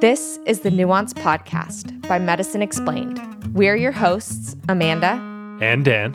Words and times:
This 0.00 0.38
is 0.46 0.60
the 0.60 0.70
Nuance 0.70 1.14
Podcast 1.14 2.06
by 2.06 2.18
Medicine 2.18 2.62
Explained. 2.62 3.20
We're 3.54 3.76
your 3.76 3.92
hosts, 3.92 4.54
Amanda 4.68 5.20
and 5.60 5.84
Dan. 5.84 6.14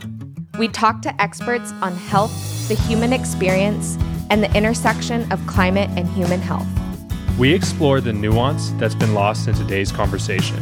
We 0.60 0.68
talk 0.68 1.02
to 1.02 1.22
experts 1.22 1.72
on 1.82 1.96
health, 1.96 2.68
the 2.68 2.76
human 2.76 3.12
experience, 3.12 3.98
and 4.30 4.44
the 4.44 4.56
intersection 4.56 5.30
of 5.32 5.46
climate 5.48 5.90
and 5.98 6.08
human 6.10 6.40
health. 6.40 6.68
We 7.38 7.54
explore 7.54 8.02
the 8.02 8.14
nuance 8.14 8.70
that's 8.72 8.96
been 8.96 9.14
lost 9.14 9.48
in 9.48 9.56
today's 9.56 9.92
conversation. 9.92 10.62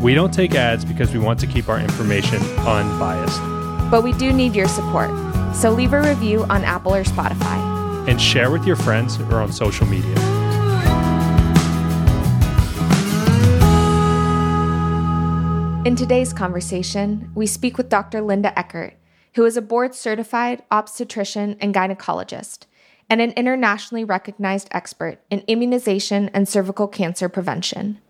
We 0.00 0.14
don't 0.14 0.32
take 0.32 0.54
ads 0.54 0.84
because 0.84 1.12
we 1.12 1.18
want 1.18 1.38
to 1.40 1.46
keep 1.46 1.68
our 1.68 1.78
information 1.78 2.42
unbiased. 2.60 3.40
But 3.90 4.02
we 4.02 4.12
do 4.14 4.32
need 4.32 4.54
your 4.54 4.68
support. 4.68 5.10
So 5.54 5.70
leave 5.70 5.92
a 5.92 6.00
review 6.00 6.44
on 6.44 6.64
Apple 6.64 6.94
or 6.94 7.04
Spotify. 7.04 8.08
And 8.08 8.20
share 8.20 8.50
with 8.50 8.66
your 8.66 8.76
friends 8.76 9.18
or 9.20 9.40
on 9.40 9.52
social 9.52 9.86
media. 9.86 10.14
In 15.86 15.94
today's 15.94 16.32
conversation, 16.32 17.30
we 17.36 17.46
speak 17.46 17.78
with 17.78 17.88
Dr. 17.88 18.20
Linda 18.20 18.52
Eckert, 18.58 18.94
who 19.36 19.44
is 19.44 19.56
a 19.56 19.62
board 19.62 19.94
certified 19.94 20.64
obstetrician 20.68 21.56
and 21.60 21.72
gynecologist 21.72 22.66
and 23.08 23.20
an 23.20 23.30
internationally 23.36 24.02
recognized 24.02 24.66
expert 24.72 25.20
in 25.30 25.44
immunization 25.46 26.28
and 26.34 26.48
cervical 26.48 26.88
cancer 26.88 27.28
prevention. 27.28 28.00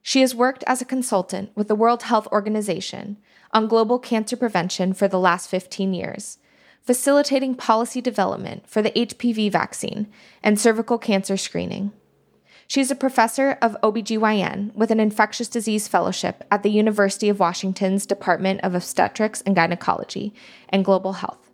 She 0.00 0.20
has 0.20 0.32
worked 0.32 0.62
as 0.68 0.80
a 0.80 0.84
consultant 0.84 1.50
with 1.56 1.66
the 1.66 1.74
World 1.74 2.04
Health 2.04 2.28
Organization 2.28 3.16
on 3.50 3.66
global 3.66 3.98
cancer 3.98 4.36
prevention 4.36 4.92
for 4.92 5.08
the 5.08 5.18
last 5.18 5.50
15 5.50 5.92
years, 5.92 6.38
facilitating 6.82 7.56
policy 7.56 8.00
development 8.00 8.70
for 8.70 8.80
the 8.80 8.92
HPV 8.92 9.50
vaccine 9.50 10.06
and 10.40 10.56
cervical 10.56 10.98
cancer 10.98 11.36
screening. 11.36 11.90
She's 12.72 12.90
a 12.90 12.94
professor 12.94 13.58
of 13.60 13.76
OBGYN 13.82 14.74
with 14.74 14.90
an 14.90 14.98
infectious 14.98 15.46
disease 15.46 15.88
fellowship 15.88 16.42
at 16.50 16.62
the 16.62 16.70
University 16.70 17.28
of 17.28 17.38
Washington's 17.38 18.06
Department 18.06 18.62
of 18.62 18.74
Obstetrics 18.74 19.42
and 19.42 19.54
Gynecology 19.54 20.32
and 20.70 20.82
Global 20.82 21.12
Health. 21.12 21.50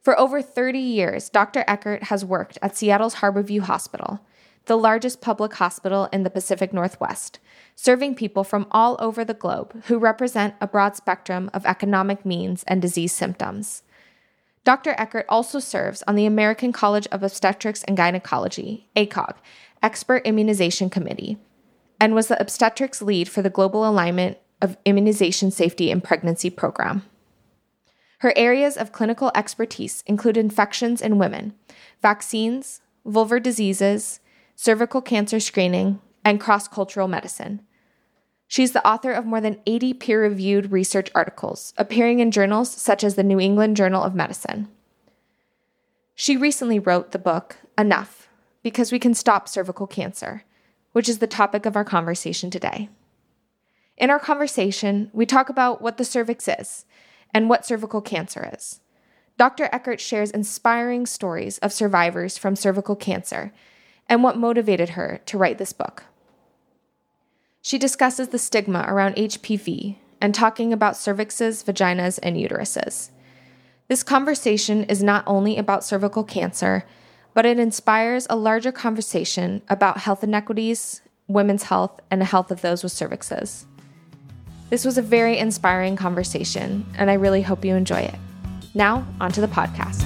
For 0.00 0.16
over 0.16 0.40
30 0.40 0.78
years, 0.78 1.28
Dr. 1.30 1.64
Eckert 1.66 2.04
has 2.04 2.24
worked 2.24 2.58
at 2.62 2.76
Seattle's 2.76 3.16
Harborview 3.16 3.62
Hospital, 3.62 4.20
the 4.66 4.78
largest 4.78 5.20
public 5.20 5.54
hospital 5.54 6.08
in 6.12 6.22
the 6.22 6.30
Pacific 6.30 6.72
Northwest, 6.72 7.40
serving 7.74 8.14
people 8.14 8.44
from 8.44 8.68
all 8.70 8.96
over 9.00 9.24
the 9.24 9.34
globe 9.34 9.74
who 9.86 9.98
represent 9.98 10.54
a 10.60 10.68
broad 10.68 10.94
spectrum 10.94 11.50
of 11.54 11.66
economic 11.66 12.24
means 12.24 12.62
and 12.68 12.80
disease 12.80 13.12
symptoms. 13.12 13.82
Dr. 14.66 14.96
Eckert 14.98 15.26
also 15.28 15.60
serves 15.60 16.02
on 16.08 16.16
the 16.16 16.26
American 16.26 16.72
College 16.72 17.06
of 17.12 17.22
Obstetrics 17.22 17.84
and 17.84 17.96
Gynecology, 17.96 18.88
ACOG, 18.96 19.36
Expert 19.82 20.26
Immunization 20.26 20.90
Committee, 20.90 21.38
and 22.00 22.14
was 22.14 22.28
the 22.28 22.40
obstetrics 22.40 23.02
lead 23.02 23.28
for 23.28 23.42
the 23.42 23.50
Global 23.50 23.88
Alignment 23.88 24.38
of 24.60 24.76
Immunization 24.84 25.50
Safety 25.50 25.90
and 25.90 26.02
Pregnancy 26.02 26.50
Program. 26.50 27.02
Her 28.20 28.32
areas 28.36 28.76
of 28.76 28.92
clinical 28.92 29.30
expertise 29.34 30.02
include 30.06 30.36
infections 30.36 31.02
in 31.02 31.18
women, 31.18 31.54
vaccines, 32.00 32.80
vulvar 33.06 33.42
diseases, 33.42 34.20
cervical 34.54 35.02
cancer 35.02 35.38
screening, 35.38 36.00
and 36.24 36.40
cross 36.40 36.66
cultural 36.66 37.08
medicine. 37.08 37.60
She's 38.48 38.72
the 38.72 38.86
author 38.86 39.12
of 39.12 39.26
more 39.26 39.40
than 39.40 39.60
80 39.66 39.94
peer 39.94 40.22
reviewed 40.22 40.72
research 40.72 41.10
articles, 41.14 41.74
appearing 41.76 42.20
in 42.20 42.30
journals 42.30 42.70
such 42.70 43.04
as 43.04 43.16
the 43.16 43.24
New 43.24 43.40
England 43.40 43.76
Journal 43.76 44.02
of 44.02 44.14
Medicine. 44.14 44.68
She 46.14 46.36
recently 46.36 46.78
wrote 46.78 47.10
the 47.10 47.18
book, 47.18 47.56
Enough, 47.76 48.25
because 48.66 48.90
we 48.90 48.98
can 48.98 49.14
stop 49.14 49.48
cervical 49.48 49.86
cancer, 49.86 50.42
which 50.90 51.08
is 51.08 51.18
the 51.18 51.26
topic 51.28 51.66
of 51.66 51.76
our 51.76 51.84
conversation 51.84 52.50
today. 52.50 52.88
In 53.96 54.10
our 54.10 54.18
conversation, 54.18 55.08
we 55.12 55.24
talk 55.24 55.48
about 55.48 55.80
what 55.80 55.98
the 55.98 56.04
cervix 56.04 56.48
is 56.48 56.84
and 57.32 57.48
what 57.48 57.64
cervical 57.64 58.00
cancer 58.00 58.50
is. 58.52 58.80
Dr. 59.38 59.68
Eckert 59.70 60.00
shares 60.00 60.32
inspiring 60.32 61.06
stories 61.06 61.58
of 61.58 61.72
survivors 61.72 62.36
from 62.36 62.56
cervical 62.56 62.96
cancer 62.96 63.52
and 64.08 64.24
what 64.24 64.36
motivated 64.36 64.88
her 64.90 65.20
to 65.26 65.38
write 65.38 65.58
this 65.58 65.72
book. 65.72 66.02
She 67.62 67.78
discusses 67.78 68.30
the 68.30 68.38
stigma 68.40 68.84
around 68.88 69.14
HPV 69.14 69.98
and 70.20 70.34
talking 70.34 70.72
about 70.72 70.94
cervixes, 70.94 71.64
vaginas, 71.64 72.18
and 72.20 72.34
uteruses. 72.34 73.10
This 73.86 74.02
conversation 74.02 74.82
is 74.86 75.04
not 75.04 75.22
only 75.24 75.56
about 75.56 75.84
cervical 75.84 76.24
cancer, 76.24 76.84
but 77.36 77.44
it 77.44 77.58
inspires 77.58 78.26
a 78.30 78.34
larger 78.34 78.72
conversation 78.72 79.60
about 79.68 79.98
health 79.98 80.24
inequities, 80.24 81.02
women's 81.28 81.64
health, 81.64 82.00
and 82.10 82.18
the 82.18 82.24
health 82.24 82.50
of 82.50 82.62
those 82.62 82.82
with 82.82 82.90
cervixes. 82.90 83.66
This 84.70 84.86
was 84.86 84.96
a 84.96 85.02
very 85.02 85.36
inspiring 85.36 85.96
conversation, 85.96 86.86
and 86.96 87.10
I 87.10 87.12
really 87.12 87.42
hope 87.42 87.62
you 87.62 87.74
enjoy 87.74 87.98
it. 87.98 88.14
Now, 88.74 89.06
onto 89.20 89.42
the 89.42 89.48
podcast. 89.48 90.00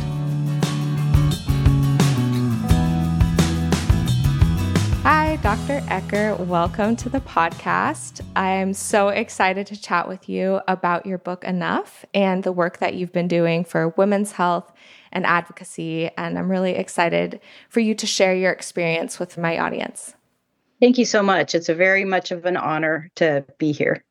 Hi, 5.04 5.36
Dr. 5.36 5.84
Eckert. 5.88 6.40
Welcome 6.40 6.96
to 6.96 7.08
the 7.08 7.20
podcast. 7.20 8.22
I'm 8.34 8.74
so 8.74 9.10
excited 9.10 9.68
to 9.68 9.80
chat 9.80 10.08
with 10.08 10.28
you 10.28 10.62
about 10.66 11.06
your 11.06 11.18
book, 11.18 11.44
Enough, 11.44 12.04
and 12.12 12.42
the 12.42 12.50
work 12.50 12.78
that 12.78 12.94
you've 12.94 13.12
been 13.12 13.28
doing 13.28 13.62
for 13.62 13.90
women's 13.90 14.32
health 14.32 14.72
and 15.12 15.26
advocacy. 15.26 16.10
And 16.16 16.38
I'm 16.38 16.50
really 16.50 16.72
excited 16.72 17.40
for 17.68 17.80
you 17.80 17.94
to 17.94 18.06
share 18.06 18.34
your 18.34 18.52
experience 18.52 19.18
with 19.18 19.38
my 19.38 19.58
audience. 19.58 20.14
Thank 20.80 20.98
you 20.98 21.04
so 21.04 21.22
much. 21.22 21.54
It's 21.54 21.68
a 21.68 21.74
very 21.74 22.04
much 22.04 22.30
of 22.30 22.46
an 22.46 22.56
honor 22.56 23.10
to 23.16 23.44
be 23.58 23.72
here. 23.72 24.02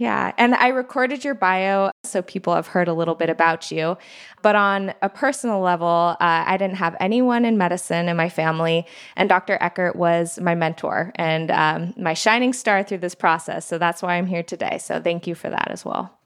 Yeah. 0.00 0.32
And 0.38 0.54
I 0.54 0.68
recorded 0.68 1.24
your 1.24 1.34
bio 1.34 1.90
so 2.04 2.22
people 2.22 2.54
have 2.54 2.66
heard 2.66 2.88
a 2.88 2.94
little 2.94 3.14
bit 3.14 3.28
about 3.28 3.70
you. 3.70 3.98
But 4.40 4.56
on 4.56 4.94
a 5.02 5.10
personal 5.10 5.60
level, 5.60 6.16
uh, 6.18 6.44
I 6.46 6.56
didn't 6.56 6.76
have 6.76 6.96
anyone 7.00 7.44
in 7.44 7.58
medicine 7.58 8.08
in 8.08 8.16
my 8.16 8.30
family. 8.30 8.86
And 9.14 9.28
Dr. 9.28 9.58
Eckert 9.60 9.96
was 9.96 10.40
my 10.40 10.54
mentor 10.54 11.12
and 11.16 11.50
um, 11.50 11.92
my 11.98 12.14
shining 12.14 12.54
star 12.54 12.82
through 12.82 12.98
this 12.98 13.14
process. 13.14 13.66
So 13.66 13.76
that's 13.76 14.00
why 14.00 14.14
I'm 14.14 14.26
here 14.26 14.42
today. 14.42 14.78
So 14.78 15.02
thank 15.02 15.26
you 15.26 15.34
for 15.34 15.50
that 15.50 15.70
as 15.70 15.84
well. 15.84 16.18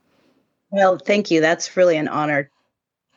Well, 0.70 0.98
thank 0.98 1.32
you. 1.32 1.40
That's 1.40 1.76
really 1.76 1.96
an 1.96 2.06
honor 2.06 2.50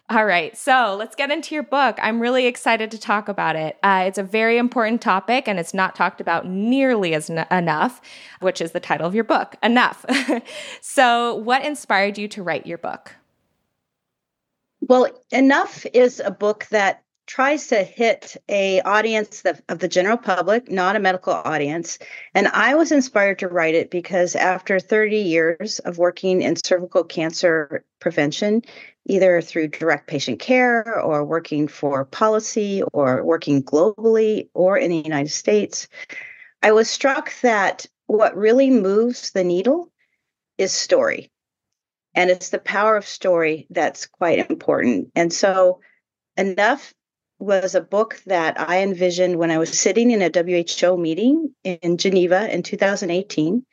all 0.09 0.25
right, 0.25 0.55
so 0.55 0.95
let's 0.97 1.15
get 1.15 1.31
into 1.31 1.53
your 1.53 1.63
book. 1.63 1.97
I'm 2.01 2.21
really 2.21 2.45
excited 2.45 2.91
to 2.91 2.97
talk 2.97 3.27
about 3.27 3.57
it. 3.57 3.77
Uh, 3.83 4.05
it's 4.07 4.17
a 4.17 4.23
very 4.23 4.57
important 4.57 5.01
topic 5.01 5.49
and 5.49 5.59
it's 5.59 5.73
not 5.73 5.95
talked 5.95 6.21
about 6.21 6.47
nearly 6.47 7.13
as 7.13 7.29
n- 7.29 7.45
enough, 7.51 7.99
which 8.39 8.61
is 8.61 8.71
the 8.71 8.79
title 8.79 9.05
of 9.05 9.13
your 9.13 9.25
book, 9.25 9.57
Enough. 9.61 10.05
so, 10.81 11.35
what 11.35 11.65
inspired 11.65 12.17
you 12.17 12.29
to 12.29 12.41
write 12.41 12.65
your 12.65 12.77
book? 12.77 13.15
Well, 14.79 15.09
Enough 15.31 15.85
is 15.93 16.21
a 16.21 16.31
book 16.31 16.67
that 16.71 17.03
tries 17.27 17.67
to 17.67 17.83
hit 17.83 18.37
a 18.47 18.81
audience 18.81 19.43
of, 19.43 19.61
of 19.67 19.79
the 19.79 19.87
general 19.87 20.17
public, 20.17 20.71
not 20.71 20.95
a 20.95 20.99
medical 20.99 21.33
audience. 21.33 21.99
And 22.33 22.47
I 22.47 22.75
was 22.75 22.91
inspired 22.91 23.39
to 23.39 23.49
write 23.49 23.75
it 23.75 23.91
because 23.91 24.35
after 24.35 24.79
30 24.79 25.17
years 25.17 25.79
of 25.79 25.97
working 25.97 26.41
in 26.41 26.55
cervical 26.55 27.03
cancer 27.03 27.83
prevention, 27.99 28.61
either 29.05 29.41
through 29.41 29.67
direct 29.67 30.07
patient 30.07 30.39
care 30.39 30.99
or 31.01 31.25
working 31.25 31.67
for 31.67 32.05
policy 32.05 32.81
or 32.93 33.23
working 33.23 33.61
globally 33.61 34.47
or 34.53 34.77
in 34.77 34.89
the 34.89 34.97
United 34.97 35.31
States, 35.31 35.89
I 36.63 36.71
was 36.71 36.89
struck 36.89 37.33
that 37.41 37.85
what 38.05 38.37
really 38.37 38.69
moves 38.69 39.31
the 39.31 39.43
needle 39.43 39.91
is 40.57 40.71
story. 40.71 41.29
And 42.15 42.29
it's 42.29 42.49
the 42.49 42.57
power 42.57 42.95
of 42.95 43.05
story 43.05 43.67
that's 43.69 44.05
quite 44.07 44.49
important. 44.49 45.11
And 45.13 45.31
so, 45.31 45.81
enough 46.37 46.93
was 47.39 47.75
a 47.75 47.81
book 47.81 48.21
that 48.25 48.59
I 48.59 48.81
envisioned 48.81 49.37
when 49.37 49.51
I 49.51 49.57
was 49.57 49.77
sitting 49.77 50.11
in 50.11 50.21
a 50.21 50.31
WHO 50.31 50.97
meeting 50.97 51.53
in 51.63 51.97
Geneva 51.97 52.51
in 52.53 52.63
2018. 52.63 53.65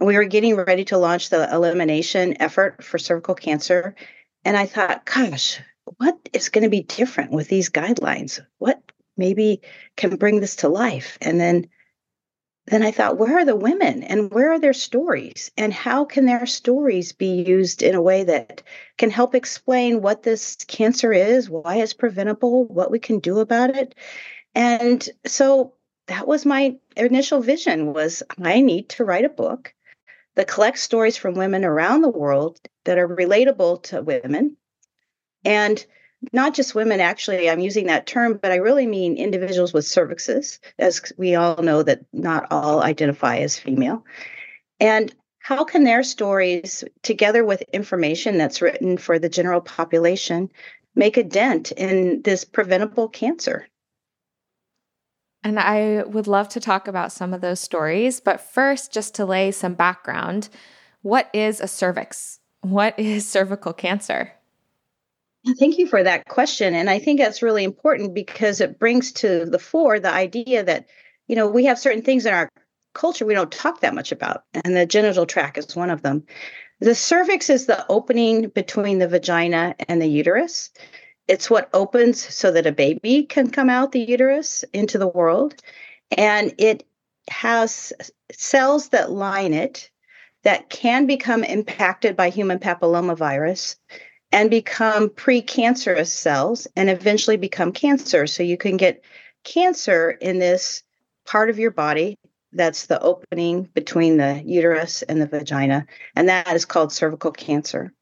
We 0.00 0.16
were 0.16 0.24
getting 0.24 0.56
ready 0.56 0.84
to 0.86 0.98
launch 0.98 1.30
the 1.30 1.52
elimination 1.52 2.40
effort 2.40 2.84
for 2.84 2.98
cervical 2.98 3.34
cancer. 3.34 3.94
And 4.44 4.56
I 4.56 4.66
thought, 4.66 5.04
gosh, 5.04 5.60
what 5.96 6.16
is 6.32 6.50
going 6.50 6.64
to 6.64 6.70
be 6.70 6.82
different 6.82 7.32
with 7.32 7.48
these 7.48 7.70
guidelines? 7.70 8.40
What 8.58 8.80
maybe 9.16 9.62
can 9.96 10.16
bring 10.16 10.40
this 10.40 10.56
to 10.56 10.68
life? 10.68 11.18
And 11.20 11.40
then 11.40 11.68
then 12.70 12.82
I 12.82 12.90
thought, 12.90 13.18
where 13.18 13.38
are 13.38 13.44
the 13.44 13.56
women 13.56 14.02
and 14.02 14.30
where 14.30 14.52
are 14.52 14.58
their 14.58 14.72
stories? 14.72 15.50
And 15.56 15.72
how 15.72 16.04
can 16.04 16.26
their 16.26 16.46
stories 16.46 17.12
be 17.12 17.42
used 17.42 17.82
in 17.82 17.94
a 17.94 18.02
way 18.02 18.24
that 18.24 18.62
can 18.96 19.10
help 19.10 19.34
explain 19.34 20.02
what 20.02 20.22
this 20.22 20.56
cancer 20.66 21.12
is, 21.12 21.48
why 21.48 21.76
it's 21.76 21.94
preventable, 21.94 22.64
what 22.66 22.90
we 22.90 22.98
can 22.98 23.20
do 23.20 23.38
about 23.38 23.76
it? 23.76 23.94
And 24.54 25.08
so 25.26 25.74
that 26.08 26.26
was 26.26 26.44
my 26.44 26.76
initial 26.96 27.40
vision 27.40 27.92
was 27.92 28.22
I 28.42 28.60
need 28.60 28.88
to 28.90 29.04
write 29.04 29.24
a 29.24 29.30
book 29.30 29.74
that 30.34 30.48
collects 30.48 30.82
stories 30.82 31.16
from 31.16 31.34
women 31.34 31.64
around 31.64 32.02
the 32.02 32.08
world 32.08 32.58
that 32.84 32.98
are 32.98 33.08
relatable 33.08 33.82
to 33.84 34.02
women 34.02 34.56
and 35.44 35.84
not 36.32 36.54
just 36.54 36.74
women, 36.74 37.00
actually, 37.00 37.48
I'm 37.48 37.60
using 37.60 37.86
that 37.86 38.06
term, 38.06 38.38
but 38.42 38.52
I 38.52 38.56
really 38.56 38.86
mean 38.86 39.16
individuals 39.16 39.72
with 39.72 39.84
cervixes, 39.84 40.58
as 40.78 41.12
we 41.16 41.34
all 41.34 41.62
know 41.62 41.82
that 41.82 42.00
not 42.12 42.46
all 42.50 42.82
identify 42.82 43.38
as 43.38 43.58
female. 43.58 44.04
And 44.80 45.14
how 45.38 45.64
can 45.64 45.84
their 45.84 46.02
stories, 46.02 46.84
together 47.02 47.44
with 47.44 47.62
information 47.72 48.36
that's 48.36 48.60
written 48.60 48.98
for 48.98 49.18
the 49.18 49.28
general 49.28 49.60
population, 49.60 50.50
make 50.94 51.16
a 51.16 51.22
dent 51.22 51.72
in 51.72 52.22
this 52.22 52.44
preventable 52.44 53.08
cancer? 53.08 53.66
And 55.44 55.58
I 55.58 56.02
would 56.02 56.26
love 56.26 56.48
to 56.50 56.60
talk 56.60 56.88
about 56.88 57.12
some 57.12 57.32
of 57.32 57.40
those 57.40 57.60
stories. 57.60 58.20
But 58.20 58.40
first, 58.40 58.92
just 58.92 59.14
to 59.14 59.24
lay 59.24 59.52
some 59.52 59.74
background, 59.74 60.48
what 61.02 61.30
is 61.32 61.60
a 61.60 61.68
cervix? 61.68 62.40
What 62.60 62.98
is 62.98 63.26
cervical 63.28 63.72
cancer? 63.72 64.32
Thank 65.56 65.78
you 65.78 65.86
for 65.86 66.02
that 66.02 66.26
question. 66.26 66.74
And 66.74 66.90
I 66.90 66.98
think 66.98 67.20
that's 67.20 67.42
really 67.42 67.64
important 67.64 68.14
because 68.14 68.60
it 68.60 68.78
brings 68.78 69.12
to 69.12 69.46
the 69.46 69.58
fore 69.58 70.00
the 70.00 70.12
idea 70.12 70.64
that, 70.64 70.86
you 71.26 71.36
know, 71.36 71.48
we 71.48 71.64
have 71.66 71.78
certain 71.78 72.02
things 72.02 72.26
in 72.26 72.34
our 72.34 72.48
culture 72.94 73.24
we 73.24 73.34
don't 73.34 73.52
talk 73.52 73.80
that 73.80 73.94
much 73.94 74.10
about, 74.10 74.42
and 74.52 74.76
the 74.76 74.84
genital 74.84 75.26
tract 75.26 75.58
is 75.58 75.76
one 75.76 75.90
of 75.90 76.02
them. 76.02 76.24
The 76.80 76.94
cervix 76.94 77.50
is 77.50 77.66
the 77.66 77.86
opening 77.88 78.48
between 78.48 78.98
the 78.98 79.08
vagina 79.08 79.74
and 79.88 80.02
the 80.02 80.06
uterus. 80.06 80.70
It's 81.28 81.50
what 81.50 81.68
opens 81.72 82.20
so 82.22 82.50
that 82.50 82.66
a 82.66 82.72
baby 82.72 83.24
can 83.24 83.50
come 83.50 83.70
out 83.70 83.92
the 83.92 84.00
uterus 84.00 84.64
into 84.72 84.98
the 84.98 85.08
world. 85.08 85.54
And 86.16 86.54
it 86.58 86.84
has 87.30 87.92
cells 88.32 88.88
that 88.88 89.10
line 89.10 89.52
it 89.54 89.90
that 90.44 90.70
can 90.70 91.06
become 91.06 91.44
impacted 91.44 92.16
by 92.16 92.30
human 92.30 92.58
papillomavirus 92.58 93.76
and 94.32 94.50
become 94.50 95.08
precancerous 95.08 96.08
cells 96.08 96.66
and 96.76 96.90
eventually 96.90 97.36
become 97.36 97.72
cancer. 97.72 98.26
So 98.26 98.42
you 98.42 98.56
can 98.56 98.76
get 98.76 99.02
cancer 99.44 100.10
in 100.10 100.38
this 100.38 100.82
part 101.26 101.50
of 101.50 101.58
your 101.58 101.70
body 101.70 102.16
that's 102.52 102.86
the 102.86 103.00
opening 103.00 103.64
between 103.74 104.16
the 104.16 104.42
uterus 104.44 105.02
and 105.02 105.20
the 105.20 105.26
vagina, 105.26 105.86
and 106.16 106.28
that 106.28 106.54
is 106.54 106.64
called 106.64 106.92
cervical 106.92 107.30
cancer. 107.30 107.92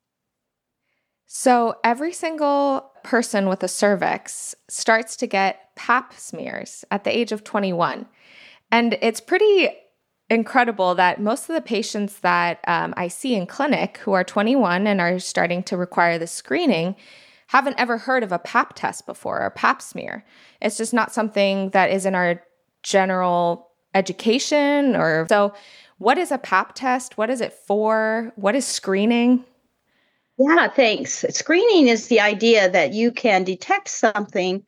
So 1.26 1.76
every 1.82 2.12
single 2.12 2.92
person 3.02 3.48
with 3.48 3.62
a 3.64 3.68
cervix 3.68 4.54
starts 4.68 5.16
to 5.16 5.26
get 5.26 5.74
pap 5.74 6.14
smears 6.14 6.84
at 6.90 7.04
the 7.04 7.16
age 7.16 7.32
of 7.32 7.42
21. 7.42 8.06
And 8.70 8.96
it's 9.02 9.20
pretty 9.20 9.70
incredible 10.28 10.94
that 10.96 11.20
most 11.20 11.48
of 11.48 11.54
the 11.54 11.60
patients 11.60 12.20
that 12.20 12.60
um, 12.66 12.94
I 12.96 13.08
see 13.08 13.34
in 13.34 13.46
clinic 13.46 13.98
who 13.98 14.12
are 14.12 14.24
21 14.24 14.86
and 14.86 15.00
are 15.00 15.18
starting 15.18 15.62
to 15.64 15.76
require 15.76 16.18
the 16.18 16.26
screening 16.26 16.96
haven't 17.48 17.78
ever 17.78 17.96
heard 17.96 18.24
of 18.24 18.32
a 18.32 18.38
pap 18.38 18.74
test 18.74 19.06
before 19.06 19.40
or 19.40 19.50
pap 19.50 19.80
smear. 19.80 20.24
It's 20.60 20.76
just 20.76 20.92
not 20.92 21.12
something 21.12 21.70
that 21.70 21.90
is 21.90 22.04
in 22.04 22.14
our 22.14 22.42
general 22.82 23.70
education 23.94 24.96
or 24.96 25.26
so. 25.28 25.54
What 25.98 26.18
is 26.18 26.32
a 26.32 26.38
pap 26.38 26.74
test? 26.74 27.16
What 27.16 27.30
is 27.30 27.40
it 27.40 27.52
for? 27.52 28.32
What 28.36 28.54
is 28.54 28.66
screening? 28.66 29.44
Yeah, 30.38 30.68
thanks. 30.68 31.24
Screening 31.30 31.88
is 31.88 32.08
the 32.08 32.20
idea 32.20 32.68
that 32.68 32.92
you 32.92 33.10
can 33.10 33.44
detect 33.44 33.88
something 33.88 34.62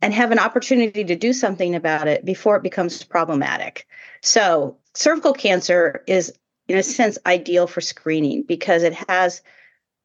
and 0.00 0.14
have 0.14 0.32
an 0.32 0.38
opportunity 0.38 1.04
to 1.04 1.16
do 1.16 1.32
something 1.32 1.74
about 1.74 2.08
it 2.08 2.24
before 2.24 2.56
it 2.56 2.62
becomes 2.62 3.02
problematic. 3.02 3.86
So, 4.22 4.78
cervical 4.94 5.32
cancer 5.32 6.02
is, 6.06 6.32
in 6.68 6.78
a 6.78 6.82
sense, 6.82 7.18
ideal 7.26 7.66
for 7.66 7.80
screening 7.80 8.42
because 8.42 8.82
it 8.82 8.94
has 9.08 9.42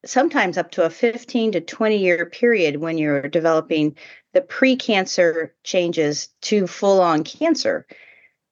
sometimes 0.06 0.58
up 0.58 0.72
to 0.72 0.86
a 0.86 0.90
15 0.90 1.54
to 1.54 1.62
20 1.62 1.98
year 1.98 2.26
period 2.26 2.78
when 2.78 2.98
you're 2.98 3.28
developing 3.28 3.96
the 4.34 4.42
pre-cancer 4.42 5.54
changes 5.64 6.30
to 6.42 6.68
full-on 6.68 7.24
cancer. 7.24 7.86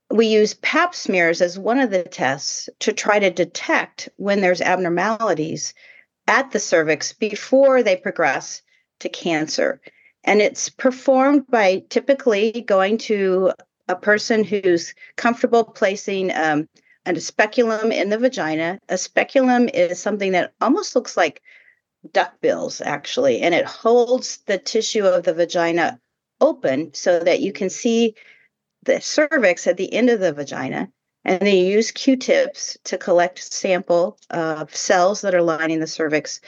We 0.10 0.28
use 0.28 0.54
pap 0.56 0.95
smears 0.95 1.42
as 1.42 1.60
one 1.60 1.80
of 1.80 1.92
the 1.92 2.04
tests 2.04 2.69
to 2.80 2.94
try 2.94 3.19
to 3.19 3.30
detect 3.30 4.10
when 4.16 4.42
there's 4.42 4.62
abnormalities 4.62 5.74
at 6.28 6.51
the 6.51 6.60
cervix 6.60 7.13
before 7.13 7.84
they 7.84 7.95
progress 7.95 8.62
to 9.00 9.10
cancer. 9.10 9.81
And 10.24 10.42
it's 10.42 10.69
performed 10.69 11.48
by 11.48 11.84
typically 11.89 12.62
going 12.62 12.98
to 13.00 13.54
a 13.88 13.95
person 13.95 14.44
who's 14.44 14.94
comfortable 15.16 15.63
placing 15.63 16.31
um, 16.36 16.68
a 17.06 17.19
speculum 17.19 17.92
in 17.92 18.10
the 18.10 18.18
vagina. 18.18 18.80
A 18.89 18.98
speculum 18.98 19.69
is 19.69 20.00
something 20.00 20.34
that 20.34 20.54
almost 20.60 20.95
looks 20.95 21.16
like 21.16 21.42
duck 22.12 22.39
bills, 22.42 22.81
actually, 22.81 23.42
and 23.42 23.56
it 23.56 23.66
holds 23.66 24.39
the 24.45 24.57
tissue 24.57 25.06
of 25.06 25.24
the 25.24 25.34
vagina 25.34 26.00
open 26.42 26.94
so 26.94 27.19
that 27.19 27.42
you 27.42 27.54
can 27.54 27.69
see 27.69 28.16
the 28.84 29.01
cervix 29.01 29.68
at 29.68 29.78
the 29.78 29.92
end 29.94 30.10
of 30.10 30.19
the 30.19 30.34
vagina. 30.34 30.89
And 31.25 31.42
they 31.42 31.60
use 31.60 31.92
Q-tips 31.92 32.78
to 32.86 32.98
collect 32.98 33.39
sample 33.42 34.18
of 34.30 34.74
cells 34.74 35.22
that 35.22 35.36
are 35.36 35.42
lining 35.42 35.80
the 35.80 35.88
cervix. 35.88 36.39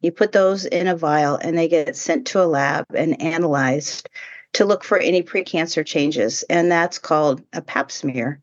You 0.00 0.12
put 0.12 0.30
those 0.30 0.64
in 0.64 0.86
a 0.86 0.96
vial, 0.96 1.36
and 1.36 1.58
they 1.58 1.66
get 1.66 1.96
sent 1.96 2.26
to 2.28 2.42
a 2.42 2.46
lab 2.46 2.86
and 2.94 3.20
analyzed 3.20 4.08
to 4.54 4.64
look 4.64 4.84
for 4.84 4.98
any 4.98 5.22
precancer 5.22 5.84
changes, 5.84 6.42
and 6.44 6.70
that's 6.70 6.98
called 6.98 7.42
a 7.52 7.62
pap 7.62 7.90
smear. 7.90 8.40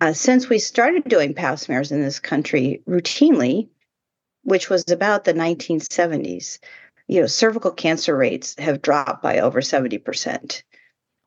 Uh, 0.00 0.12
since 0.12 0.48
we 0.48 0.58
started 0.58 1.04
doing 1.04 1.34
pap 1.34 1.58
smears 1.58 1.90
in 1.90 2.00
this 2.00 2.20
country 2.20 2.82
routinely, 2.88 3.68
which 4.44 4.70
was 4.70 4.84
about 4.90 5.24
the 5.24 5.34
1970s, 5.34 6.58
you 7.08 7.20
know, 7.20 7.26
cervical 7.26 7.72
cancer 7.72 8.16
rates 8.16 8.54
have 8.58 8.82
dropped 8.82 9.22
by 9.22 9.40
over 9.40 9.60
70%. 9.60 10.62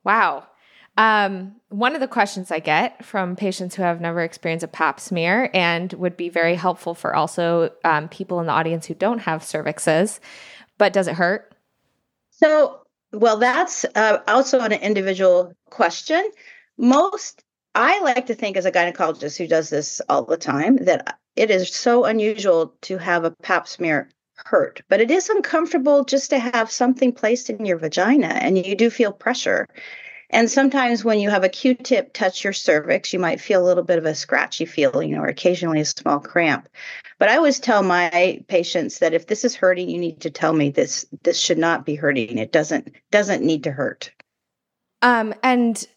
Wow. 0.04 0.48
Um, 0.96 1.56
one 1.70 1.96
of 1.96 2.02
the 2.02 2.08
questions 2.08 2.52
I 2.52 2.60
get 2.60 3.04
from 3.04 3.36
patients 3.36 3.76
who 3.76 3.82
have 3.82 4.00
never 4.00 4.22
experienced 4.22 4.64
a 4.64 4.68
pap 4.68 5.00
smear 5.00 5.50
and 5.54 5.92
would 5.94 6.16
be 6.16 6.30
very 6.30 6.56
helpful 6.56 6.94
for 6.94 7.16
also 7.16 7.72
um, 7.84 8.08
people 8.10 8.40
in 8.40 8.46
the 8.46 8.52
audience 8.54 8.86
who 8.86 8.94
don't 8.94 9.20
have 9.20 9.42
cervixes, 9.42 10.20
but 10.78 10.94
does 10.94 11.08
it 11.08 11.16
hurt? 11.16 11.56
So, 12.30 12.83
well, 13.14 13.38
that's 13.38 13.86
uh, 13.96 14.20
also 14.28 14.60
an 14.60 14.74
individual 14.74 15.54
question. 15.70 16.30
Most, 16.78 17.44
I 17.76 18.00
like 18.02 18.26
to 18.28 18.36
think 18.36 18.58
as 18.58 18.66
a 18.66 18.72
gynecologist 18.72 19.38
who 19.38 19.48
does 19.48 19.70
this 19.70 20.02
all 20.10 20.26
the 20.26 20.38
time, 20.38 20.78
that 20.78 21.20
it 21.36 21.50
is 21.50 21.74
so 21.74 22.06
unusual 22.06 22.76
to 22.82 22.98
have 22.98 23.24
a 23.24 23.32
pap 23.32 23.68
smear 23.68 24.10
hurt, 24.36 24.82
but 24.90 25.00
it 25.00 25.12
is 25.12 25.30
uncomfortable 25.30 26.04
just 26.04 26.32
to 26.32 26.40
have 26.40 26.72
something 26.72 27.12
placed 27.12 27.50
in 27.50 27.66
your 27.66 27.78
vagina 27.78 28.28
and 28.28 28.58
you 28.58 28.76
do 28.76 28.90
feel 28.90 29.12
pressure. 29.12 29.68
And 30.30 30.50
sometimes 30.50 31.06
when 31.06 31.20
you 31.20 31.30
have 31.30 31.44
a 31.44 31.50
Q 31.50 31.76
tip 31.76 32.12
touch 32.14 32.44
your 32.44 32.54
cervix, 32.54 33.14
you 33.14 33.20
might 33.20 33.40
feel 33.40 33.64
a 33.64 33.68
little 33.68 33.84
bit 33.84 34.00
of 34.00 34.06
a 34.06 34.16
scratchy 34.16 34.66
feeling 34.66 35.16
or 35.16 35.28
occasionally 35.28 35.82
a 35.82 35.86
small 35.86 36.20
cramp. 36.20 36.68
But 37.24 37.30
I 37.30 37.38
always 37.38 37.58
tell 37.58 37.84
my 37.84 38.44
patients 38.50 39.00
that 39.00 39.14
if 39.14 39.28
this 39.28 39.46
is 39.46 39.56
hurting, 39.56 39.90
you 39.90 39.98
need 39.98 40.20
to 40.20 40.30
tell 40.30 40.52
me 40.52 40.70
this 40.70 41.06
this 41.24 41.40
should 41.40 41.58
not 41.58 41.86
be 41.86 41.96
hurting. 41.96 42.38
It 42.38 42.52
doesn't 42.52 42.92
doesn't 43.12 43.42
need 43.42 43.64
to 43.64 43.72
hurt. 43.72 44.12
Um, 45.02 45.34
and 45.42 45.88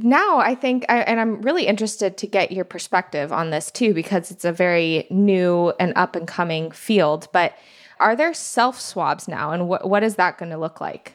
now 0.00 0.38
I 0.38 0.54
think, 0.54 0.86
I, 0.88 0.98
and 1.00 1.18
I'm 1.18 1.42
really 1.42 1.66
interested 1.66 2.16
to 2.18 2.28
get 2.28 2.52
your 2.52 2.64
perspective 2.64 3.32
on 3.32 3.50
this 3.50 3.72
too, 3.72 3.92
because 3.92 4.30
it's 4.30 4.44
a 4.44 4.52
very 4.52 5.08
new 5.10 5.72
and 5.80 5.92
up 5.96 6.14
and 6.14 6.28
coming 6.28 6.70
field. 6.70 7.26
But 7.32 7.54
are 7.98 8.14
there 8.14 8.32
self 8.32 8.80
swabs 8.80 9.26
now, 9.26 9.50
and 9.50 9.68
what 9.68 9.90
what 9.90 10.04
is 10.04 10.14
that 10.14 10.38
going 10.38 10.52
to 10.52 10.58
look 10.58 10.80
like? 10.80 11.14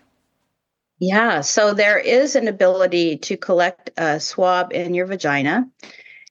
Yeah, 0.99 1.39
so 1.39 1.73
there 1.73 1.99
is 1.99 2.35
an 2.35 2.49
ability 2.49 3.15
to 3.19 3.37
collect 3.37 3.91
a 3.95 4.19
swab 4.19 4.73
in 4.73 4.93
your 4.93 5.05
vagina 5.05 5.69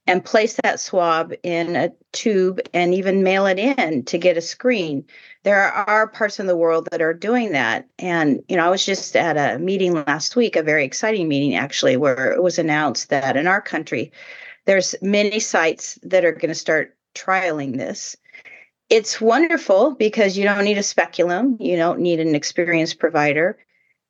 and 0.07 0.25
place 0.25 0.59
that 0.63 0.81
swab 0.81 1.33
in 1.43 1.77
a 1.77 1.93
tube 2.13 2.61
and 2.75 2.93
even 2.93 3.23
mail 3.23 3.47
it 3.47 3.59
in 3.59 4.05
to 4.05 4.19
get 4.19 4.37
a 4.37 4.41
screen. 4.41 5.05
There 5.45 5.63
are 5.63 6.09
parts 6.09 6.41
of 6.41 6.47
the 6.47 6.57
world 6.57 6.89
that 6.91 7.01
are 7.01 7.15
doing 7.15 7.53
that. 7.53 7.89
And, 7.99 8.43
you 8.49 8.57
know, 8.57 8.67
I 8.67 8.71
was 8.71 8.85
just 8.85 9.15
at 9.15 9.37
a 9.37 9.59
meeting 9.59 9.93
last 9.93 10.35
week, 10.35 10.57
a 10.57 10.63
very 10.63 10.85
exciting 10.85 11.29
meeting 11.29 11.55
actually, 11.55 11.97
where 11.97 12.33
it 12.33 12.43
was 12.43 12.59
announced 12.59 13.11
that 13.11 13.37
in 13.37 13.47
our 13.47 13.61
country, 13.61 14.11
there's 14.65 14.95
many 15.03 15.39
sites 15.39 15.99
that 16.03 16.25
are 16.25 16.33
going 16.33 16.49
to 16.49 16.55
start 16.55 16.97
trialing 17.15 17.79
this. 17.79 18.17
It's 18.91 19.21
wonderful 19.21 19.95
because 19.95 20.37
you 20.37 20.45
don't 20.45 20.65
need 20.65 20.79
a 20.79 20.83
speculum, 20.83 21.57
you 21.61 21.77
don't 21.77 22.01
need 22.01 22.21
an 22.21 22.35
experienced 22.35 22.99
provider. 22.99 23.59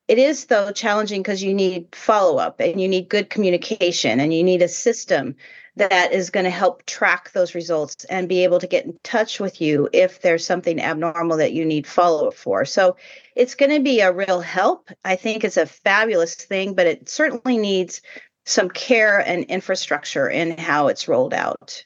It 0.09 0.19
is, 0.19 0.47
though, 0.47 0.73
challenging 0.73 1.23
because 1.23 1.43
you 1.43 1.55
need 1.55 1.95
follow 1.95 2.39
up 2.39 2.61
and 2.61 2.81
you 2.81 2.89
need 2.89 3.09
good 3.09 3.31
communication 3.31 4.19
and 4.19 4.35
you 4.35 4.43
need 4.43 4.61
a 4.61 4.69
system 4.69 5.37
that 5.77 6.13
is 6.13 6.31
going 6.31 6.45
to 6.45 6.51
help 6.51 6.85
track 6.85 7.33
those 7.33 7.55
results 7.55 8.05
and 8.05 8.29
be 8.29 8.45
able 8.45 8.59
to 8.59 8.67
get 8.67 8.85
in 8.85 8.99
touch 9.03 9.41
with 9.41 9.61
you 9.61 9.89
if 9.93 10.21
there's 10.21 10.45
something 10.45 10.81
abnormal 10.81 11.39
that 11.39 11.53
you 11.53 11.65
need 11.65 11.87
follow 11.87 12.29
up 12.29 12.35
for. 12.35 12.65
So 12.65 12.97
it's 13.35 13.55
going 13.55 13.71
to 13.71 13.81
be 13.81 14.01
a 14.01 14.13
real 14.13 14.41
help. 14.41 14.91
I 15.05 15.17
think 15.17 15.45
it's 15.45 15.57
a 15.57 15.67
fabulous 15.67 16.35
thing, 16.35 16.75
but 16.75 16.87
it 16.87 17.09
certainly 17.09 17.57
needs 17.57 18.03
some 18.45 18.69
care 18.69 19.19
and 19.19 19.45
infrastructure 19.45 20.29
in 20.29 20.59
how 20.59 20.89
it's 20.89 21.09
rolled 21.09 21.33
out. 21.33 21.85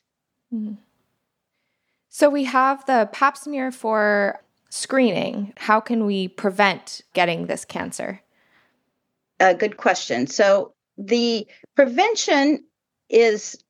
Mm-hmm. 0.53 0.75
So 2.09 2.31
we 2.31 2.45
have 2.45 2.85
the 2.87 3.09
pap 3.13 3.37
smear 3.37 3.71
for 3.71 4.41
screening? 4.71 5.53
How 5.57 5.81
can 5.81 6.05
we 6.05 6.29
prevent 6.29 7.03
getting 7.15 7.47
this 7.47 7.65
cancer? 7.65 8.21
A 9.41 9.55
good 9.55 9.77
question. 9.77 10.27
So, 10.27 10.73
the 10.99 11.47
prevention 11.75 12.65
is 13.11 13.63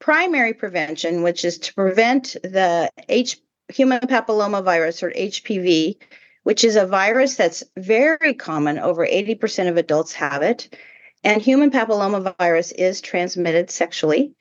primary 0.00 0.54
prevention, 0.54 1.22
which 1.22 1.44
is 1.44 1.58
to 1.58 1.74
prevent 1.74 2.36
the 2.42 2.90
H 3.08 3.38
human 3.68 4.00
papillomavirus 4.00 5.02
or 5.02 5.12
HPV, 5.12 5.96
which 6.42 6.64
is 6.64 6.76
a 6.76 6.86
virus 6.86 7.36
that's 7.36 7.62
very 7.76 8.34
common. 8.34 8.78
Over 8.78 9.06
80% 9.06 9.68
of 9.68 9.76
adults 9.76 10.12
have 10.14 10.42
it. 10.42 10.74
And 11.22 11.40
human 11.40 11.70
papillomavirus 11.70 12.72
is 12.76 13.00
transmitted 13.00 13.70
sexually. 13.70 14.34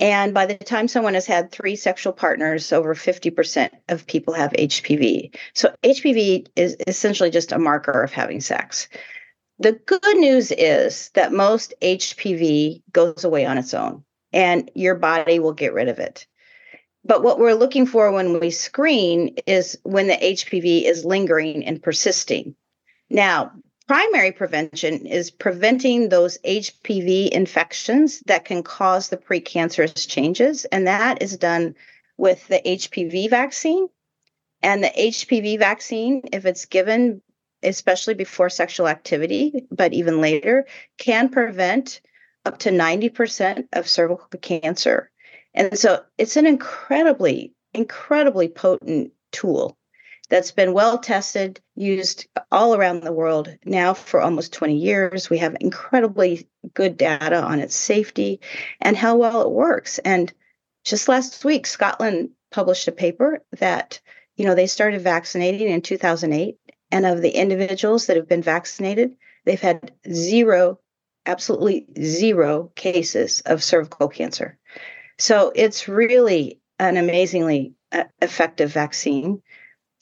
And 0.00 0.34
by 0.34 0.46
the 0.46 0.56
time 0.56 0.88
someone 0.88 1.14
has 1.14 1.26
had 1.26 1.52
three 1.52 1.76
sexual 1.76 2.12
partners, 2.12 2.72
over 2.72 2.94
50% 2.94 3.70
of 3.88 4.06
people 4.06 4.34
have 4.34 4.50
HPV. 4.52 5.36
So 5.54 5.72
HPV 5.84 6.48
is 6.56 6.76
essentially 6.88 7.30
just 7.30 7.52
a 7.52 7.58
marker 7.58 8.02
of 8.02 8.12
having 8.12 8.40
sex. 8.40 8.88
The 9.60 9.72
good 9.72 10.16
news 10.16 10.50
is 10.50 11.10
that 11.10 11.32
most 11.32 11.74
HPV 11.80 12.82
goes 12.90 13.22
away 13.22 13.46
on 13.46 13.56
its 13.56 13.72
own 13.72 14.02
and 14.34 14.68
your 14.74 14.96
body 14.96 15.38
will 15.38 15.52
get 15.52 15.72
rid 15.72 15.88
of 15.88 16.00
it. 16.00 16.26
But 17.04 17.22
what 17.22 17.38
we're 17.38 17.54
looking 17.54 17.86
for 17.86 18.10
when 18.10 18.40
we 18.40 18.50
screen 18.50 19.36
is 19.46 19.78
when 19.84 20.08
the 20.08 20.16
HPV 20.16 20.84
is 20.84 21.04
lingering 21.04 21.64
and 21.64 21.82
persisting. 21.82 22.56
Now, 23.08 23.52
primary 23.86 24.32
prevention 24.32 25.06
is 25.06 25.30
preventing 25.30 26.08
those 26.08 26.38
HPV 26.38 27.28
infections 27.28 28.20
that 28.26 28.44
can 28.44 28.64
cause 28.64 29.08
the 29.08 29.16
precancerous 29.16 30.08
changes. 30.08 30.64
And 30.64 30.88
that 30.88 31.22
is 31.22 31.36
done 31.36 31.76
with 32.16 32.46
the 32.48 32.60
HPV 32.66 33.30
vaccine. 33.30 33.88
And 34.62 34.82
the 34.82 34.88
HPV 34.98 35.58
vaccine, 35.58 36.22
if 36.32 36.44
it's 36.44 36.64
given, 36.64 37.22
especially 37.62 38.14
before 38.14 38.50
sexual 38.50 38.88
activity, 38.88 39.66
but 39.70 39.92
even 39.92 40.20
later, 40.20 40.66
can 40.98 41.28
prevent 41.28 42.00
up 42.44 42.58
to 42.58 42.70
90% 42.70 43.68
of 43.72 43.88
cervical 43.88 44.26
cancer. 44.40 45.10
And 45.54 45.78
so 45.78 46.02
it's 46.18 46.36
an 46.36 46.46
incredibly, 46.46 47.54
incredibly 47.72 48.48
potent 48.48 49.12
tool 49.32 49.76
that's 50.30 50.52
been 50.52 50.72
well 50.72 50.98
tested, 50.98 51.60
used 51.74 52.26
all 52.50 52.74
around 52.74 53.02
the 53.02 53.12
world 53.12 53.56
now 53.64 53.94
for 53.94 54.20
almost 54.20 54.52
20 54.52 54.76
years. 54.76 55.28
We 55.28 55.38
have 55.38 55.56
incredibly 55.60 56.48
good 56.72 56.96
data 56.96 57.40
on 57.42 57.60
its 57.60 57.76
safety 57.76 58.40
and 58.80 58.96
how 58.96 59.16
well 59.16 59.42
it 59.42 59.50
works. 59.50 59.98
And 59.98 60.32
just 60.84 61.08
last 61.08 61.44
week, 61.44 61.66
Scotland 61.66 62.30
published 62.50 62.88
a 62.88 62.92
paper 62.92 63.44
that, 63.58 64.00
you 64.36 64.44
know, 64.44 64.54
they 64.54 64.66
started 64.66 65.02
vaccinating 65.02 65.68
in 65.68 65.82
2008. 65.82 66.58
And 66.90 67.06
of 67.06 67.22
the 67.22 67.30
individuals 67.30 68.06
that 68.06 68.16
have 68.16 68.28
been 68.28 68.42
vaccinated, 68.42 69.16
they've 69.44 69.60
had 69.60 69.92
zero, 70.10 70.78
absolutely 71.26 71.86
zero 72.00 72.70
cases 72.74 73.40
of 73.46 73.62
cervical 73.62 74.08
cancer. 74.08 74.58
So 75.18 75.52
it's 75.54 75.88
really 75.88 76.60
an 76.78 76.96
amazingly 76.96 77.74
uh, 77.92 78.04
effective 78.20 78.72
vaccine. 78.72 79.42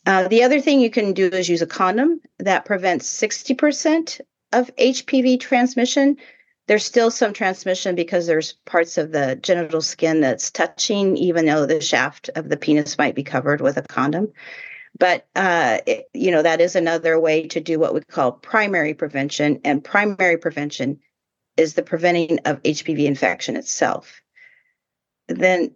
Uh, 0.06 0.28
the 0.28 0.42
other 0.42 0.60
thing 0.60 0.80
you 0.80 0.90
can 0.90 1.12
do 1.12 1.26
is 1.26 1.48
use 1.48 1.62
a 1.62 1.66
condom 1.66 2.20
that 2.38 2.64
prevents 2.64 3.08
60% 3.20 4.20
of 4.52 4.74
HPV 4.76 5.38
transmission. 5.38 6.16
There's 6.66 6.84
still 6.84 7.10
some 7.10 7.32
transmission 7.32 7.94
because 7.94 8.26
there's 8.26 8.54
parts 8.64 8.98
of 8.98 9.12
the 9.12 9.38
genital 9.40 9.80
skin 9.80 10.20
that's 10.20 10.50
touching, 10.50 11.16
even 11.16 11.46
though 11.46 11.66
the 11.66 11.80
shaft 11.80 12.30
of 12.34 12.48
the 12.48 12.56
penis 12.56 12.98
might 12.98 13.14
be 13.14 13.22
covered 13.22 13.60
with 13.60 13.76
a 13.76 13.82
condom. 13.82 14.32
But, 14.98 15.26
uh, 15.34 15.78
it, 15.86 16.06
you 16.12 16.30
know, 16.30 16.42
that 16.42 16.60
is 16.60 16.76
another 16.76 17.18
way 17.18 17.46
to 17.48 17.60
do 17.60 17.78
what 17.78 17.94
we 17.94 18.00
call 18.00 18.32
primary 18.32 18.94
prevention. 18.94 19.60
And 19.64 19.82
primary 19.82 20.36
prevention 20.36 21.00
is 21.56 21.74
the 21.74 21.82
preventing 21.82 22.38
of 22.40 22.62
HPV 22.62 23.04
infection 23.04 23.56
itself. 23.56 24.22
Then 25.28 25.74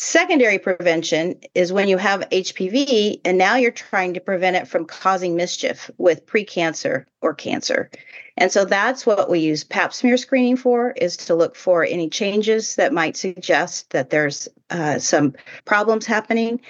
Secondary 0.00 0.60
prevention 0.60 1.40
is 1.56 1.72
when 1.72 1.88
you 1.88 1.96
have 1.96 2.20
HPV 2.30 3.20
and 3.24 3.36
now 3.36 3.56
you're 3.56 3.72
trying 3.72 4.14
to 4.14 4.20
prevent 4.20 4.54
it 4.54 4.68
from 4.68 4.84
causing 4.84 5.34
mischief 5.34 5.90
with 5.98 6.24
precancer 6.24 7.04
or 7.20 7.34
cancer. 7.34 7.90
And 8.36 8.52
so 8.52 8.64
that's 8.64 9.04
what 9.04 9.28
we 9.28 9.40
use 9.40 9.64
pap 9.64 9.92
smear 9.92 10.16
screening 10.16 10.56
for 10.56 10.92
is 10.92 11.16
to 11.16 11.34
look 11.34 11.56
for 11.56 11.84
any 11.84 12.08
changes 12.08 12.76
that 12.76 12.92
might 12.92 13.16
suggest 13.16 13.90
that 13.90 14.10
there's 14.10 14.48
uh, 14.70 15.00
some 15.00 15.34
problems 15.64 16.06
happening. 16.06 16.60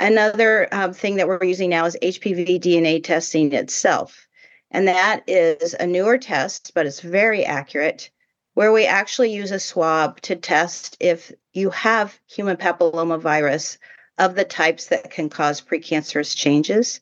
Another 0.00 0.66
um, 0.72 0.92
thing 0.92 1.14
that 1.16 1.28
we're 1.28 1.44
using 1.44 1.70
now 1.70 1.84
is 1.84 1.96
HPV 2.02 2.60
DNA 2.60 3.04
testing 3.04 3.52
itself. 3.52 4.26
And 4.72 4.88
that 4.88 5.22
is 5.26 5.74
a 5.74 5.86
newer 5.86 6.18
test, 6.18 6.72
but 6.74 6.86
it's 6.86 7.00
very 7.00 7.44
accurate 7.44 8.10
where 8.54 8.72
we 8.72 8.86
actually 8.86 9.32
use 9.32 9.50
a 9.50 9.60
swab 9.60 10.20
to 10.22 10.34
test 10.34 10.96
if 10.98 11.30
you 11.52 11.70
have 11.70 12.18
human 12.28 12.56
papillomavirus 12.56 13.78
of 14.18 14.34
the 14.34 14.44
types 14.44 14.86
that 14.86 15.10
can 15.10 15.28
cause 15.28 15.60
precancerous 15.60 16.34
changes. 16.34 17.00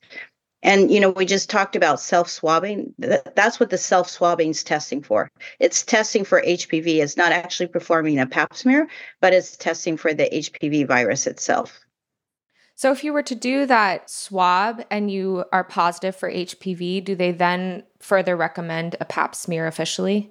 And 0.62 0.90
you 0.90 1.00
know, 1.00 1.10
we 1.10 1.24
just 1.26 1.48
talked 1.48 1.76
about 1.76 2.00
self-swabbing. 2.00 2.94
That's 2.98 3.58
what 3.58 3.70
the 3.70 3.78
self-swabbing 3.78 4.50
is 4.50 4.64
testing 4.64 5.02
for. 5.02 5.30
It's 5.58 5.82
testing 5.82 6.24
for 6.24 6.42
HPV. 6.42 7.02
It's 7.02 7.16
not 7.16 7.32
actually 7.32 7.68
performing 7.68 8.18
a 8.18 8.26
pap 8.26 8.54
smear, 8.54 8.88
but 9.20 9.32
it's 9.32 9.56
testing 9.56 9.96
for 9.96 10.12
the 10.12 10.28
HPV 10.30 10.86
virus 10.86 11.26
itself. 11.26 11.80
So 12.80 12.90
if 12.92 13.04
you 13.04 13.12
were 13.12 13.22
to 13.24 13.34
do 13.34 13.66
that 13.66 14.08
swab 14.08 14.82
and 14.90 15.10
you 15.10 15.44
are 15.52 15.64
positive 15.64 16.16
for 16.16 16.32
HPV, 16.32 17.04
do 17.04 17.14
they 17.14 17.30
then 17.30 17.82
further 17.98 18.34
recommend 18.34 18.96
a 19.00 19.04
pap 19.04 19.34
smear 19.34 19.66
officially? 19.66 20.30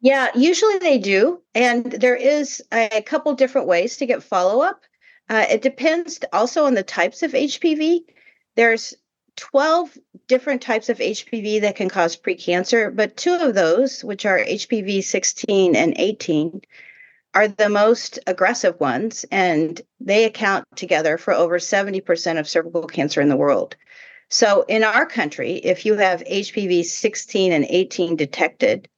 Yeah, 0.00 0.30
usually 0.34 0.78
they 0.78 0.96
do. 0.96 1.42
And 1.54 1.92
there 1.92 2.16
is 2.16 2.62
a 2.72 3.02
couple 3.02 3.34
different 3.34 3.66
ways 3.66 3.98
to 3.98 4.06
get 4.06 4.22
follow 4.22 4.62
up. 4.62 4.80
Uh, 5.28 5.44
it 5.50 5.60
depends 5.60 6.18
also 6.32 6.64
on 6.64 6.72
the 6.72 6.82
types 6.82 7.22
of 7.22 7.32
HPV. 7.32 7.98
There's 8.56 8.94
12 9.36 9.98
different 10.26 10.62
types 10.62 10.88
of 10.88 10.96
HPV 10.96 11.60
that 11.60 11.76
can 11.76 11.90
cause 11.90 12.16
precancer, 12.16 12.96
but 12.96 13.18
two 13.18 13.34
of 13.34 13.54
those, 13.54 14.02
which 14.02 14.24
are 14.24 14.38
HPV 14.38 15.04
16 15.04 15.76
and 15.76 15.92
18, 15.98 16.62
are 17.34 17.48
the 17.48 17.68
most 17.68 18.18
aggressive 18.26 18.78
ones, 18.80 19.24
and 19.30 19.80
they 20.00 20.24
account 20.24 20.64
together 20.76 21.18
for 21.18 21.34
over 21.34 21.58
70% 21.58 22.38
of 22.38 22.48
cervical 22.48 22.86
cancer 22.86 23.20
in 23.20 23.28
the 23.28 23.36
world. 23.36 23.76
So, 24.30 24.62
in 24.68 24.84
our 24.84 25.06
country, 25.06 25.54
if 25.56 25.86
you 25.86 25.94
have 25.94 26.22
HPV 26.24 26.84
16 26.84 27.52
and 27.52 27.64
18 27.68 28.16
detected, 28.16 28.88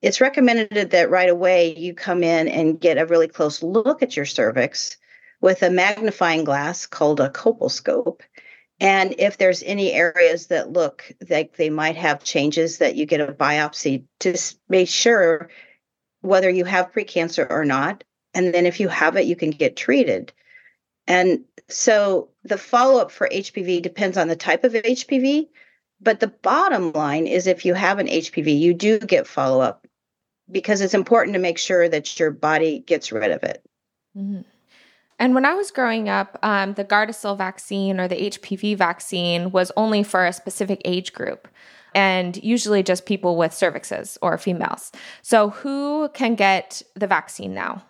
it's 0.00 0.20
recommended 0.20 0.90
that 0.90 1.10
right 1.10 1.28
away 1.28 1.76
you 1.76 1.94
come 1.94 2.24
in 2.24 2.48
and 2.48 2.80
get 2.80 2.98
a 2.98 3.06
really 3.06 3.28
close 3.28 3.62
look 3.62 4.02
at 4.02 4.16
your 4.16 4.26
cervix 4.26 4.96
with 5.40 5.62
a 5.62 5.70
magnifying 5.70 6.44
glass 6.44 6.86
called 6.86 7.20
a 7.20 7.30
colposcope. 7.30 8.20
And 8.80 9.14
if 9.18 9.38
there's 9.38 9.62
any 9.62 9.92
areas 9.92 10.48
that 10.48 10.72
look 10.72 11.12
like 11.30 11.56
they 11.56 11.70
might 11.70 11.96
have 11.96 12.24
changes, 12.24 12.78
that 12.78 12.96
you 12.96 13.06
get 13.06 13.20
a 13.20 13.32
biopsy 13.32 14.04
to 14.20 14.36
make 14.68 14.88
sure 14.88 15.48
whether 16.22 16.48
you 16.48 16.64
have 16.64 16.92
precancer 16.92 17.46
or 17.50 17.64
not. 17.64 18.02
And 18.34 18.54
then 18.54 18.64
if 18.64 18.80
you 18.80 18.88
have 18.88 19.16
it, 19.16 19.26
you 19.26 19.36
can 19.36 19.50
get 19.50 19.76
treated. 19.76 20.32
And 21.06 21.44
so 21.68 22.28
the 22.44 22.58
follow 22.58 23.00
up 23.00 23.10
for 23.10 23.28
HPV 23.28 23.82
depends 23.82 24.16
on 24.16 24.28
the 24.28 24.36
type 24.36 24.64
of 24.64 24.72
HPV. 24.72 25.48
But 26.00 26.20
the 26.20 26.28
bottom 26.28 26.92
line 26.92 27.26
is 27.26 27.46
if 27.46 27.64
you 27.64 27.74
have 27.74 27.98
an 27.98 28.08
HPV, 28.08 28.58
you 28.58 28.74
do 28.74 28.98
get 28.98 29.26
follow 29.26 29.60
up 29.60 29.86
because 30.50 30.80
it's 30.80 30.94
important 30.94 31.34
to 31.34 31.40
make 31.40 31.58
sure 31.58 31.88
that 31.88 32.18
your 32.18 32.30
body 32.30 32.80
gets 32.80 33.12
rid 33.12 33.30
of 33.30 33.42
it. 33.42 33.62
Mm-hmm. 34.16 34.40
And 35.18 35.34
when 35.34 35.44
I 35.44 35.54
was 35.54 35.70
growing 35.70 36.08
up, 36.08 36.36
um, 36.42 36.74
the 36.74 36.84
Gardasil 36.84 37.38
vaccine 37.38 38.00
or 38.00 38.08
the 38.08 38.30
HPV 38.30 38.76
vaccine 38.76 39.52
was 39.52 39.70
only 39.76 40.02
for 40.02 40.26
a 40.26 40.32
specific 40.32 40.82
age 40.84 41.12
group 41.12 41.46
and 41.94 42.42
usually 42.42 42.82
just 42.82 43.06
people 43.06 43.36
with 43.36 43.52
cervixes 43.52 44.18
or 44.22 44.38
females. 44.38 44.92
So, 45.22 45.50
who 45.50 46.08
can 46.14 46.34
get 46.34 46.82
the 46.94 47.06
vaccine 47.06 47.54
now? 47.54 47.82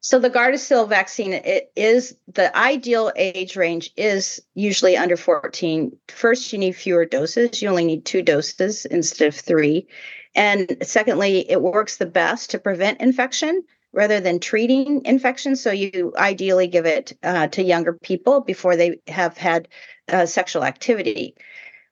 So 0.00 0.18
the 0.18 0.30
Gardasil 0.30 0.88
vaccine, 0.88 1.32
it 1.32 1.72
is 1.74 2.16
the 2.32 2.56
ideal 2.56 3.12
age 3.16 3.56
range 3.56 3.90
is 3.96 4.40
usually 4.54 4.96
under 4.96 5.16
14. 5.16 5.94
First, 6.08 6.52
you 6.52 6.58
need 6.58 6.76
fewer 6.76 7.04
doses. 7.04 7.60
You 7.60 7.68
only 7.68 7.84
need 7.84 8.04
two 8.04 8.22
doses 8.22 8.84
instead 8.86 9.28
of 9.28 9.34
three. 9.34 9.86
And 10.34 10.76
secondly, 10.82 11.50
it 11.50 11.62
works 11.62 11.96
the 11.96 12.06
best 12.06 12.50
to 12.50 12.58
prevent 12.58 13.00
infection 13.00 13.64
rather 13.92 14.20
than 14.20 14.38
treating 14.38 15.04
infection. 15.04 15.56
So 15.56 15.72
you 15.72 16.12
ideally 16.16 16.68
give 16.68 16.86
it 16.86 17.18
uh, 17.22 17.48
to 17.48 17.62
younger 17.62 17.92
people 17.92 18.40
before 18.40 18.76
they 18.76 19.00
have 19.08 19.36
had 19.36 19.68
uh, 20.08 20.26
sexual 20.26 20.64
activity. 20.64 21.34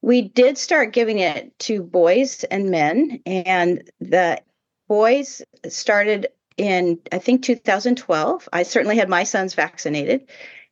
We 0.06 0.22
did 0.22 0.56
start 0.56 0.92
giving 0.92 1.18
it 1.18 1.58
to 1.58 1.82
boys 1.82 2.44
and 2.44 2.70
men, 2.70 3.18
and 3.26 3.90
the 3.98 4.40
boys 4.86 5.42
started 5.66 6.28
in, 6.56 7.00
I 7.10 7.18
think, 7.18 7.42
2012. 7.42 8.48
I 8.52 8.62
certainly 8.62 8.96
had 8.96 9.08
my 9.08 9.25
sons 9.25 9.54
vaccinated. 9.54 10.28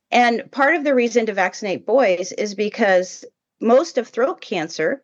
And 0.09 0.49
part 0.53 0.75
of 0.75 0.85
the 0.85 0.95
reason 0.95 1.25
to 1.25 1.33
vaccinate 1.33 1.85
boys 1.85 2.31
is 2.31 2.55
because 2.55 3.25
most 3.59 3.97
of 3.97 4.07
throat 4.07 4.39
cancer, 4.39 5.03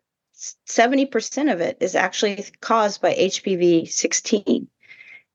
70% 0.66 1.52
of 1.52 1.60
it 1.60 1.76
is 1.82 1.94
actually 1.94 2.46
caused 2.62 3.02
by 3.02 3.14
HPV 3.14 3.92
16. 3.92 4.70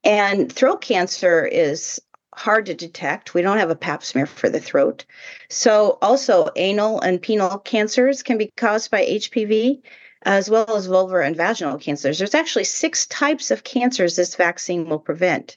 And 0.04 0.50
throat 0.50 0.80
cancer 0.80 1.44
is 1.44 2.00
hard 2.36 2.66
to 2.66 2.74
detect. 2.74 3.34
We 3.34 3.42
don't 3.42 3.58
have 3.58 3.70
a 3.70 3.76
pap 3.76 4.04
smear 4.04 4.26
for 4.26 4.48
the 4.48 4.60
throat. 4.60 5.04
So, 5.48 5.98
also, 6.02 6.48
anal 6.56 7.00
and 7.00 7.22
penile 7.22 7.64
cancers 7.64 8.22
can 8.22 8.38
be 8.38 8.52
caused 8.56 8.90
by 8.90 9.04
HPV, 9.04 9.82
as 10.22 10.50
well 10.50 10.76
as 10.76 10.88
vulvar 10.88 11.24
and 11.24 11.36
vaginal 11.36 11.78
cancers. 11.78 12.18
There's 12.18 12.34
actually 12.34 12.64
six 12.64 13.06
types 13.06 13.50
of 13.50 13.64
cancers 13.64 14.16
this 14.16 14.34
vaccine 14.34 14.88
will 14.88 14.98
prevent. 14.98 15.56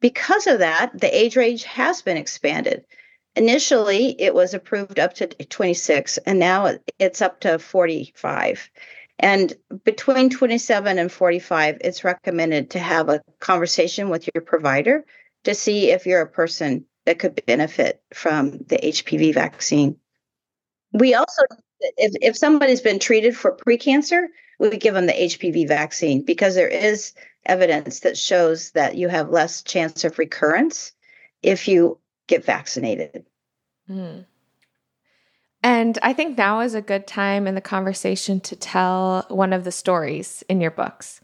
Because 0.00 0.46
of 0.46 0.58
that, 0.58 0.90
the 0.98 1.16
age 1.16 1.36
range 1.36 1.64
has 1.64 2.02
been 2.02 2.16
expanded. 2.16 2.84
Initially, 3.34 4.20
it 4.20 4.34
was 4.34 4.52
approved 4.52 4.98
up 4.98 5.14
to 5.14 5.26
26, 5.28 6.18
and 6.18 6.38
now 6.38 6.76
it's 6.98 7.22
up 7.22 7.40
to 7.40 7.58
45. 7.58 8.70
And 9.18 9.54
between 9.84 10.28
27 10.28 10.98
and 10.98 11.10
45, 11.10 11.78
it's 11.80 12.04
recommended 12.04 12.70
to 12.70 12.78
have 12.78 13.08
a 13.08 13.22
conversation 13.38 14.10
with 14.10 14.28
your 14.34 14.42
provider 14.42 15.04
to 15.44 15.54
see 15.54 15.90
if 15.90 16.06
you're 16.06 16.20
a 16.20 16.28
person 16.28 16.84
that 17.04 17.18
could 17.18 17.44
benefit 17.46 18.02
from 18.14 18.58
the 18.68 18.78
HPV 18.82 19.34
vaccine. 19.34 19.96
We 20.92 21.14
also, 21.14 21.42
if, 21.80 22.12
if 22.20 22.36
somebody's 22.36 22.80
been 22.80 22.98
treated 22.98 23.36
for 23.36 23.56
precancer, 23.56 24.26
we 24.58 24.76
give 24.76 24.94
them 24.94 25.06
the 25.06 25.12
HPV 25.12 25.66
vaccine 25.66 26.22
because 26.24 26.54
there 26.54 26.68
is 26.68 27.14
evidence 27.46 28.00
that 28.00 28.16
shows 28.16 28.70
that 28.72 28.96
you 28.96 29.08
have 29.08 29.30
less 29.30 29.62
chance 29.62 30.04
of 30.04 30.18
recurrence 30.18 30.92
if 31.42 31.66
you 31.66 31.98
get 32.28 32.44
vaccinated. 32.44 33.24
Mm. 33.90 34.26
And 35.64 35.98
I 36.02 36.12
think 36.12 36.36
now 36.36 36.60
is 36.60 36.74
a 36.74 36.82
good 36.82 37.06
time 37.06 37.46
in 37.46 37.54
the 37.54 37.60
conversation 37.60 38.40
to 38.40 38.56
tell 38.56 39.24
one 39.28 39.52
of 39.52 39.64
the 39.64 39.72
stories 39.72 40.42
in 40.48 40.60
your 40.60 40.70
books. 40.70 41.20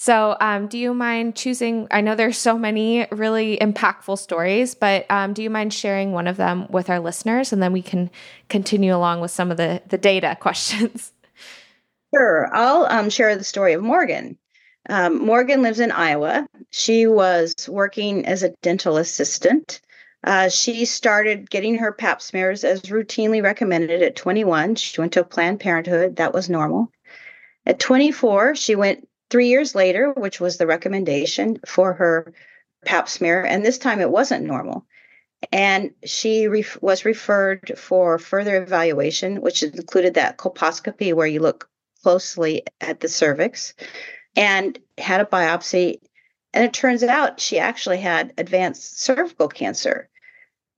So, 0.00 0.36
um, 0.40 0.68
do 0.68 0.78
you 0.78 0.94
mind 0.94 1.34
choosing? 1.34 1.88
I 1.90 2.02
know 2.02 2.14
there's 2.14 2.38
so 2.38 2.56
many 2.56 3.08
really 3.10 3.58
impactful 3.60 4.18
stories, 4.18 4.76
but 4.76 5.04
um, 5.10 5.32
do 5.32 5.42
you 5.42 5.50
mind 5.50 5.74
sharing 5.74 6.12
one 6.12 6.28
of 6.28 6.36
them 6.36 6.68
with 6.70 6.88
our 6.88 7.00
listeners, 7.00 7.52
and 7.52 7.60
then 7.60 7.72
we 7.72 7.82
can 7.82 8.08
continue 8.48 8.94
along 8.94 9.20
with 9.20 9.32
some 9.32 9.50
of 9.50 9.56
the 9.56 9.82
the 9.88 9.98
data 9.98 10.36
questions. 10.40 11.12
Sure, 12.14 12.48
I'll 12.54 12.86
um, 12.86 13.10
share 13.10 13.34
the 13.34 13.42
story 13.42 13.72
of 13.72 13.82
Morgan. 13.82 14.38
Um, 14.88 15.18
Morgan 15.18 15.62
lives 15.62 15.80
in 15.80 15.90
Iowa. 15.90 16.46
She 16.70 17.08
was 17.08 17.68
working 17.68 18.24
as 18.24 18.44
a 18.44 18.54
dental 18.62 18.98
assistant. 18.98 19.80
Uh, 20.22 20.48
she 20.48 20.84
started 20.84 21.50
getting 21.50 21.76
her 21.78 21.90
pap 21.90 22.22
smears 22.22 22.62
as 22.62 22.82
routinely 22.82 23.42
recommended 23.42 24.00
at 24.04 24.14
21. 24.14 24.76
She 24.76 25.00
went 25.00 25.14
to 25.14 25.24
Planned 25.24 25.58
Parenthood. 25.58 26.14
That 26.14 26.32
was 26.32 26.48
normal. 26.48 26.92
At 27.66 27.80
24, 27.80 28.54
she 28.54 28.76
went 28.76 29.07
three 29.30 29.48
years 29.48 29.74
later, 29.74 30.12
which 30.12 30.40
was 30.40 30.56
the 30.56 30.66
recommendation 30.66 31.58
for 31.66 31.92
her 31.94 32.32
pap 32.84 33.08
smear, 33.08 33.44
and 33.44 33.64
this 33.64 33.78
time 33.78 34.00
it 34.00 34.10
wasn't 34.10 34.44
normal. 34.44 34.86
And 35.52 35.92
she 36.04 36.48
was 36.48 37.04
referred 37.04 37.72
for 37.76 38.18
further 38.18 38.60
evaluation, 38.60 39.40
which 39.40 39.62
included 39.62 40.14
that 40.14 40.38
colposcopy 40.38 41.14
where 41.14 41.26
you 41.26 41.40
look 41.40 41.68
closely 42.02 42.64
at 42.80 43.00
the 43.00 43.08
cervix, 43.08 43.74
and 44.36 44.78
had 44.96 45.20
a 45.20 45.24
biopsy. 45.24 46.00
And 46.52 46.64
it 46.64 46.72
turns 46.72 47.02
out 47.02 47.40
she 47.40 47.58
actually 47.58 47.98
had 47.98 48.32
advanced 48.38 49.00
cervical 49.00 49.48
cancer. 49.48 50.08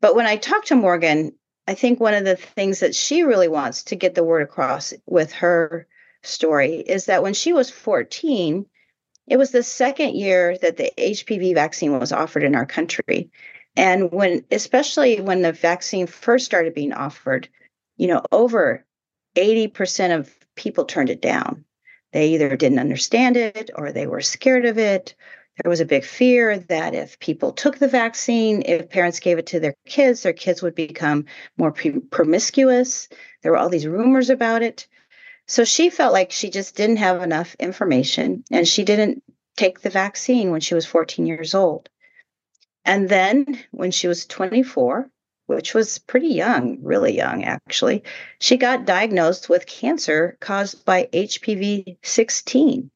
But 0.01 0.15
when 0.15 0.27
I 0.27 0.37
talked 0.37 0.69
to 0.69 0.75
Morgan, 0.75 1.33
I 1.67 1.75
think 1.75 2.01
one 2.01 2.15
of 2.15 2.25
the 2.25 2.37
things 2.37 2.81
that 2.81 2.95
she 2.95 3.23
really 3.23 3.49
wants 3.49 3.85
to 3.85 3.97
get 3.97 4.15
the 4.15 4.25
word 4.25 4.43
across 4.43 4.93
with 5.07 5.33
her 5.33 5.87
story 6.23 6.77
is 6.77 7.07
that 7.07 7.23
when 7.23 7.35
she 7.35 7.53
was 7.53 7.71
14, 7.71 8.67
it 9.27 9.37
was 9.37 9.51
the 9.53 9.63
second 9.63 10.17
year 10.17 10.59
that 10.59 10.77
the 10.77 10.93
HPV 10.99 11.55
vaccine 11.55 11.99
was 11.99 12.13
offered 12.13 12.43
in 12.43 12.55
our 12.55 12.67
country. 12.67 13.31
And 13.77 14.11
when, 14.11 14.45
especially 14.51 15.21
when 15.21 15.43
the 15.43 15.53
vaccine 15.53 16.07
first 16.07 16.45
started 16.45 16.75
being 16.75 16.93
offered, 16.93 17.49
you 17.97 18.09
know, 18.09 18.23
over 18.33 18.85
80% 19.37 20.19
of 20.19 20.35
people 20.57 20.85
turned 20.85 21.11
it 21.11 21.23
down. 21.23 21.65
They 22.13 22.29
either 22.29 22.57
didn't 22.57 22.81
understand 22.81 23.37
it 23.37 23.71
or 23.77 23.93
they 23.93 24.07
were 24.07 24.21
scared 24.21 24.67
of 24.67 24.79
it. 24.79 25.15
There 25.63 25.71
was 25.71 25.81
a 25.81 25.85
big 25.85 26.05
fear 26.05 26.59
that 26.59 26.95
if 26.95 27.19
people 27.19 27.53
took 27.53 27.79
the 27.79 27.89
vaccine, 27.89 28.63
if 28.67 28.89
parents 28.89 29.21
gave 29.21 29.39
it 29.39 29.47
to 29.49 29.61
their 29.61 29.75
kids, 29.87 30.23
their 30.23 30.33
kids 30.33 30.63
would 30.63 30.75
become 30.75 31.27
more 31.57 31.73
promiscuous. 32.11 33.09
There 33.43 33.53
were 33.53 33.59
all 33.59 33.69
these 33.69 33.87
rumors 33.87 34.31
about 34.31 34.63
it. 34.63 34.89
So 35.51 35.65
she 35.65 35.91
felt 35.91 36.13
like 36.13 36.31
she 36.31 36.49
just 36.49 36.77
didn't 36.77 36.99
have 36.99 37.25
enough 37.25 37.57
information 37.59 38.45
and 38.53 38.69
she 38.69 38.85
didn't 38.85 39.25
take 39.57 39.81
the 39.81 39.91
vaccine 39.91 40.53
when 40.53 40.61
she 40.61 40.77
was 40.77 40.87
14 40.87 41.27
years 41.27 41.57
old. 41.57 41.89
And 42.85 43.09
then 43.09 43.59
when 43.73 43.91
she 43.91 44.07
was 44.07 44.27
24, 44.27 45.11
which 45.47 45.75
was 45.75 45.99
pretty 45.99 46.29
young, 46.29 46.79
really 46.85 47.17
young 47.17 47.43
actually, 47.43 48.05
she 48.39 48.57
got 48.59 48.85
diagnosed 48.85 49.49
with 49.49 49.67
cancer 49.67 50.37
caused 50.39 50.85
by 50.85 51.09
HPV 51.13 51.97
16. 52.01 52.89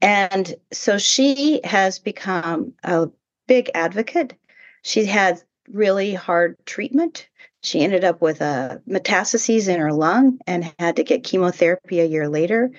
And 0.00 0.54
so 0.72 0.96
she 0.96 1.60
has 1.64 1.98
become 1.98 2.72
a 2.82 3.10
big 3.46 3.70
advocate. 3.74 4.32
She 4.80 5.04
had 5.04 5.42
really 5.68 6.14
hard 6.14 6.56
treatment 6.64 7.28
she 7.64 7.80
ended 7.80 8.04
up 8.04 8.20
with 8.20 8.42
a 8.42 8.82
metastases 8.86 9.68
in 9.68 9.80
her 9.80 9.92
lung 9.92 10.38
and 10.46 10.70
had 10.78 10.96
to 10.96 11.02
get 11.02 11.24
chemotherapy 11.24 12.00
a 12.00 12.04
year 12.04 12.28
later. 12.28 12.70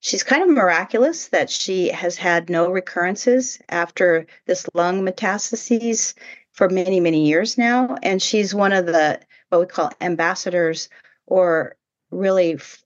She's 0.00 0.24
kind 0.24 0.42
of 0.42 0.48
miraculous 0.48 1.28
that 1.28 1.48
she 1.48 1.88
has 1.88 2.16
had 2.16 2.50
no 2.50 2.70
recurrences 2.70 3.60
after 3.68 4.26
this 4.46 4.66
lung 4.74 5.06
metastases 5.06 6.14
for 6.52 6.68
many, 6.68 6.98
many 6.98 7.28
years 7.28 7.56
now. 7.56 7.96
And 8.02 8.20
she's 8.20 8.52
one 8.52 8.72
of 8.72 8.86
the 8.86 9.20
what 9.50 9.60
we 9.60 9.66
call 9.66 9.92
ambassadors 10.00 10.88
or 11.26 11.76
really 12.10 12.54
f- 12.54 12.82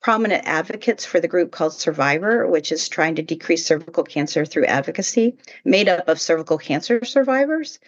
prominent 0.00 0.46
advocates 0.46 1.04
for 1.04 1.20
the 1.20 1.28
group 1.28 1.52
called 1.52 1.72
Cervivor, 1.72 2.48
which 2.48 2.72
is 2.72 2.88
trying 2.88 3.16
to 3.16 3.22
decrease 3.22 3.66
cervical 3.66 4.02
cancer 4.02 4.46
through 4.46 4.64
advocacy, 4.64 5.36
made 5.62 5.90
up 5.90 6.08
of 6.08 6.18
cervical 6.18 6.56
cancer 6.56 7.04
survivors. 7.04 7.78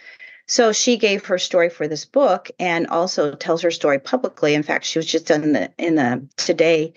So 0.47 0.73
she 0.73 0.97
gave 0.97 1.27
her 1.27 1.39
story 1.39 1.71
for 1.71 1.89
this 1.89 2.05
book 2.05 2.51
and 2.59 2.87
also 2.89 3.35
tells 3.35 3.63
her 3.63 3.71
story 3.71 3.99
publicly. 3.99 4.55
In 4.55 4.63
fact, 4.63 4.85
she 4.85 4.99
was 4.99 5.07
just 5.07 5.31
in 5.31 5.53
the 5.53 5.73
in 5.79 5.95
the 5.95 6.27
today 6.37 6.93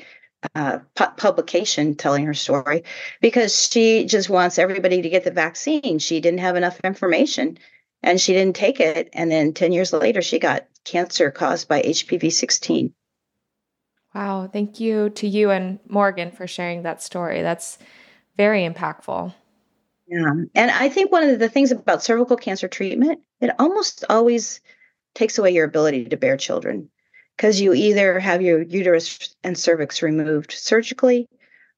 uh, 0.54 0.80
pu- 0.96 1.16
publication 1.18 1.96
telling 1.96 2.26
her 2.26 2.34
story 2.34 2.84
because 3.22 3.70
she 3.70 4.06
just 4.06 4.30
wants 4.30 4.60
everybody 4.60 5.02
to 5.02 5.10
get 5.10 5.24
the 5.24 5.32
vaccine. 5.32 6.00
She 6.00 6.20
didn't 6.20 6.40
have 6.40 6.56
enough 6.56 6.80
information 6.84 7.58
and 8.04 8.20
she 8.20 8.34
didn't 8.34 8.56
take 8.56 8.80
it. 8.80 9.10
And 9.14 9.32
then 9.32 9.54
10 9.54 9.72
years 9.72 9.94
later, 9.94 10.22
she 10.22 10.40
got 10.40 10.68
cancer 10.84 11.32
caused 11.32 11.68
by 11.68 11.82
HPV 11.82 12.32
16. 12.32 12.94
Wow. 14.14 14.48
Thank 14.52 14.80
you 14.80 15.10
to 15.12 15.28
you 15.28 15.52
and 15.52 15.80
Morgan 15.90 16.32
for 16.32 16.48
sharing 16.48 16.84
that 16.84 17.02
story. 17.02 17.42
That's 17.42 17.78
very 18.38 18.68
impactful. 18.68 19.34
Yeah. 20.08 20.32
And 20.54 20.72
I 20.72 20.90
think 20.90 21.12
one 21.12 21.24
of 21.24 21.40
the 21.40 21.50
things 21.50 21.72
about 21.72 22.04
cervical 22.04 22.38
cancer 22.38 22.68
treatment, 22.68 23.22
it 23.42 23.52
almost 23.58 24.06
always 24.10 24.62
takes 25.16 25.38
away 25.38 25.52
your 25.52 25.66
ability 25.66 26.06
to 26.06 26.18
bear 26.18 26.38
children 26.38 26.90
because 27.36 27.60
you 27.60 27.74
either 27.74 28.20
have 28.20 28.42
your 28.42 28.62
uterus 28.62 29.36
and 29.44 29.58
cervix 29.58 30.02
removed 30.02 30.52
surgically 30.52 31.28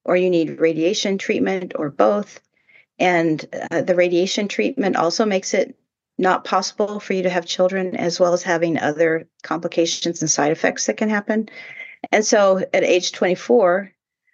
or 0.04 0.16
you 0.16 0.30
need 0.30 0.60
radiation 0.60 1.18
treatment 1.18 1.72
or 1.76 1.90
both. 1.90 2.40
And 2.98 3.44
uh, 3.70 3.82
the 3.82 3.94
radiation 3.94 4.48
treatment 4.48 4.96
also 4.96 5.24
makes 5.24 5.54
it 5.54 5.76
not 6.18 6.44
possible 6.44 6.98
for 6.98 7.12
you 7.12 7.22
to 7.22 7.30
have 7.30 7.46
children, 7.46 7.94
as 7.96 8.18
well 8.18 8.32
as 8.32 8.42
having 8.42 8.76
other 8.76 9.28
complications 9.42 10.20
and 10.20 10.30
side 10.30 10.50
effects 10.50 10.86
that 10.86 10.96
can 10.96 11.08
happen. 11.08 11.48
And 12.10 12.26
so 12.26 12.58
at 12.74 12.82
age 12.84 13.12
24, 13.12 13.92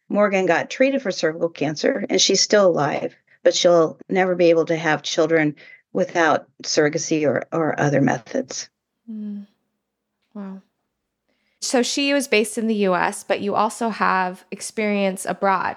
Morgan 0.09 0.47
got 0.47 0.71
treated 0.71 1.03
for 1.03 1.11
cervical 1.11 1.51
cancer 1.51 2.07
and 2.09 2.21
she's 2.21 2.41
still 2.41 2.67
alive 2.67 3.15
but 3.45 3.55
she'll 3.55 3.99
never 4.09 4.35
be 4.35 4.51
able 4.51 4.65
to 4.67 4.77
have 4.77 5.03
children 5.03 5.55
without 5.93 6.49
surrogacy 6.65 7.27
or, 7.27 7.45
or 7.53 7.79
other 7.79 8.01
methods. 8.01 8.69
Mm. 9.09 9.47
Wow. 10.35 10.63
So 11.61 11.83
she 11.83 12.13
was 12.13 12.29
based 12.29 12.59
in 12.59 12.67
the 12.67 12.75
US, 12.89 13.25
but 13.25 13.41
you 13.41 13.55
also 13.55 13.89
have 13.89 14.45
experience 14.51 15.25
abroad. 15.25 15.77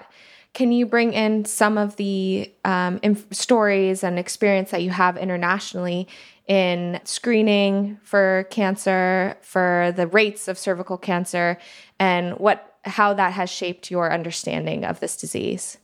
Can 0.54 0.72
you 0.72 0.86
bring 0.86 1.12
in 1.12 1.44
some 1.44 1.78
of 1.78 1.96
the 1.96 2.52
um, 2.64 2.98
inf- 3.02 3.26
stories 3.32 4.02
and 4.02 4.18
experience 4.18 4.70
that 4.70 4.82
you 4.82 4.90
have 4.90 5.16
internationally 5.16 6.08
in 6.46 7.00
screening 7.04 7.98
for 8.02 8.46
cancer, 8.50 9.36
for 9.42 9.92
the 9.94 10.06
rates 10.06 10.48
of 10.48 10.58
cervical 10.58 10.98
cancer, 10.98 11.58
and 12.00 12.38
what 12.38 12.76
how 12.84 13.12
that 13.14 13.34
has 13.34 13.50
shaped 13.50 13.90
your 13.90 14.10
understanding 14.12 14.84
of 14.84 14.98
this 15.00 15.16
disease? 15.16 15.78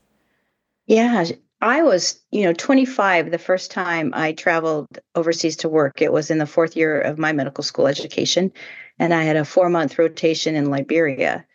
Yeah, 0.87 1.25
I 1.65 1.83
was, 1.83 2.21
you 2.31 2.43
know, 2.43 2.53
25 2.53 3.31
the 3.31 3.39
first 3.39 3.71
time 3.71 4.13
I 4.13 4.33
traveled 4.33 4.99
overseas 5.15 5.57
to 5.57 5.69
work. 5.71 6.03
It 6.03 6.13
was 6.13 6.31
in 6.31 6.37
the 6.37 6.47
fourth 6.47 6.77
year 6.77 7.01
of 7.01 7.19
my 7.19 7.33
medical 7.33 7.65
school 7.65 7.87
education, 7.87 8.53
and 8.99 9.15
I 9.15 9.23
had 9.23 9.37
a 9.37 9.47
four 9.47 9.71
month 9.71 9.99
rotation 9.99 10.57
in 10.57 10.71
Liberia. 10.71 11.47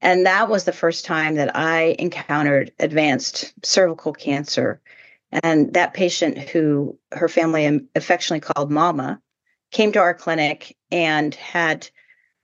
And 0.00 0.26
that 0.26 0.48
was 0.48 0.62
the 0.62 0.72
first 0.72 1.04
time 1.04 1.34
that 1.34 1.56
I 1.56 1.96
encountered 1.98 2.70
advanced 2.78 3.52
cervical 3.64 4.12
cancer. 4.12 4.80
And 5.32 5.74
that 5.74 5.92
patient, 5.92 6.38
who 6.38 6.96
her 7.10 7.28
family 7.28 7.80
affectionately 7.96 8.48
called 8.48 8.70
Mama, 8.70 9.20
came 9.72 9.90
to 9.90 9.98
our 9.98 10.14
clinic 10.14 10.76
and 10.92 11.34
had 11.34 11.90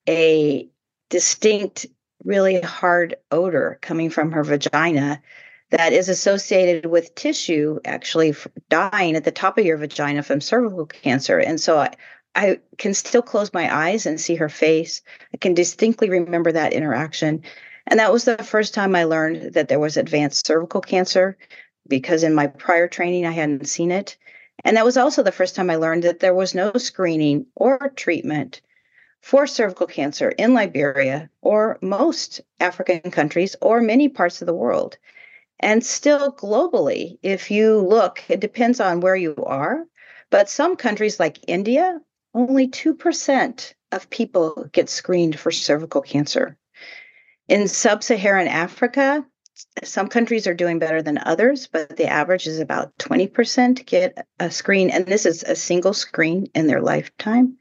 a 0.09 0.69
distinct, 1.11 1.87
really 2.25 2.61
hard 2.61 3.15
odor 3.31 3.79
coming 3.83 4.11
from 4.11 4.33
her 4.33 4.43
vagina 4.43 5.23
that 5.71 5.93
is 5.93 6.09
associated 6.09 6.87
with 6.87 7.15
tissue 7.15 7.81
actually 7.85 8.35
dying 8.69 9.17
at 9.17 9.25
the 9.25 9.33
top 9.33 9.59
of 9.59 9.65
your 9.65 9.77
vagina 9.77 10.23
from 10.23 10.41
cervical 10.41 10.87
cancer. 10.87 11.39
And 11.39 11.61
so 11.61 11.79
I, 11.79 11.95
I 12.35 12.59
can 12.79 12.95
still 12.95 13.23
close 13.23 13.53
my 13.53 13.75
eyes 13.75 14.07
and 14.07 14.21
see 14.21 14.35
her 14.37 14.49
face. 14.49 15.03
I 15.33 15.37
can 15.39 15.55
distinctly 15.55 16.11
remember 16.11 16.53
that 16.53 16.73
interaction. 16.73 17.43
And 17.87 18.01
that 18.01 18.13
was 18.13 18.25
the 18.25 18.39
first 18.39 18.75
time 18.75 18.95
I 18.95 19.05
learned 19.05 19.55
that 19.55 19.69
there 19.69 19.81
was 19.81 19.97
advanced 19.97 20.47
cervical 20.47 20.81
cancer 20.81 21.37
because 21.87 22.23
in 22.23 22.35
my 22.35 22.47
prior 22.47 22.89
training 22.89 23.27
I 23.27 23.33
hadn't 23.33 23.69
seen 23.69 23.91
it. 23.91 24.17
And 24.65 24.77
that 24.77 24.85
was 24.85 24.97
also 24.97 25.23
the 25.23 25.33
first 25.33 25.55
time 25.55 25.71
I 25.71 25.77
learned 25.77 26.05
that 26.05 26.21
there 26.21 26.35
was 26.35 26.55
no 26.55 26.73
screening 26.75 27.47
or 27.55 27.93
treatment 27.97 28.61
for 29.21 29.47
cervical 29.47 29.87
cancer 29.87 30.31
in 30.31 30.55
Liberia 30.55 31.31
or 31.41 31.79
most 31.81 32.41
African 32.61 33.11
countries 33.11 33.57
or 33.61 33.81
many 33.81 34.09
parts 34.09 34.41
of 34.41 34.47
the 34.47 34.55
world. 34.55 34.97
And 35.61 35.85
still 35.85 36.33
globally, 36.33 37.19
if 37.23 37.51
you 37.51 37.79
look, 37.79 38.23
it 38.29 38.41
depends 38.41 38.81
on 38.81 39.01
where 39.01 39.17
you 39.17 39.35
are, 39.37 39.85
but 40.31 40.51
some 40.51 40.77
countries 40.77 41.21
like 41.21 41.39
India, 41.47 42.01
only 42.35 42.69
2% 42.69 43.75
of 43.93 44.11
people 44.11 44.69
get 44.73 44.91
screened 44.91 45.39
for 45.39 45.51
cervical 45.51 46.03
cancer. 46.03 46.59
In 47.49 47.69
sub 47.69 48.03
Saharan 48.03 48.49
Africa, 48.49 49.25
some 49.85 50.09
countries 50.09 50.47
are 50.47 50.55
doing 50.55 50.79
better 50.79 51.03
than 51.03 51.19
others, 51.19 51.69
but 51.69 51.97
the 51.97 52.07
average 52.07 52.47
is 52.47 52.59
about 52.59 52.97
20% 52.99 53.87
get 53.87 54.27
a 54.41 54.51
screen, 54.51 54.91
and 54.91 55.07
this 55.07 55.27
is 55.27 55.43
a 55.45 55.55
single 55.55 55.95
screen 55.95 56.49
in 56.55 56.67
their 56.67 56.81
lifetime. 56.81 57.57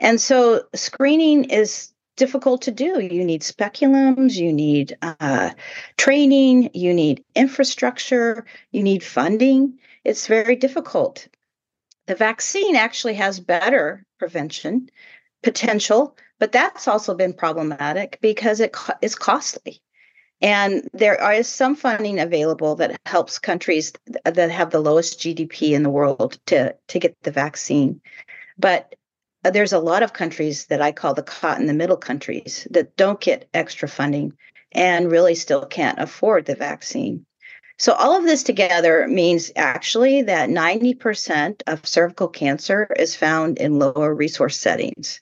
And 0.00 0.20
so 0.20 0.64
screening 0.74 1.44
is 1.44 1.92
difficult 2.20 2.60
to 2.62 2.70
do. 2.70 3.00
You 3.00 3.24
need 3.24 3.40
speculums, 3.40 4.36
you 4.36 4.52
need 4.52 4.94
uh, 5.00 5.50
training, 5.96 6.70
you 6.74 6.92
need 6.92 7.24
infrastructure, 7.34 8.44
you 8.72 8.82
need 8.82 9.02
funding. 9.02 9.78
It's 10.04 10.26
very 10.26 10.54
difficult. 10.54 11.28
The 12.06 12.14
vaccine 12.14 12.76
actually 12.76 13.14
has 13.14 13.40
better 13.40 14.04
prevention 14.18 14.90
potential, 15.42 16.14
but 16.38 16.52
that's 16.52 16.86
also 16.86 17.14
been 17.14 17.32
problematic 17.32 18.18
because 18.20 18.60
it 18.60 18.72
co- 18.72 19.00
is 19.00 19.14
costly. 19.14 19.80
And 20.42 20.86
there 20.92 21.32
is 21.32 21.48
some 21.48 21.74
funding 21.74 22.20
available 22.20 22.74
that 22.76 23.00
helps 23.06 23.38
countries 23.38 23.92
that 24.24 24.50
have 24.50 24.70
the 24.70 24.80
lowest 24.80 25.20
GDP 25.20 25.72
in 25.72 25.82
the 25.82 25.96
world 25.98 26.38
to, 26.46 26.74
to 26.88 26.98
get 26.98 27.16
the 27.22 27.30
vaccine. 27.30 28.02
But 28.58 28.94
Uh, 29.44 29.50
there's 29.50 29.72
a 29.72 29.78
lot 29.78 30.02
of 30.02 30.12
countries 30.12 30.66
that 30.66 30.82
I 30.82 30.92
call 30.92 31.14
the 31.14 31.22
caught 31.22 31.58
in 31.58 31.66
the 31.66 31.74
middle 31.74 31.96
countries 31.96 32.66
that 32.70 32.96
don't 32.96 33.20
get 33.20 33.48
extra 33.54 33.88
funding 33.88 34.34
and 34.72 35.10
really 35.10 35.34
still 35.34 35.64
can't 35.64 35.98
afford 35.98 36.44
the 36.44 36.54
vaccine. 36.54 37.24
So, 37.78 37.94
all 37.94 38.16
of 38.16 38.24
this 38.24 38.42
together 38.42 39.08
means 39.08 39.50
actually 39.56 40.22
that 40.22 40.50
90% 40.50 41.62
of 41.66 41.86
cervical 41.86 42.28
cancer 42.28 42.86
is 42.98 43.16
found 43.16 43.56
in 43.56 43.78
lower 43.78 44.14
resource 44.14 44.58
settings 44.58 45.20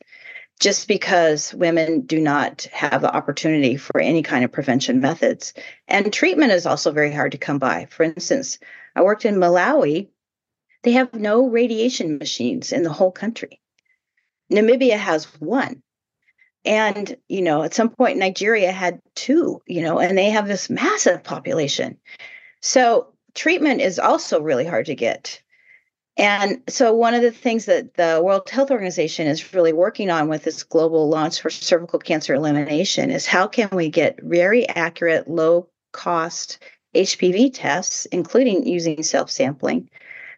just 0.58 0.88
because 0.88 1.54
women 1.54 2.00
do 2.00 2.18
not 2.18 2.62
have 2.72 3.00
the 3.02 3.14
opportunity 3.14 3.76
for 3.76 4.00
any 4.00 4.22
kind 4.22 4.44
of 4.44 4.50
prevention 4.50 5.00
methods. 5.00 5.54
And 5.86 6.12
treatment 6.12 6.50
is 6.50 6.66
also 6.66 6.90
very 6.90 7.12
hard 7.12 7.32
to 7.32 7.38
come 7.38 7.58
by. 7.58 7.86
For 7.90 8.02
instance, 8.02 8.58
I 8.96 9.02
worked 9.02 9.24
in 9.24 9.36
Malawi, 9.36 10.08
they 10.82 10.92
have 10.92 11.14
no 11.14 11.48
radiation 11.48 12.18
machines 12.18 12.72
in 12.72 12.82
the 12.82 12.92
whole 12.92 13.12
country. 13.12 13.60
Namibia 14.52 14.96
has 14.96 15.24
one. 15.40 15.82
And, 16.64 17.16
you 17.28 17.42
know, 17.42 17.62
at 17.62 17.74
some 17.74 17.88
point, 17.88 18.18
Nigeria 18.18 18.72
had 18.72 19.00
two, 19.14 19.62
you 19.66 19.82
know, 19.82 19.98
and 19.98 20.18
they 20.18 20.30
have 20.30 20.48
this 20.48 20.68
massive 20.68 21.22
population. 21.22 21.98
So 22.60 23.14
treatment 23.34 23.80
is 23.80 23.98
also 23.98 24.40
really 24.40 24.66
hard 24.66 24.86
to 24.86 24.94
get. 24.94 25.40
And 26.18 26.62
so, 26.68 26.92
one 26.92 27.14
of 27.14 27.22
the 27.22 27.30
things 27.30 27.66
that 27.66 27.94
the 27.94 28.20
World 28.22 28.50
Health 28.50 28.72
Organization 28.72 29.28
is 29.28 29.54
really 29.54 29.72
working 29.72 30.10
on 30.10 30.28
with 30.28 30.42
this 30.42 30.64
global 30.64 31.08
launch 31.08 31.40
for 31.40 31.48
cervical 31.48 32.00
cancer 32.00 32.34
elimination 32.34 33.12
is 33.12 33.24
how 33.24 33.46
can 33.46 33.68
we 33.72 33.88
get 33.88 34.20
very 34.20 34.68
accurate, 34.68 35.28
low 35.28 35.68
cost 35.92 36.58
HPV 36.96 37.52
tests, 37.54 38.06
including 38.06 38.66
using 38.66 39.04
self 39.04 39.30
sampling, 39.30 39.88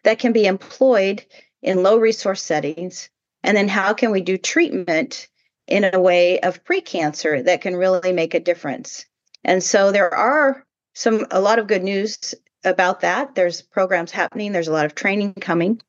that 0.03 0.19
can 0.19 0.33
be 0.33 0.45
employed 0.45 1.25
in 1.63 1.81
low 1.81 1.97
resource 1.97 2.43
settings? 2.43 3.09
And 3.43 3.57
then, 3.57 3.67
how 3.67 3.93
can 3.93 4.11
we 4.11 4.21
do 4.21 4.37
treatment 4.37 5.27
in 5.67 5.83
a 5.83 5.99
way 5.99 6.39
of 6.39 6.63
precancer 6.63 7.43
that 7.45 7.61
can 7.61 7.75
really 7.75 8.11
make 8.11 8.33
a 8.33 8.39
difference? 8.39 9.05
And 9.43 9.63
so, 9.63 9.91
there 9.91 10.13
are 10.13 10.65
some 10.93 11.25
a 11.31 11.41
lot 11.41 11.59
of 11.59 11.67
good 11.67 11.83
news 11.83 12.35
about 12.63 13.01
that. 13.01 13.35
There's 13.35 13.61
programs 13.61 14.11
happening, 14.11 14.51
there's 14.51 14.67
a 14.67 14.73
lot 14.73 14.85
of 14.85 14.95
training 14.95 15.33
coming. 15.35 15.81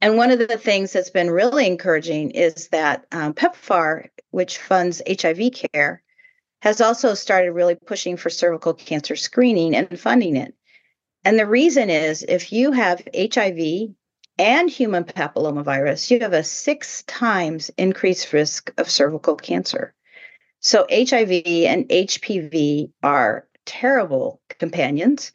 And 0.00 0.16
one 0.16 0.32
of 0.32 0.40
the 0.40 0.58
things 0.58 0.92
that's 0.92 1.10
been 1.10 1.30
really 1.30 1.66
encouraging 1.66 2.32
is 2.32 2.68
that 2.68 3.06
um, 3.12 3.32
PEPFAR, 3.32 4.08
which 4.30 4.58
funds 4.58 5.00
HIV 5.08 5.52
care, 5.52 6.02
has 6.62 6.80
also 6.80 7.14
started 7.14 7.52
really 7.52 7.74
pushing 7.74 8.16
for 8.16 8.30
cervical 8.30 8.74
cancer 8.74 9.16
screening 9.16 9.74
and 9.76 9.98
funding 9.98 10.36
it. 10.36 10.54
And 11.24 11.38
the 11.38 11.46
reason 11.46 11.90
is 11.90 12.24
if 12.28 12.52
you 12.52 12.72
have 12.72 13.06
HIV 13.14 13.94
and 14.42 14.68
human 14.68 15.04
papillomavirus, 15.04 16.10
you 16.10 16.18
have 16.18 16.32
a 16.32 16.42
six 16.42 17.04
times 17.04 17.70
increased 17.78 18.32
risk 18.32 18.72
of 18.76 18.90
cervical 18.90 19.36
cancer. 19.36 19.94
So 20.58 20.84
HIV 20.90 21.30
and 21.46 21.88
HPV 21.88 22.90
are 23.04 23.46
terrible 23.64 24.40
companions. 24.58 25.30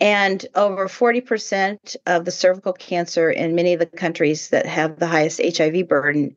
And 0.00 0.44
over 0.56 0.88
40% 0.88 1.94
of 2.06 2.24
the 2.24 2.32
cervical 2.32 2.72
cancer 2.72 3.30
in 3.30 3.54
many 3.54 3.72
of 3.72 3.78
the 3.78 3.86
countries 3.86 4.48
that 4.48 4.66
have 4.66 4.98
the 4.98 5.06
highest 5.06 5.40
HIV 5.56 5.86
burden 5.86 6.36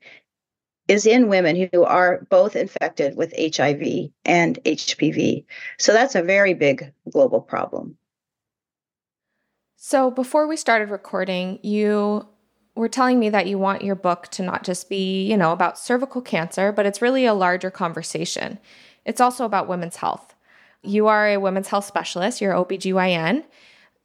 is 0.88 1.08
in 1.08 1.30
women 1.30 1.67
who 1.73 1.84
are 1.84 2.28
both 2.30 2.56
infected 2.56 3.15
with 3.15 3.34
HIV 3.36 4.12
and 4.23 4.60
HPV. 4.65 5.45
So 5.80 5.93
that's 5.93 6.13
a 6.13 6.21
very 6.21 6.54
big 6.54 6.93
global 7.10 7.41
problem. 7.41 7.97
So 9.86 10.10
before 10.10 10.48
we 10.48 10.56
started 10.56 10.89
recording, 10.89 11.60
you 11.62 12.26
were 12.74 12.88
telling 12.88 13.19
me 13.19 13.30
that 13.32 13.48
you 13.48 13.58
want 13.58 13.82
your 13.82 13.96
book 13.96 14.30
to 14.30 14.41
not 14.41 14.63
just 14.63 14.88
be, 14.88 15.26
you 15.26 15.36
know, 15.36 15.52
about 15.52 15.78
cervical 15.78 16.22
cancer, 16.22 16.72
but 16.72 16.86
it's 16.86 17.02
really 17.02 17.26
a 17.26 17.34
larger 17.34 17.69
conversation. 17.69 18.60
It's 19.04 19.19
also 19.19 19.43
about 19.43 19.67
women's 19.67 19.98
health 19.98 20.34
you 20.84 21.08
are 21.08 21.28
a 21.30 21.38
women's 21.38 21.69
health 21.69 21.86
specialist, 21.86 22.41
you're 22.41 22.54
OBGYN. 22.54 23.43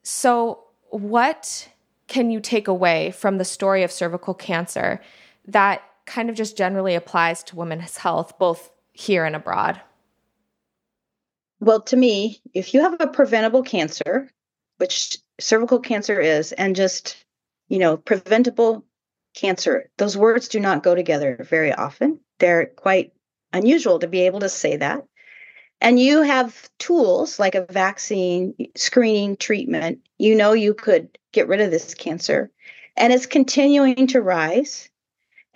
So, 0.02 0.64
what 0.90 1.68
can 2.06 2.30
you 2.30 2.40
take 2.40 2.68
away 2.68 3.10
from 3.10 3.36
the 3.36 3.44
story 3.44 3.82
of 3.82 3.92
cervical 3.92 4.32
cancer 4.32 5.00
that 5.46 5.82
kind 6.06 6.30
of 6.30 6.36
just 6.36 6.56
generally 6.56 6.94
applies 6.94 7.42
to 7.44 7.56
women's 7.56 7.98
health, 7.98 8.38
both 8.38 8.70
here 8.92 9.24
and 9.24 9.36
abroad? 9.36 9.80
Well, 11.60 11.82
to 11.82 11.96
me, 11.96 12.40
if 12.54 12.72
you 12.72 12.80
have 12.80 12.96
a 13.00 13.08
preventable 13.08 13.64
cancer, 13.64 14.30
which 14.78 15.18
cervical 15.40 15.80
cancer 15.80 16.20
is, 16.20 16.52
and 16.52 16.76
just, 16.76 17.24
you 17.68 17.78
know, 17.78 17.96
preventable 17.96 18.84
cancer, 19.34 19.90
those 19.98 20.16
words 20.16 20.48
do 20.48 20.60
not 20.60 20.82
go 20.82 20.94
together 20.94 21.46
very 21.48 21.72
often. 21.72 22.20
They're 22.38 22.66
quite 22.66 23.12
unusual 23.52 23.98
to 24.00 24.08
be 24.08 24.22
able 24.22 24.40
to 24.40 24.48
say 24.48 24.76
that. 24.76 25.04
And 25.80 26.00
you 26.00 26.22
have 26.22 26.68
tools 26.78 27.38
like 27.38 27.54
a 27.54 27.66
vaccine, 27.66 28.54
screening, 28.74 29.36
treatment. 29.36 30.00
You 30.18 30.34
know 30.34 30.52
you 30.52 30.74
could 30.74 31.16
get 31.32 31.46
rid 31.46 31.60
of 31.60 31.70
this 31.70 31.94
cancer. 31.94 32.50
And 32.96 33.12
it's 33.12 33.26
continuing 33.26 34.08
to 34.08 34.20
rise. 34.20 34.90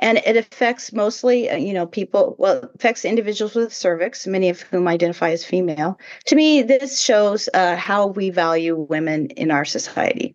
And 0.03 0.19
it 0.27 0.37
affects 0.37 0.93
mostly, 0.93 1.49
uh, 1.49 1.57
you 1.57 1.73
know, 1.73 1.87
people, 1.87 2.35
well, 2.37 2.69
affects 2.75 3.05
individuals 3.05 3.55
with 3.55 3.73
cervix, 3.73 4.27
many 4.27 4.49
of 4.49 4.61
whom 4.61 4.89
identify 4.89 5.31
as 5.31 5.45
female. 5.45 5.97
To 6.27 6.35
me, 6.35 6.63
this 6.63 7.01
shows 7.01 7.49
uh, 7.55 7.77
how 7.77 8.09
we 8.09 8.31
value 8.31 8.75
women 8.75 9.29
in 9.29 9.53
our 9.53 9.65
society. 9.65 10.35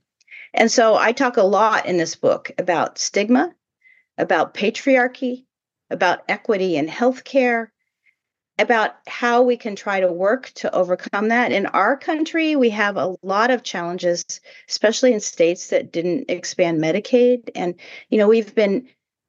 And 0.53 0.71
so 0.71 0.95
I 0.95 1.11
talk 1.11 1.35
a 1.35 1.43
lot 1.43 1.85
in 1.85 1.97
this 1.97 2.15
book 2.15 2.49
about 2.57 2.97
stigma, 2.97 3.53
about 4.17 4.53
patriarchy, 4.53 5.43
about 5.89 6.19
equity 6.29 6.77
in 6.77 6.87
healthcare, 6.87 7.67
about 8.57 8.91
how 9.05 9.41
we 9.41 9.57
can 9.57 9.75
try 9.75 9.99
to 9.99 10.11
work 10.11 10.49
to 10.55 10.73
overcome 10.73 11.27
that. 11.27 11.51
In 11.51 11.65
our 11.65 11.97
country, 11.97 12.55
we 12.55 12.69
have 12.69 12.95
a 12.95 13.15
lot 13.21 13.51
of 13.51 13.63
challenges, 13.63 14.23
especially 14.69 15.11
in 15.11 15.19
states 15.19 15.67
that 15.67 15.91
didn't 15.91 16.31
expand 16.31 16.81
Medicaid. 16.81 17.49
And, 17.53 17.75
you 18.09 18.17
know, 18.17 18.29
we've 18.29 18.55
been 18.55 18.87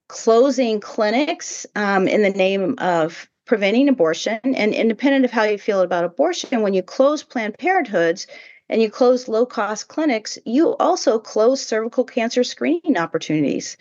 closing 0.09 0.81
clinics 0.81 1.67
um, 1.77 2.09
in 2.09 2.23
the 2.23 2.31
name 2.31 2.75
of 2.79 3.29
preventing 3.47 3.89
abortion. 3.89 4.41
And 4.43 4.75
independent 4.75 5.25
of 5.25 5.31
how 5.31 5.45
you 5.45 5.59
feel 5.59 5.81
about 5.81 6.05
abortion, 6.05 6.63
when 6.63 6.75
you 6.75 6.83
close 6.83 7.23
Planned 7.23 7.57
Parenthoods 7.59 8.27
and 8.69 8.83
you 8.83 8.91
close 8.91 9.29
low 9.29 9.47
cost 9.47 9.89
clinics, 9.89 10.39
you 10.45 10.77
also 10.77 11.19
close 11.19 11.65
cervical 11.65 12.05
cancer 12.05 12.45
screening 12.45 12.97
opportunities. 12.99 13.77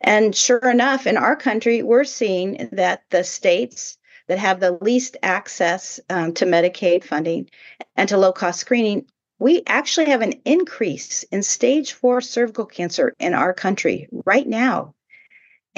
And 0.00 0.34
sure 0.34 0.70
enough, 0.70 1.06
in 1.06 1.16
our 1.16 1.34
country, 1.34 1.82
we're 1.82 2.04
seeing 2.04 2.68
that 2.72 3.02
the 3.10 3.24
states 3.24 3.98
that 4.28 4.38
have 4.38 4.60
the 4.60 4.78
least 4.80 5.16
access 5.22 5.98
um, 6.08 6.34
to 6.34 6.44
Medicaid 6.44 7.02
funding 7.02 7.50
and 7.96 8.08
to 8.08 8.16
low 8.16 8.32
cost 8.32 8.60
screening, 8.60 9.06
we 9.40 9.62
actually 9.66 10.06
have 10.06 10.22
an 10.22 10.34
increase 10.44 11.24
in 11.24 11.42
stage 11.42 11.92
four 11.92 12.20
cervical 12.20 12.66
cancer 12.66 13.14
in 13.18 13.34
our 13.34 13.52
country 13.52 14.08
right 14.24 14.46
now. 14.46 14.94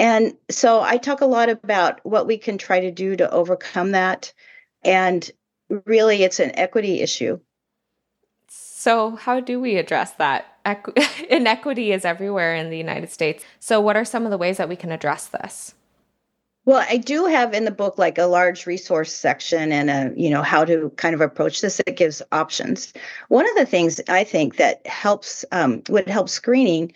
And 0.01 0.35
so 0.49 0.81
I 0.81 0.97
talk 0.97 1.21
a 1.21 1.27
lot 1.27 1.49
about 1.49 2.03
what 2.03 2.25
we 2.25 2.35
can 2.35 2.57
try 2.57 2.79
to 2.79 2.89
do 2.89 3.15
to 3.17 3.29
overcome 3.29 3.91
that. 3.91 4.33
And 4.83 5.29
really, 5.85 6.23
it's 6.23 6.39
an 6.39 6.51
equity 6.55 7.01
issue. 7.01 7.39
So, 8.47 9.15
how 9.15 9.39
do 9.39 9.59
we 9.59 9.75
address 9.75 10.13
that? 10.13 10.57
Equ- 10.65 10.97
inequity 11.29 11.91
is 11.91 12.03
everywhere 12.03 12.55
in 12.55 12.71
the 12.71 12.79
United 12.79 13.11
States. 13.11 13.45
So, 13.59 13.79
what 13.79 13.95
are 13.95 14.03
some 14.03 14.25
of 14.25 14.31
the 14.31 14.39
ways 14.39 14.57
that 14.57 14.67
we 14.67 14.75
can 14.75 14.91
address 14.91 15.27
this? 15.27 15.75
Well, 16.65 16.83
I 16.89 16.97
do 16.97 17.27
have 17.27 17.53
in 17.53 17.65
the 17.65 17.71
book 17.71 17.99
like 17.99 18.17
a 18.17 18.25
large 18.25 18.65
resource 18.65 19.13
section 19.13 19.71
and 19.71 19.91
a, 19.91 20.19
you 20.19 20.31
know, 20.31 20.41
how 20.41 20.65
to 20.65 20.89
kind 20.95 21.13
of 21.13 21.21
approach 21.21 21.61
this. 21.61 21.79
It 21.85 21.95
gives 21.95 22.23
options. 22.31 22.91
One 23.27 23.47
of 23.47 23.55
the 23.55 23.67
things 23.67 24.01
I 24.09 24.23
think 24.23 24.55
that 24.55 24.85
helps, 24.87 25.45
um, 25.51 25.83
would 25.89 26.09
help 26.09 26.27
screening 26.27 26.91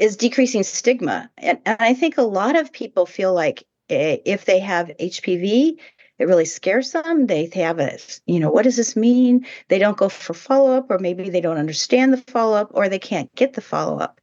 is 0.00 0.16
decreasing 0.16 0.64
stigma. 0.64 1.30
And, 1.38 1.58
and 1.66 1.76
I 1.78 1.94
think 1.94 2.16
a 2.16 2.22
lot 2.22 2.56
of 2.56 2.72
people 2.72 3.06
feel 3.06 3.34
like 3.34 3.64
eh, 3.90 4.16
if 4.24 4.46
they 4.46 4.58
have 4.58 4.90
HPV, 4.98 5.78
it 6.18 6.26
really 6.26 6.46
scares 6.46 6.92
them. 6.92 7.26
They, 7.26 7.46
they 7.46 7.60
have 7.60 7.78
a, 7.78 7.98
you 8.26 8.40
know, 8.40 8.50
what 8.50 8.64
does 8.64 8.76
this 8.76 8.96
mean? 8.96 9.46
They 9.68 9.78
don't 9.78 9.96
go 9.96 10.08
for 10.08 10.34
follow 10.34 10.72
up, 10.72 10.90
or 10.90 10.98
maybe 10.98 11.28
they 11.30 11.40
don't 11.40 11.58
understand 11.58 12.12
the 12.12 12.18
follow 12.18 12.56
up, 12.56 12.70
or 12.72 12.88
they 12.88 12.98
can't 12.98 13.32
get 13.34 13.52
the 13.52 13.60
follow 13.60 13.98
up. 13.98 14.20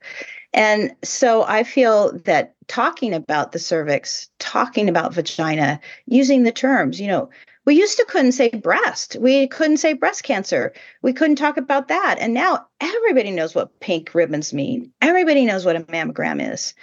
And 0.54 0.96
so 1.04 1.44
I 1.44 1.63
feel 1.63 2.18
that 2.20 2.56
talking 2.68 3.13
about 3.13 3.52
the 3.52 3.60
cervix, 3.60 4.30
talking 4.40 4.90
about 4.90 5.13
vagina, 5.13 5.80
using 6.08 6.44
the 6.44 6.52
terms, 6.52 7.00
you 7.00 7.08
know, 7.08 7.30
we 7.67 7.75
used 7.75 7.97
to 7.97 8.06
couldn't 8.08 8.32
say 8.32 8.47
breast. 8.47 9.17
We 9.19 9.45
couldn't 9.49 9.77
say 9.77 9.91
breast 9.91 10.23
cancer. 10.23 10.71
We 11.01 11.12
couldn't 11.12 11.36
talk 11.36 11.58
about 11.58 11.89
that. 11.89 12.15
And 12.17 12.34
now 12.34 12.65
everybody 12.80 13.30
knows 13.30 13.53
what 13.53 13.82
pink 13.82 14.15
ribbons 14.15 14.53
mean. 14.53 14.93
Everybody 15.01 15.43
knows 15.43 15.65
what 15.65 15.75
a 15.75 15.82
mammogram 15.82 16.53
is. 16.53 16.73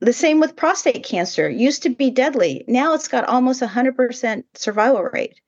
The 0.00 0.14
same 0.14 0.40
with 0.40 0.56
prostate 0.56 1.04
cancer. 1.04 1.46
Used 1.46 1.82
to 1.82 1.90
be 1.90 2.10
deadly. 2.10 2.64
Now 2.66 2.94
it's 2.94 3.06
got 3.06 3.28
almost 3.28 3.60
100% 3.60 4.44
survival 4.54 5.02
rate. 5.02 5.38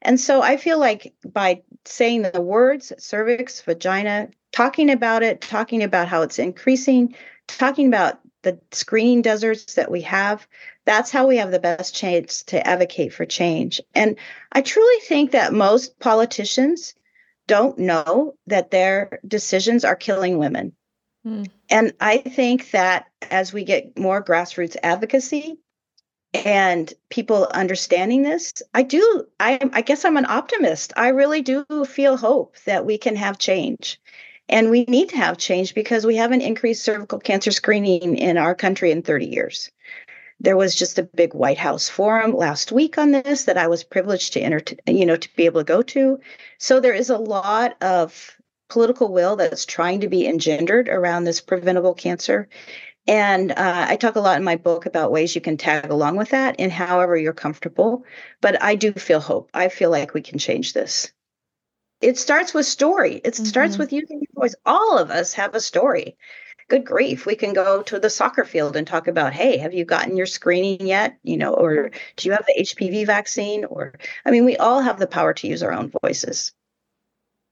And 0.00 0.18
so 0.20 0.42
I 0.42 0.58
feel 0.58 0.78
like 0.78 1.12
by 1.24 1.62
saying 1.84 2.22
the 2.22 2.40
words 2.40 2.92
cervix, 2.98 3.60
vagina, 3.62 4.28
talking 4.52 4.90
about 4.90 5.24
it, 5.24 5.40
talking 5.40 5.82
about 5.82 6.06
how 6.06 6.22
it's 6.22 6.38
increasing, 6.38 7.16
talking 7.48 7.88
about 7.88 8.19
the 8.42 8.58
screening 8.72 9.22
deserts 9.22 9.74
that 9.74 9.90
we 9.90 10.02
have, 10.02 10.46
that's 10.84 11.10
how 11.10 11.26
we 11.26 11.36
have 11.36 11.50
the 11.50 11.58
best 11.58 11.94
chance 11.94 12.42
to 12.44 12.66
advocate 12.66 13.12
for 13.12 13.26
change. 13.26 13.80
And 13.94 14.16
I 14.52 14.62
truly 14.62 15.00
think 15.00 15.32
that 15.32 15.52
most 15.52 15.98
politicians 15.98 16.94
don't 17.46 17.78
know 17.78 18.34
that 18.46 18.70
their 18.70 19.20
decisions 19.26 19.84
are 19.84 19.96
killing 19.96 20.38
women. 20.38 20.72
Mm. 21.26 21.50
And 21.68 21.92
I 22.00 22.18
think 22.18 22.70
that 22.70 23.06
as 23.30 23.52
we 23.52 23.64
get 23.64 23.98
more 23.98 24.24
grassroots 24.24 24.76
advocacy 24.82 25.58
and 26.32 26.92
people 27.10 27.48
understanding 27.52 28.22
this, 28.22 28.54
I 28.72 28.84
do, 28.84 29.26
I, 29.38 29.58
I 29.72 29.82
guess 29.82 30.04
I'm 30.04 30.16
an 30.16 30.26
optimist. 30.26 30.92
I 30.96 31.08
really 31.08 31.42
do 31.42 31.64
feel 31.86 32.16
hope 32.16 32.56
that 32.64 32.86
we 32.86 32.98
can 32.98 33.16
have 33.16 33.38
change. 33.38 34.00
And 34.50 34.68
we 34.68 34.84
need 34.88 35.10
to 35.10 35.16
have 35.16 35.38
change 35.38 35.74
because 35.74 36.04
we 36.04 36.16
haven't 36.16 36.40
increased 36.42 36.82
cervical 36.82 37.20
cancer 37.20 37.52
screening 37.52 38.16
in 38.16 38.36
our 38.36 38.56
country 38.56 38.90
in 38.90 39.00
30 39.00 39.26
years. 39.26 39.70
There 40.40 40.56
was 40.56 40.74
just 40.74 40.98
a 40.98 41.04
big 41.04 41.34
White 41.34 41.58
House 41.58 41.88
forum 41.88 42.34
last 42.34 42.72
week 42.72 42.98
on 42.98 43.12
this 43.12 43.44
that 43.44 43.56
I 43.56 43.68
was 43.68 43.84
privileged 43.84 44.32
to 44.32 44.40
enter, 44.40 44.74
you 44.88 45.06
know, 45.06 45.14
to 45.14 45.36
be 45.36 45.44
able 45.44 45.60
to 45.60 45.64
go 45.64 45.82
to. 45.82 46.18
So 46.58 46.80
there 46.80 46.94
is 46.94 47.10
a 47.10 47.16
lot 47.16 47.80
of 47.80 48.36
political 48.68 49.12
will 49.12 49.36
that's 49.36 49.64
trying 49.64 50.00
to 50.00 50.08
be 50.08 50.26
engendered 50.26 50.88
around 50.88 51.24
this 51.24 51.40
preventable 51.40 51.94
cancer. 51.94 52.48
And 53.06 53.52
uh, 53.52 53.86
I 53.88 53.94
talk 53.94 54.16
a 54.16 54.20
lot 54.20 54.38
in 54.38 54.44
my 54.44 54.56
book 54.56 54.84
about 54.84 55.12
ways 55.12 55.36
you 55.36 55.40
can 55.40 55.58
tag 55.58 55.90
along 55.90 56.16
with 56.16 56.30
that 56.30 56.58
in 56.58 56.70
however 56.70 57.16
you're 57.16 57.32
comfortable. 57.32 58.04
But 58.40 58.60
I 58.60 58.74
do 58.74 58.92
feel 58.94 59.20
hope. 59.20 59.50
I 59.54 59.68
feel 59.68 59.90
like 59.90 60.12
we 60.12 60.22
can 60.22 60.38
change 60.38 60.72
this 60.72 61.12
it 62.00 62.18
starts 62.18 62.54
with 62.54 62.66
story. 62.66 63.20
It 63.24 63.34
mm-hmm. 63.34 63.44
starts 63.44 63.78
with 63.78 63.92
using 63.92 64.20
your 64.20 64.42
voice. 64.42 64.54
All 64.64 64.98
of 64.98 65.10
us 65.10 65.32
have 65.34 65.54
a 65.54 65.60
story. 65.60 66.16
Good 66.68 66.84
grief. 66.84 67.26
We 67.26 67.34
can 67.34 67.52
go 67.52 67.82
to 67.82 67.98
the 67.98 68.08
soccer 68.08 68.44
field 68.44 68.76
and 68.76 68.86
talk 68.86 69.08
about, 69.08 69.32
hey, 69.32 69.58
have 69.58 69.74
you 69.74 69.84
gotten 69.84 70.16
your 70.16 70.26
screening 70.26 70.86
yet? 70.86 71.18
You 71.24 71.36
know, 71.36 71.52
or 71.52 71.90
do 72.16 72.28
you 72.28 72.32
have 72.32 72.46
the 72.46 72.62
HPV 72.62 73.06
vaccine? 73.06 73.64
Or, 73.64 73.94
I 74.24 74.30
mean, 74.30 74.44
we 74.44 74.56
all 74.56 74.80
have 74.80 74.98
the 74.98 75.08
power 75.08 75.34
to 75.34 75.48
use 75.48 75.62
our 75.62 75.72
own 75.72 75.92
voices. 76.02 76.52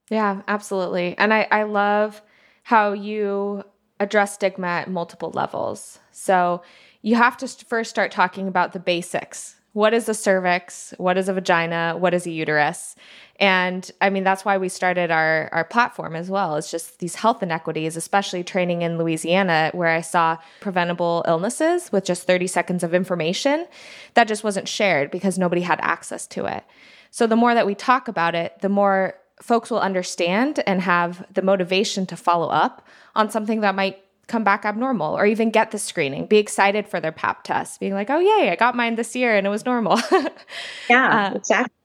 Yeah, 0.09 0.43
absolutely. 0.47 1.19
And 1.19 1.35
I, 1.35 1.49
I 1.51 1.65
love 1.65 2.23
how 2.63 2.93
you 2.93 3.65
address 4.01 4.35
stigma 4.35 4.69
at 4.69 4.91
multiple 4.91 5.33
levels. 5.33 5.99
So 6.13 6.63
you 7.03 7.17
have 7.17 7.37
to 7.39 7.49
first 7.49 7.91
start 7.91 8.13
talking 8.13 8.47
about 8.47 8.73
the 8.73 8.81
basics 8.81 9.57
what 9.73 9.95
is 9.95 10.09
a 10.09 10.15
cervix 10.15 10.93
what 10.99 11.17
is 11.17 11.29
a 11.29 11.33
vagina 11.33 11.95
what 11.97 12.15
is 12.15 12.27
a 12.27 12.31
uterus 12.31 12.97
and 13.39 13.91
i 14.01 14.11
mean 14.11 14.25
that's 14.25 14.45
why 14.45 14.59
we 14.59 14.69
started 14.69 15.11
our 15.11 15.49
our 15.53 15.65
platform 15.65 16.17
as 16.17 16.31
well 16.31 16.57
it's 16.57 16.71
just 16.71 16.99
these 16.99 17.15
health 17.15 17.43
inequities 17.43 17.97
especially 17.97 18.43
training 18.43 18.83
in 18.83 18.99
louisiana 18.99 19.71
where 19.75 19.89
i 19.89 20.01
saw 20.01 20.37
preventable 20.61 21.25
illnesses 21.27 21.91
with 21.93 22.05
just 22.05 22.27
30 22.27 22.47
seconds 22.47 22.83
of 22.83 22.95
information 22.95 23.67
that 24.15 24.29
just 24.29 24.45
wasn't 24.45 24.69
shared 24.69 25.11
because 25.11 25.39
nobody 25.39 25.63
had 25.63 25.79
access 25.83 26.27
to 26.27 26.47
it 26.47 26.65
so 27.11 27.27
the 27.27 27.37
more 27.37 27.55
that 27.55 27.67
we 27.67 27.75
talk 27.75 28.09
about 28.09 28.35
it 28.35 28.59
the 28.61 28.69
more 28.69 29.15
folks 29.41 29.71
will 29.71 29.81
understand 29.81 30.63
and 30.67 30.83
have 30.83 31.25
the 31.33 31.43
motivation 31.43 32.07
to 32.07 32.17
follow 32.17 32.49
up 32.49 32.87
on 33.15 33.31
something 33.31 33.61
that 33.61 33.75
might 33.75 34.03
come 34.29 34.45
back 34.45 34.65
abnormal 34.65 35.17
or 35.17 35.27
even 35.27 35.51
get 35.51 35.71
the 35.71 35.79
screening, 35.79 36.27
be 36.27 36.37
excited 36.37 36.87
for 36.87 37.01
their 37.01 37.13
pap 37.13 37.43
test, 37.45 37.81
being 37.81 37.95
like, 37.95 38.11
oh, 38.11 38.19
yay, 38.19 38.51
I 38.51 38.57
got 38.57 38.77
mine 38.77 38.95
this 38.95 39.17
year 39.17 39.35
and 39.35 39.47
it 39.47 39.51
was 39.51 39.65
normal. 39.65 39.99
yeah, 40.91 41.31
uh, 41.33 41.37
exactly. 41.37 41.78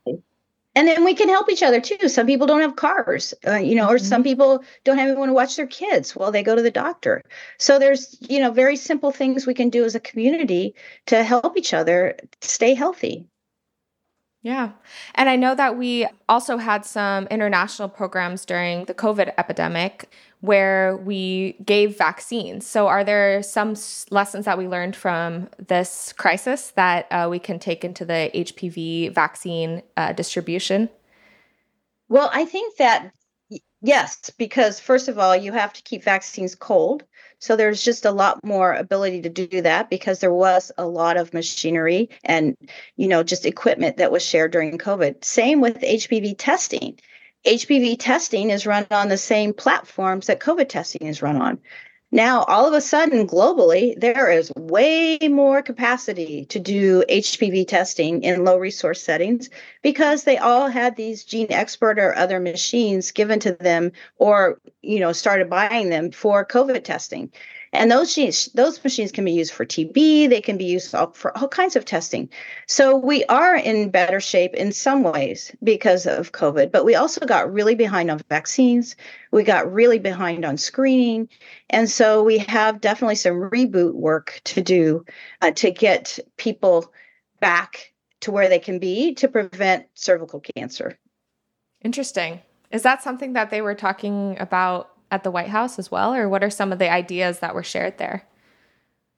And 0.75 0.88
then 0.88 1.05
we 1.05 1.13
can 1.13 1.29
help 1.29 1.49
each 1.49 1.62
other 1.62 1.79
too. 1.79 2.09
Some 2.09 2.25
people 2.25 2.47
don't 2.47 2.62
have 2.62 2.75
cars, 2.75 3.33
uh, 3.47 3.55
you 3.55 3.75
know, 3.75 3.88
or 3.88 3.97
mm-hmm. 3.97 4.05
some 4.05 4.23
people 4.23 4.63
don't 4.83 4.97
have 4.97 5.07
anyone 5.07 5.27
to 5.27 5.33
watch 5.33 5.55
their 5.55 5.67
kids 5.67 6.15
while 6.15 6.31
they 6.31 6.41
go 6.41 6.55
to 6.55 6.62
the 6.62 6.71
doctor. 6.71 7.21
So 7.59 7.77
there's, 7.77 8.17
you 8.21 8.39
know, 8.39 8.51
very 8.51 8.75
simple 8.75 9.12
things 9.12 9.45
we 9.45 9.53
can 9.53 9.69
do 9.69 9.86
as 9.86 9.93
a 9.93 9.99
community 9.99 10.73
to 11.07 11.23
help 11.23 11.57
each 11.57 11.73
other 11.73 12.17
stay 12.41 12.73
healthy. 12.73 13.27
Yeah. 14.41 14.71
And 15.15 15.29
I 15.29 15.38
know 15.38 15.55
that 15.55 15.77
we 15.77 16.05
also 16.27 16.57
had 16.57 16.86
some 16.86 17.27
international 17.27 17.88
programs 17.88 18.43
during 18.43 18.86
the 18.86 18.93
COVID 18.93 19.33
epidemic 19.38 20.09
where 20.43 20.97
we 20.97 21.53
gave 21.63 21.97
vaccines. 21.97 22.67
So, 22.67 22.88
are 22.88 23.06
there 23.06 23.41
some 23.41 23.75
lessons 24.10 24.43
that 24.43 24.58
we 24.58 24.67
learned 24.67 24.93
from 24.93 25.47
this 25.58 26.13
crisis 26.17 26.71
that 26.71 27.08
uh, 27.12 27.29
we 27.32 27.39
can 27.39 27.60
take 27.60 27.86
into 27.86 28.03
the 28.03 28.29
HPV 28.36 29.15
vaccine 29.15 29.84
uh, 29.95 30.12
distribution? 30.12 30.89
Well, 32.10 32.29
I 32.34 32.43
think 32.43 32.75
that 32.75 33.13
yes, 33.82 34.32
because 34.38 34.82
first 34.82 35.08
of 35.08 35.17
all, 35.17 35.34
you 35.34 35.53
have 35.53 35.71
to 35.71 35.82
keep 35.84 36.03
vaccines 36.03 36.56
cold. 36.56 37.06
So 37.39 37.56
there's 37.56 37.82
just 37.82 38.03
a 38.03 38.12
lot 38.12 38.43
more 38.43 38.73
ability 38.73 39.21
to 39.21 39.29
do 39.29 39.62
that 39.62 39.89
because 39.89 40.19
there 40.19 40.34
was 40.34 40.73
a 40.77 40.86
lot 40.86 41.15
of 41.15 41.34
machinery 41.34 42.10
and 42.25 42.58
you 42.97 43.08
know 43.08 43.23
just 43.23 43.45
equipment 43.45 43.95
that 43.95 44.12
was 44.12 44.25
shared 44.25 44.51
during 44.51 44.77
COVID. 44.77 45.23
Same 45.23 45.62
with 45.62 45.79
HPV 45.79 46.36
testing 46.38 46.99
HPV 47.45 47.97
testing 47.99 48.49
is 48.49 48.65
run 48.65 48.88
on 48.89 49.10
the 49.10 49.17
same 49.17 49.53
platforms 49.53 50.27
that 50.27 50.39
COVID 50.39 50.69
testing 50.69 51.08
is 51.08 51.21
run 51.21 51.41
on. 51.41 51.60
Now, 52.13 52.43
all 52.43 52.67
of 52.67 52.75
a 52.75 52.79
sudden, 52.79 53.27
globally, 53.27 53.99
there 53.99 54.29
is 54.29 54.53
way 54.56 55.17
more 55.23 55.63
capacity 55.63 56.45
to 56.45 56.60
do 56.60 57.03
HPV 57.10 57.67
testing 57.67 58.21
in 58.23 58.45
low 58.45 58.60
resource 58.60 59.01
settings 59.01 59.49
because 59.82 60.23
they 60.23 60.38
all 60.38 60.67
had 60.67 60.95
these 60.95 61.25
GeneXpert 61.25 61.97
or 61.97 62.15
other 62.15 62.39
machines 62.39 63.12
given 63.12 63.39
to 63.39 63.53
them 63.53 63.93
or, 64.17 64.62
you 64.84 64.99
know, 64.99 65.12
started 65.12 65.49
buying 65.49 65.89
them 65.89 66.12
for 66.12 66.45
COVID 66.45 66.84
testing. 66.84 67.32
And 67.73 67.89
those 67.89 68.15
machines, 68.15 68.49
those 68.53 68.83
machines 68.83 69.12
can 69.12 69.25
be 69.25 69.31
used 69.31 69.51
for 69.51 69.65
TB, 69.65 70.29
they 70.29 70.41
can 70.41 70.57
be 70.57 70.65
used 70.65 70.91
for 71.13 71.36
all 71.38 71.47
kinds 71.47 71.75
of 71.75 71.86
testing. 71.86 72.29
So 72.67 72.95
we 72.95 73.25
are 73.25 73.55
in 73.55 73.89
better 73.89 74.19
shape 74.19 74.53
in 74.53 74.71
some 74.71 75.01
ways 75.01 75.51
because 75.63 76.05
of 76.05 76.31
COVID, 76.33 76.71
but 76.71 76.86
we 76.86 76.93
also 76.93 77.25
got 77.25 77.51
really 77.51 77.73
behind 77.73 78.12
on 78.12 78.21
vaccines. 78.29 78.95
We 79.31 79.43
got 79.43 79.71
really 79.73 79.97
behind 79.97 80.45
on 80.45 80.57
screening. 80.57 81.27
And 81.71 81.89
so 81.89 82.23
we 82.23 82.38
have 82.38 82.79
definitely 82.79 83.15
some 83.15 83.49
reboot 83.49 83.95
work 83.95 84.39
to 84.45 84.62
do 84.62 85.03
uh, 85.41 85.51
to 85.51 85.71
get 85.71 86.19
people 86.38 86.93
back 87.39 87.91
to 88.21 88.31
where 88.31 88.47
they 88.47 88.59
can 88.59 88.77
be 88.77 89.15
to 89.15 89.27
prevent 89.27 89.88
cervical 89.95 90.41
cancer. 90.55 90.97
Interesting. 91.83 92.39
Is 92.71 92.83
that 92.83 93.03
something 93.03 93.33
that 93.33 93.49
they 93.49 93.62
were 93.62 93.75
talking 93.75 94.38
about 94.39 94.92
at 95.13 95.23
the 95.23 95.32
White 95.32 95.49
House 95.49 95.78
as 95.78 95.91
well? 95.91 96.13
Or 96.13 96.28
what 96.28 96.43
are 96.43 96.49
some 96.49 96.71
of 96.71 96.80
the 96.80 96.91
ideas 96.91 97.39
that 97.39 97.54
were 97.54 97.63
shared 97.63 97.99
there? 97.99 98.26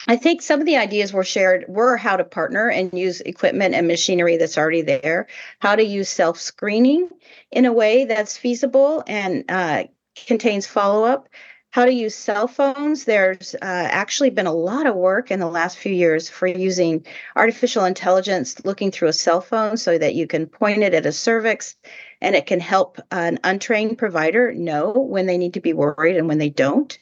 I 0.08 0.18
think 0.18 0.42
some 0.42 0.60
of 0.60 0.66
the 0.66 0.78
ideas 0.78 1.14
were 1.14 1.24
shared 1.24 1.66
were 1.68 1.96
how 1.96 2.18
to 2.18 2.24
partner 2.26 2.70
and 2.70 2.94
use 2.94 3.22
equipment 3.22 3.74
and 3.74 3.88
machinery 3.88 4.38
that's 4.38 4.58
already 4.58 4.82
there, 4.82 5.28
how 5.60 5.76
to 5.76 5.84
use 5.84 6.10
self 6.10 6.40
screening 6.40 7.10
in 7.50 7.66
a 7.66 7.74
way 7.74 8.04
that's 8.04 8.38
feasible 8.38 9.04
and 9.08 9.46
uh, 9.50 9.86
contains 10.28 10.68
follow 10.68 11.06
up, 11.06 11.30
how 11.76 11.84
to 11.84 11.92
use 11.92 12.16
cell 12.16 12.48
phones. 12.48 13.04
There's 13.04 13.54
uh, 13.56 13.58
actually 13.62 14.30
been 14.30 14.48
a 14.48 14.54
lot 14.54 14.88
of 14.88 14.96
work 14.96 15.30
in 15.30 15.42
the 15.42 15.50
last 15.50 15.78
few 15.78 15.92
years 15.92 16.30
for 16.30 16.48
using 16.48 17.06
artificial 17.36 17.84
intelligence 17.84 18.64
looking 18.64 18.92
through 18.92 19.10
a 19.10 19.14
cell 19.14 19.42
phone 19.42 19.76
so 19.76 19.98
that 19.98 20.16
you 20.16 20.26
can 20.26 20.48
point 20.48 20.84
it 20.84 20.94
at 20.94 21.06
a 21.06 21.12
cervix 21.12 21.76
and 22.22 22.34
it 22.34 22.46
can 22.46 22.62
help 22.62 23.02
an 23.12 23.40
untrained 23.44 23.98
provider 23.98 24.54
know 24.54 24.94
when 24.94 25.26
they 25.26 25.38
need 25.38 25.56
to 25.56 25.60
be 25.60 25.74
worried 25.74 26.16
and 26.16 26.30
when 26.30 26.38
they 26.38 26.50
don't. 26.50 26.98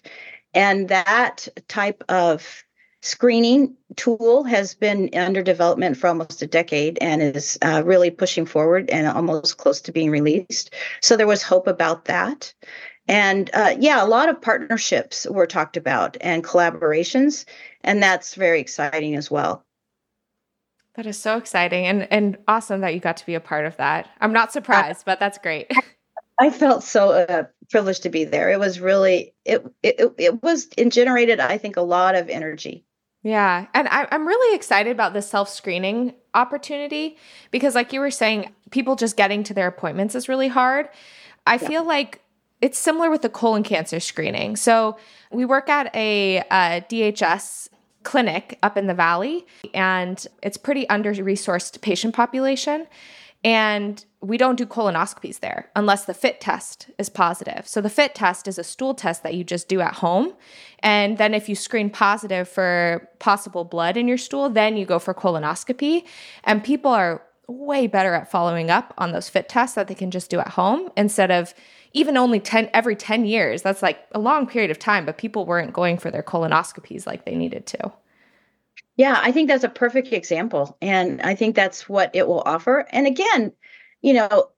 And 0.55 0.89
that 0.89 1.47
type 1.67 2.03
of 2.09 2.63
screening 3.03 3.75
tool 3.95 4.43
has 4.43 4.73
been 4.73 5.09
under 5.13 5.43
development 5.43 5.97
for 5.97 6.07
almost 6.07 6.41
a 6.41 6.47
decade 6.47 6.97
and 6.99 7.21
is 7.21 7.59
uh, 7.61 7.83
really 7.85 8.09
pushing 8.09 8.47
forward 8.47 8.89
and 8.89 9.05
almost 9.05 9.57
close 9.57 9.81
to 9.81 9.91
being 9.91 10.09
released. 10.09 10.73
So 11.01 11.15
there 11.15 11.27
was 11.27 11.43
hope 11.43 11.67
about 11.67 12.05
that. 12.05 12.53
And 13.07 13.49
uh, 13.53 13.75
yeah, 13.79 14.03
a 14.03 14.07
lot 14.07 14.29
of 14.29 14.41
partnerships 14.41 15.27
were 15.29 15.47
talked 15.47 15.75
about 15.75 16.15
and 16.21 16.43
collaborations, 16.43 17.45
and 17.83 18.01
that's 18.01 18.35
very 18.35 18.61
exciting 18.61 19.15
as 19.15 19.29
well. 19.29 19.65
That 20.95 21.05
is 21.05 21.17
so 21.17 21.37
exciting 21.37 21.85
and 21.85 22.11
and 22.11 22.37
awesome 22.47 22.81
that 22.81 22.93
you 22.93 22.99
got 22.99 23.17
to 23.17 23.25
be 23.25 23.35
a 23.35 23.39
part 23.39 23.65
of 23.65 23.75
that. 23.77 24.09
I'm 24.21 24.31
not 24.31 24.53
surprised, 24.53 25.05
but 25.05 25.19
that's 25.19 25.37
great. 25.37 25.71
I 26.39 26.49
felt 26.49 26.83
so 26.83 27.11
uh, 27.11 27.43
privileged 27.69 28.03
to 28.03 28.09
be 28.09 28.23
there. 28.23 28.49
It 28.49 28.59
was 28.59 28.79
really 28.79 29.33
it 29.43 29.65
it 29.81 30.13
it 30.17 30.43
was 30.43 30.69
it 30.77 30.89
generated 30.89 31.39
I 31.39 31.57
think 31.57 31.77
a 31.77 31.81
lot 31.81 32.15
of 32.15 32.29
energy. 32.29 32.85
Yeah, 33.23 33.67
and 33.73 33.87
I, 33.87 34.07
I'm 34.11 34.27
really 34.27 34.55
excited 34.55 34.91
about 34.91 35.13
the 35.13 35.21
self 35.21 35.49
screening 35.49 36.13
opportunity 36.33 37.17
because, 37.51 37.73
like 37.73 37.93
you 37.93 38.01
were 38.01 38.11
saying, 38.11 38.53
people 38.69 38.95
just 38.95 39.15
getting 39.15 39.43
to 39.43 39.53
their 39.53 39.67
appointments 39.67 40.13
is 40.13 40.27
really 40.27 40.49
hard. 40.49 40.89
I 41.47 41.53
yeah. 41.53 41.67
feel 41.67 41.83
like 41.85 42.21
it's 42.63 42.79
similar 42.79 43.09
with 43.09 43.21
the 43.21 43.29
colon 43.29 43.61
cancer 43.61 43.99
screening. 43.99 44.55
So 44.55 44.95
we 45.31 45.43
work 45.43 45.67
at 45.67 45.93
a, 45.93 46.39
uh, 46.39 46.43
a 46.49 46.85
DHS 46.89 47.67
clinic 48.03 48.57
up 48.63 48.77
in 48.77 48.87
the 48.87 48.93
valley, 48.93 49.45
and 49.73 50.25
it's 50.41 50.55
pretty 50.55 50.87
under 50.87 51.13
resourced 51.13 51.81
patient 51.81 52.15
population. 52.15 52.87
And 53.43 54.05
we 54.21 54.37
don't 54.37 54.55
do 54.55 54.65
colonoscopies 54.65 55.41
there 55.41 55.69
unless 55.75 56.05
the 56.05 56.13
FIT 56.13 56.39
test 56.39 56.89
is 56.97 57.09
positive. 57.09 57.67
So, 57.67 57.81
the 57.81 57.89
FIT 57.89 58.15
test 58.15 58.47
is 58.47 58.57
a 58.57 58.63
stool 58.63 58.93
test 58.93 59.23
that 59.23 59.33
you 59.33 59.43
just 59.43 59.67
do 59.67 59.81
at 59.81 59.95
home. 59.95 60.33
And 60.79 61.17
then, 61.17 61.33
if 61.33 61.49
you 61.49 61.55
screen 61.55 61.89
positive 61.89 62.47
for 62.47 63.09
possible 63.19 63.65
blood 63.65 63.97
in 63.97 64.07
your 64.07 64.17
stool, 64.17 64.49
then 64.49 64.77
you 64.77 64.85
go 64.85 64.99
for 64.99 65.13
colonoscopy. 65.13 66.05
And 66.45 66.63
people 66.63 66.91
are 66.91 67.21
way 67.47 67.87
better 67.87 68.13
at 68.13 68.31
following 68.31 68.71
up 68.71 68.93
on 68.97 69.11
those 69.11 69.27
FIT 69.27 69.49
tests 69.49 69.75
that 69.75 69.89
they 69.89 69.95
can 69.95 70.11
just 70.11 70.29
do 70.29 70.39
at 70.39 70.47
home 70.47 70.89
instead 70.95 71.29
of 71.29 71.53
even 71.93 72.17
only 72.17 72.39
10 72.39 72.69
every 72.73 72.95
10 72.95 73.25
years. 73.25 73.61
That's 73.61 73.81
like 73.81 73.99
a 74.11 74.19
long 74.19 74.47
period 74.47 74.71
of 74.71 74.79
time, 74.79 75.05
but 75.05 75.17
people 75.17 75.45
weren't 75.45 75.73
going 75.73 75.97
for 75.97 76.11
their 76.11 76.23
colonoscopies 76.23 77.05
like 77.05 77.25
they 77.25 77.35
needed 77.35 77.65
to. 77.67 77.91
Yeah, 78.95 79.19
I 79.21 79.31
think 79.31 79.47
that's 79.47 79.63
a 79.63 79.69
perfect 79.69 80.11
example. 80.11 80.77
And 80.81 81.21
I 81.21 81.35
think 81.35 81.55
that's 81.55 81.87
what 81.87 82.11
it 82.13 82.27
will 82.27 82.43
offer. 82.45 82.87
And 82.91 83.07
again, 83.07 83.51
you 84.01 84.13
know, 84.13 84.49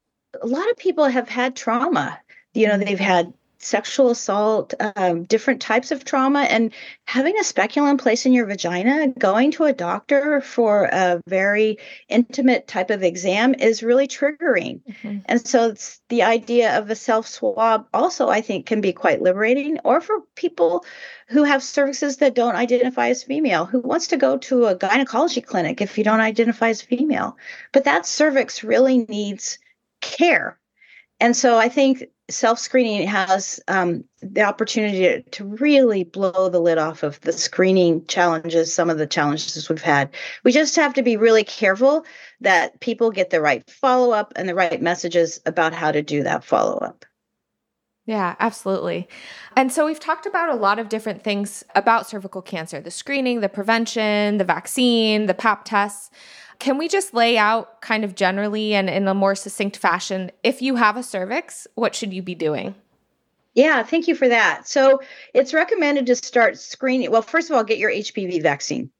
a 0.41 0.47
lot 0.47 0.69
of 0.69 0.77
people 0.77 1.05
have 1.05 1.29
had 1.29 1.55
trauma. 1.55 2.19
You 2.53 2.67
know, 2.67 2.77
they've 2.77 2.99
had 2.99 3.33
sexual 3.65 4.11
assault, 4.11 4.73
um, 4.95 5.23
different 5.23 5.61
types 5.61 5.91
of 5.91 6.05
trauma, 6.05 6.41
and 6.41 6.71
having 7.05 7.37
a 7.39 7.43
speculum 7.43 7.97
placed 7.97 8.25
in 8.25 8.33
your 8.33 8.45
vagina, 8.45 9.07
going 9.19 9.51
to 9.51 9.65
a 9.65 9.73
doctor 9.73 10.41
for 10.41 10.85
a 10.85 11.21
very 11.27 11.77
intimate 12.07 12.67
type 12.67 12.89
of 12.89 13.03
exam 13.03 13.55
is 13.55 13.83
really 13.83 14.07
triggering. 14.07 14.81
Mm-hmm. 14.83 15.17
And 15.25 15.45
so 15.45 15.69
it's 15.69 16.01
the 16.09 16.23
idea 16.23 16.77
of 16.77 16.89
a 16.89 16.95
self 16.95 17.27
swab 17.27 17.87
also, 17.93 18.29
I 18.29 18.41
think, 18.41 18.65
can 18.65 18.81
be 18.81 18.93
quite 18.93 19.21
liberating, 19.21 19.79
or 19.83 20.01
for 20.01 20.21
people 20.35 20.85
who 21.27 21.43
have 21.43 21.63
services 21.63 22.17
that 22.17 22.35
don't 22.35 22.55
identify 22.55 23.09
as 23.09 23.23
female, 23.23 23.65
who 23.65 23.79
wants 23.79 24.07
to 24.07 24.17
go 24.17 24.37
to 24.37 24.67
a 24.67 24.75
gynecology 24.75 25.41
clinic 25.41 25.81
if 25.81 25.97
you 25.97 26.03
don't 26.03 26.19
identify 26.19 26.69
as 26.69 26.81
female. 26.81 27.37
But 27.71 27.85
that 27.85 28.05
cervix 28.05 28.63
really 28.63 28.99
needs 28.99 29.57
care. 30.01 30.59
And 31.19 31.35
so 31.35 31.57
I 31.57 31.69
think 31.69 32.03
self 32.29 32.59
screening 32.59 33.07
has 33.07 33.59
um, 33.67 34.03
the 34.21 34.41
opportunity 34.41 34.99
to, 34.99 35.21
to, 35.21 35.45
really 35.45 36.03
blow 36.03 36.49
the 36.49 36.59
lid 36.59 36.77
off 36.77 37.03
of 37.03 37.19
the 37.21 37.31
screening 37.31 38.05
challenges, 38.07 38.73
some 38.73 38.89
of 38.89 38.97
the 38.97 39.07
challenges 39.07 39.69
we've 39.69 39.81
had. 39.81 40.09
We 40.43 40.51
just 40.51 40.75
have 40.75 40.93
to 40.95 41.03
be 41.03 41.17
really 41.17 41.43
careful 41.43 42.05
that 42.41 42.79
people 42.79 43.11
get 43.11 43.29
the 43.29 43.41
right 43.41 43.67
follow 43.69 44.11
up 44.11 44.33
and 44.35 44.49
the 44.49 44.55
right 44.55 44.81
messages 44.81 45.39
about 45.45 45.73
how 45.73 45.91
to 45.91 46.01
do 46.01 46.23
that 46.23 46.43
follow 46.43 46.77
up. 46.77 47.05
Yeah, 48.07 48.35
absolutely. 48.39 49.07
And 49.55 49.71
so 49.71 49.85
we've 49.85 49.99
talked 49.99 50.27
about 50.27 50.49
a 50.49 50.55
lot 50.55 50.77
of 50.77 50.89
different 50.89 51.23
things 51.23 51.63
about 51.73 52.07
cervical 52.07 52.41
cancer 52.41 52.79
the 52.79 52.91
screening, 52.91 53.41
the 53.41 53.49
prevention, 53.49 54.37
the 54.37 54.43
vaccine, 54.43 55.25
the 55.25 55.33
pap 55.33 55.65
tests. 55.65 56.11
Can 56.59 56.77
we 56.77 56.87
just 56.87 57.13
lay 57.13 57.37
out 57.37 57.81
kind 57.81 58.03
of 58.03 58.15
generally 58.15 58.73
and 58.73 58.89
in 58.89 59.07
a 59.07 59.13
more 59.13 59.35
succinct 59.35 59.77
fashion 59.77 60.31
if 60.43 60.61
you 60.61 60.75
have 60.75 60.97
a 60.97 61.03
cervix, 61.03 61.67
what 61.75 61.95
should 61.95 62.13
you 62.13 62.21
be 62.21 62.35
doing? 62.35 62.75
Yeah, 63.53 63.83
thank 63.83 64.07
you 64.07 64.15
for 64.15 64.27
that. 64.27 64.67
So 64.67 65.01
it's 65.33 65.53
recommended 65.53 66.05
to 66.07 66.15
start 66.15 66.57
screening. 66.57 67.09
Well, 67.09 67.21
first 67.21 67.49
of 67.49 67.55
all, 67.55 67.63
get 67.63 67.77
your 67.77 67.89
HPV 67.89 68.41
vaccine 68.41 68.91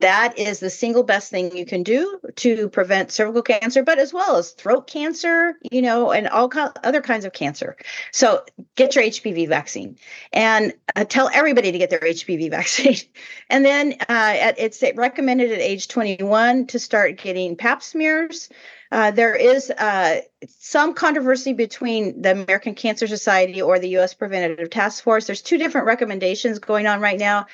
that 0.00 0.38
is 0.38 0.60
the 0.60 0.70
single 0.70 1.02
best 1.02 1.30
thing 1.30 1.56
you 1.56 1.64
can 1.64 1.82
do 1.82 2.20
to 2.36 2.68
prevent 2.68 3.12
cervical 3.12 3.42
cancer, 3.42 3.82
but 3.82 3.98
as 3.98 4.12
well 4.12 4.36
as 4.36 4.50
throat 4.52 4.86
cancer, 4.86 5.54
you 5.70 5.82
know, 5.82 6.10
and 6.10 6.28
all 6.28 6.48
co- 6.48 6.72
other 6.82 7.00
kinds 7.00 7.24
of 7.24 7.32
cancer. 7.32 7.76
So 8.12 8.44
get 8.76 8.94
your 8.94 9.04
HPV 9.04 9.48
vaccine 9.48 9.98
and 10.32 10.74
uh, 10.96 11.04
tell 11.04 11.30
everybody 11.32 11.72
to 11.72 11.78
get 11.78 11.90
their 11.90 12.00
HPV 12.00 12.50
vaccine. 12.50 12.96
and 13.50 13.64
then 13.64 13.94
uh, 14.00 14.04
at, 14.08 14.58
it's 14.58 14.82
recommended 14.96 15.52
at 15.52 15.60
age 15.60 15.88
21 15.88 16.66
to 16.68 16.78
start 16.78 17.16
getting 17.18 17.56
pap 17.56 17.82
smears. 17.82 18.48
Uh, 18.92 19.12
there 19.12 19.36
is 19.36 19.70
uh, 19.70 20.20
some 20.48 20.94
controversy 20.94 21.52
between 21.52 22.22
the 22.22 22.32
American 22.32 22.74
Cancer 22.74 23.06
Society 23.06 23.62
or 23.62 23.78
the 23.78 23.90
U.S. 23.90 24.14
Preventative 24.14 24.68
Task 24.68 25.04
Force. 25.04 25.26
There's 25.26 25.42
two 25.42 25.58
different 25.58 25.86
recommendations 25.86 26.58
going 26.58 26.88
on 26.88 27.00
right 27.00 27.18
now 27.18 27.46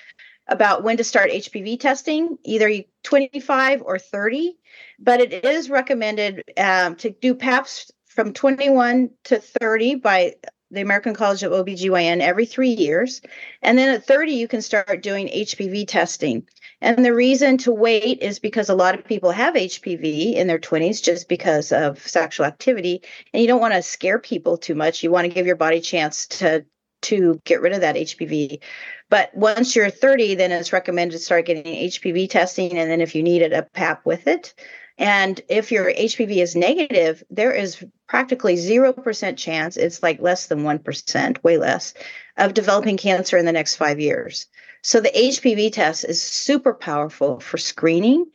about 0.49 0.83
when 0.83 0.97
to 0.97 1.05
start 1.05 1.31
HPV 1.31 1.81
testing, 1.81 2.39
either 2.45 2.71
25 3.03 3.83
or 3.83 3.99
30, 3.99 4.57
but 4.99 5.21
it 5.21 5.45
is 5.45 5.71
recommended 5.71 6.45
um, 6.57 6.97
to 6.97 7.11
do 7.11 7.35
PAPs 7.35 7.91
from 8.07 8.33
21 8.33 9.11
to 9.25 9.39
30 9.39 9.97
by 9.97 10.35
the 10.71 10.81
American 10.81 11.15
College 11.15 11.43
of 11.43 11.53
OBGYN 11.53 12.21
every 12.21 12.47
three 12.47 12.71
years. 12.71 13.21
And 13.63 13.79
then 13.79 13.89
at 13.89 14.05
30, 14.05 14.33
you 14.33 14.49
can 14.49 14.63
start 14.63 15.03
doing 15.03 15.29
HPV 15.29 15.87
testing. 15.87 16.49
And 16.81 17.05
the 17.05 17.15
reason 17.15 17.57
to 17.59 17.73
wait 17.73 18.21
is 18.21 18.39
because 18.39 18.69
a 18.69 18.75
lot 18.75 18.99
of 18.99 19.05
people 19.05 19.31
have 19.31 19.55
HPV 19.55 20.35
in 20.35 20.47
their 20.47 20.59
20s 20.59 21.03
just 21.03 21.29
because 21.29 21.73
of 21.73 22.07
sexual 22.07 22.47
activity. 22.47 23.03
And 23.33 23.41
you 23.41 23.49
don't 23.49 23.61
want 23.61 23.75
to 23.75 23.83
scare 23.83 24.19
people 24.19 24.59
too 24.59 24.75
much. 24.75 25.03
You 25.03 25.11
want 25.11 25.27
to 25.27 25.33
give 25.33 25.47
your 25.47 25.57
body 25.57 25.79
a 25.79 25.83
chance 25.83 26.27
to 26.27 26.65
to 27.03 27.41
get 27.45 27.61
rid 27.61 27.73
of 27.73 27.81
that 27.81 27.97
HPV. 27.97 28.61
But 29.09 29.35
once 29.37 29.77
you're 29.77 29.91
30, 29.91 30.35
then 30.35 30.53
it's 30.53 30.73
recommended 30.73 31.13
to 31.13 31.23
start 31.23 31.47
getting 31.47 31.65
HPV 31.65 32.29
testing. 32.29 32.77
And 32.77 32.91
then 32.91 33.01
if 33.01 33.15
you 33.15 33.23
needed 33.23 33.53
a 33.53 33.63
PAP 33.63 34.05
with 34.05 34.27
it. 34.27 34.55
And 34.99 35.41
if 35.49 35.71
your 35.71 35.93
HPV 35.93 36.43
is 36.43 36.57
negative, 36.57 37.23
there 37.31 37.53
is 37.53 37.85
practically 38.09 38.55
0% 38.57 39.37
chance, 39.37 39.77
it's 39.77 40.03
like 40.03 40.23
less 40.23 40.47
than 40.47 40.63
1%, 40.63 41.45
way 41.45 41.59
less, 41.59 41.93
of 42.39 42.55
developing 42.55 42.97
cancer 42.97 43.37
in 43.37 43.45
the 43.45 43.53
next 43.53 43.77
five 43.77 44.01
years. 44.01 44.47
So 44.83 45.01
the 45.01 45.11
HPV 45.11 45.73
test 45.73 46.05
is 46.05 46.23
super 46.23 46.73
powerful 46.73 47.41
for 47.41 47.59
screening. 47.59 48.27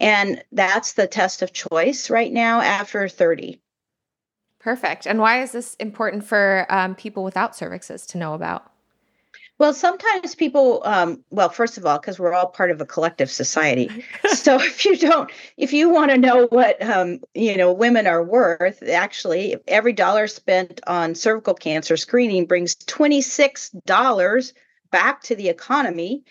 And 0.00 0.42
that's 0.52 0.92
the 0.92 1.06
test 1.06 1.42
of 1.42 1.52
choice 1.52 2.10
right 2.10 2.32
now 2.32 2.60
after 2.60 3.08
30. 3.08 3.60
Perfect. 4.66 5.06
And 5.06 5.20
why 5.20 5.42
is 5.42 5.52
this 5.52 5.76
important 5.76 6.24
for 6.24 6.66
um, 6.68 6.96
people 6.96 7.22
without 7.22 7.52
cervixes 7.52 8.04
to 8.08 8.18
know 8.18 8.34
about? 8.34 8.68
Well, 9.58 9.72
sometimes 9.72 10.34
people, 10.34 10.82
um, 10.84 11.22
well, 11.30 11.50
first 11.50 11.78
of 11.78 11.86
all, 11.86 12.00
because 12.00 12.18
we're 12.18 12.34
all 12.34 12.48
part 12.48 12.72
of 12.72 12.80
a 12.80 12.84
collective 12.84 13.30
society. 13.30 13.88
so 14.34 14.56
if 14.56 14.84
you 14.84 14.96
don't, 14.96 15.30
if 15.56 15.72
you 15.72 15.88
want 15.88 16.10
to 16.10 16.18
know 16.18 16.48
what, 16.48 16.82
um, 16.82 17.20
you 17.32 17.56
know, 17.56 17.72
women 17.72 18.08
are 18.08 18.24
worth, 18.24 18.82
actually, 18.82 19.54
every 19.68 19.92
dollar 19.92 20.26
spent 20.26 20.80
on 20.88 21.14
cervical 21.14 21.54
cancer 21.54 21.96
screening 21.96 22.44
brings 22.44 22.74
$26 22.74 24.52
back 24.90 25.22
to 25.22 25.36
the 25.36 25.48
economy 25.48 26.24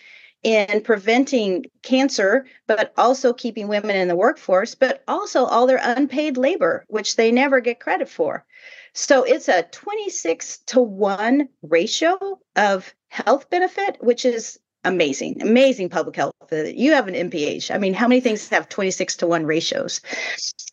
in 0.45 0.79
preventing 0.81 1.65
cancer, 1.81 2.45
but 2.67 2.93
also 2.97 3.33
keeping 3.33 3.67
women 3.67 3.95
in 3.95 4.07
the 4.07 4.15
workforce, 4.15 4.75
but 4.75 5.03
also 5.07 5.43
all 5.43 5.65
their 5.65 5.79
unpaid 5.81 6.37
labor, 6.37 6.85
which 6.87 7.15
they 7.15 7.31
never 7.31 7.59
get 7.59 7.79
credit 7.79 8.07
for. 8.07 8.45
So 8.93 9.23
it's 9.23 9.49
a 9.49 9.63
26 9.63 10.59
to 10.67 10.79
1 10.81 11.49
ratio 11.63 12.39
of 12.55 12.93
health 13.07 13.49
benefit, 13.49 13.97
which 14.01 14.23
is 14.23 14.59
amazing, 14.83 15.41
amazing 15.41 15.89
public 15.89 16.15
health. 16.15 16.35
You 16.51 16.93
have 16.93 17.07
an 17.07 17.15
MPH. 17.15 17.73
I 17.73 17.79
mean, 17.79 17.95
how 17.95 18.07
many 18.07 18.21
things 18.21 18.47
have 18.49 18.69
26 18.69 19.17
to 19.17 19.27
1 19.27 19.47
ratios? 19.47 19.99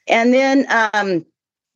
And 0.06 0.34
then, 0.34 0.66
um, 0.68 1.24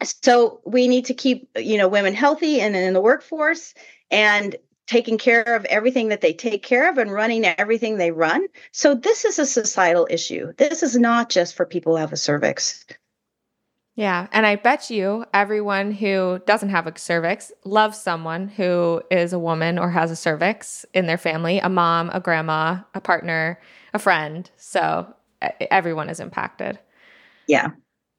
so 0.03 0.61
we 0.67 0.87
need 0.87 1.07
to 1.07 1.15
keep, 1.15 1.49
you 1.57 1.79
know, 1.79 1.89
women 1.89 2.13
healthy 2.13 2.61
and 2.61 2.77
in 2.77 2.93
the 2.93 3.01
workforce. 3.01 3.73
And 4.11 4.55
taking 4.87 5.19
care 5.19 5.43
of 5.43 5.65
everything 5.67 6.09
that 6.09 6.21
they 6.21 6.33
take 6.33 6.63
care 6.63 6.91
of 6.91 6.99
and 6.99 7.13
running 7.13 7.45
everything 7.45 7.97
they 7.97 8.11
run. 8.11 8.47
So 8.73 8.95
this 8.95 9.25
is 9.25 9.39
a 9.39 9.47
societal 9.47 10.07
issue. 10.11 10.53
This 10.57 10.83
is 10.83 10.97
not 10.97 11.29
just 11.29 11.55
for 11.55 11.67
people 11.67 11.95
who 11.95 12.01
have 12.01 12.13
a 12.13 12.17
cervix. 12.17 12.85
Yeah. 13.97 14.27
And 14.31 14.47
I 14.47 14.57
bet 14.57 14.91
you 14.91 15.25
everyone 15.33 15.91
who 15.91 16.41
doesn't 16.47 16.69
have 16.69 16.87
a 16.87 16.99
cervix 16.99 17.51
loves 17.65 17.99
someone 17.99 18.49
who 18.49 19.01
is 19.11 19.33
a 19.33 19.39
woman 19.39 19.79
or 19.79 19.91
has 19.91 20.11
a 20.11 20.17
cervix 20.17 20.85
in 20.93 21.07
their 21.07 21.17
family 21.17 21.59
a 21.59 21.71
mom, 21.71 22.11
a 22.13 22.21
grandma, 22.21 22.81
a 22.95 23.01
partner, 23.01 23.59
a 23.95 23.99
friend. 23.99 24.51
So 24.59 25.15
everyone 25.71 26.11
is 26.11 26.21
impacted. 26.21 26.79
Yeah. 27.47 27.71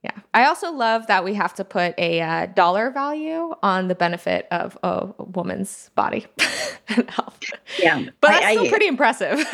Yeah. 0.08 0.22
I 0.34 0.46
also 0.46 0.72
love 0.72 1.08
that 1.08 1.24
we 1.24 1.34
have 1.34 1.54
to 1.56 1.66
put 1.66 1.94
a 1.98 2.22
uh, 2.22 2.46
dollar 2.48 2.92
value 2.92 3.54
on 3.62 3.88
the 3.88 3.96
benefit 3.96 4.48
of 4.52 4.78
a, 4.84 5.08
woman's 5.18 5.90
body 5.96 6.28
and 6.88 7.10
health. 7.10 7.40
Yeah. 7.80 8.06
But 8.22 8.30
that's 8.30 8.46
I, 8.46 8.54
still 8.54 8.68
I, 8.68 8.70
pretty 8.70 8.88
impressive. 8.88 9.46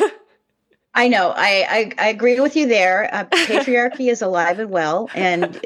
I 0.94 1.08
know. 1.08 1.32
I, 1.34 1.66
I, 1.98 2.06
I, 2.06 2.08
agree 2.08 2.38
with 2.38 2.54
you 2.54 2.68
there. 2.68 3.12
Uh, 3.12 3.24
patriarchy 3.24 4.12
is 4.12 4.22
alive 4.22 4.60
and 4.60 4.70
well. 4.70 5.10
And 5.12 5.60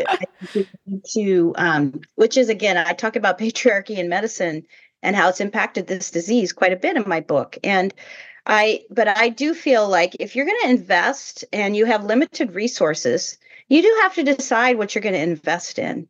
to, 1.13 1.55
um, 1.59 2.01
which 2.15 2.39
is, 2.39 2.49
again, 2.49 2.79
I 2.79 2.95
talk 2.95 3.15
about 3.15 3.39
patriarchy 3.39 3.99
in 3.99 4.09
medicine 4.09 4.65
and 5.03 5.15
how 5.15 5.29
it's 5.29 5.41
impacted 5.41 5.87
this 5.87 6.11
disease 6.11 6.55
quite 6.55 6.73
a 6.73 6.77
bit 6.77 6.97
in 6.97 7.07
my 7.07 7.21
book. 7.21 7.59
And 7.63 7.93
I, 8.47 8.85
but 8.89 9.07
I 9.07 9.29
do 9.29 9.53
feel 9.53 9.87
like 9.87 10.17
if 10.19 10.35
you're 10.35 10.47
going 10.47 10.61
to 10.63 10.71
invest 10.71 11.45
and 11.53 11.77
you 11.77 11.85
have 11.85 12.05
limited 12.07 12.55
resources, 12.55 13.37
you 13.69 13.83
do 13.83 13.99
have 14.03 14.15
to 14.15 14.23
decide 14.25 14.79
what 14.79 14.95
you're 14.95 15.03
going 15.03 15.15
to 15.15 15.21
invest 15.21 15.79
in. 15.79 16.09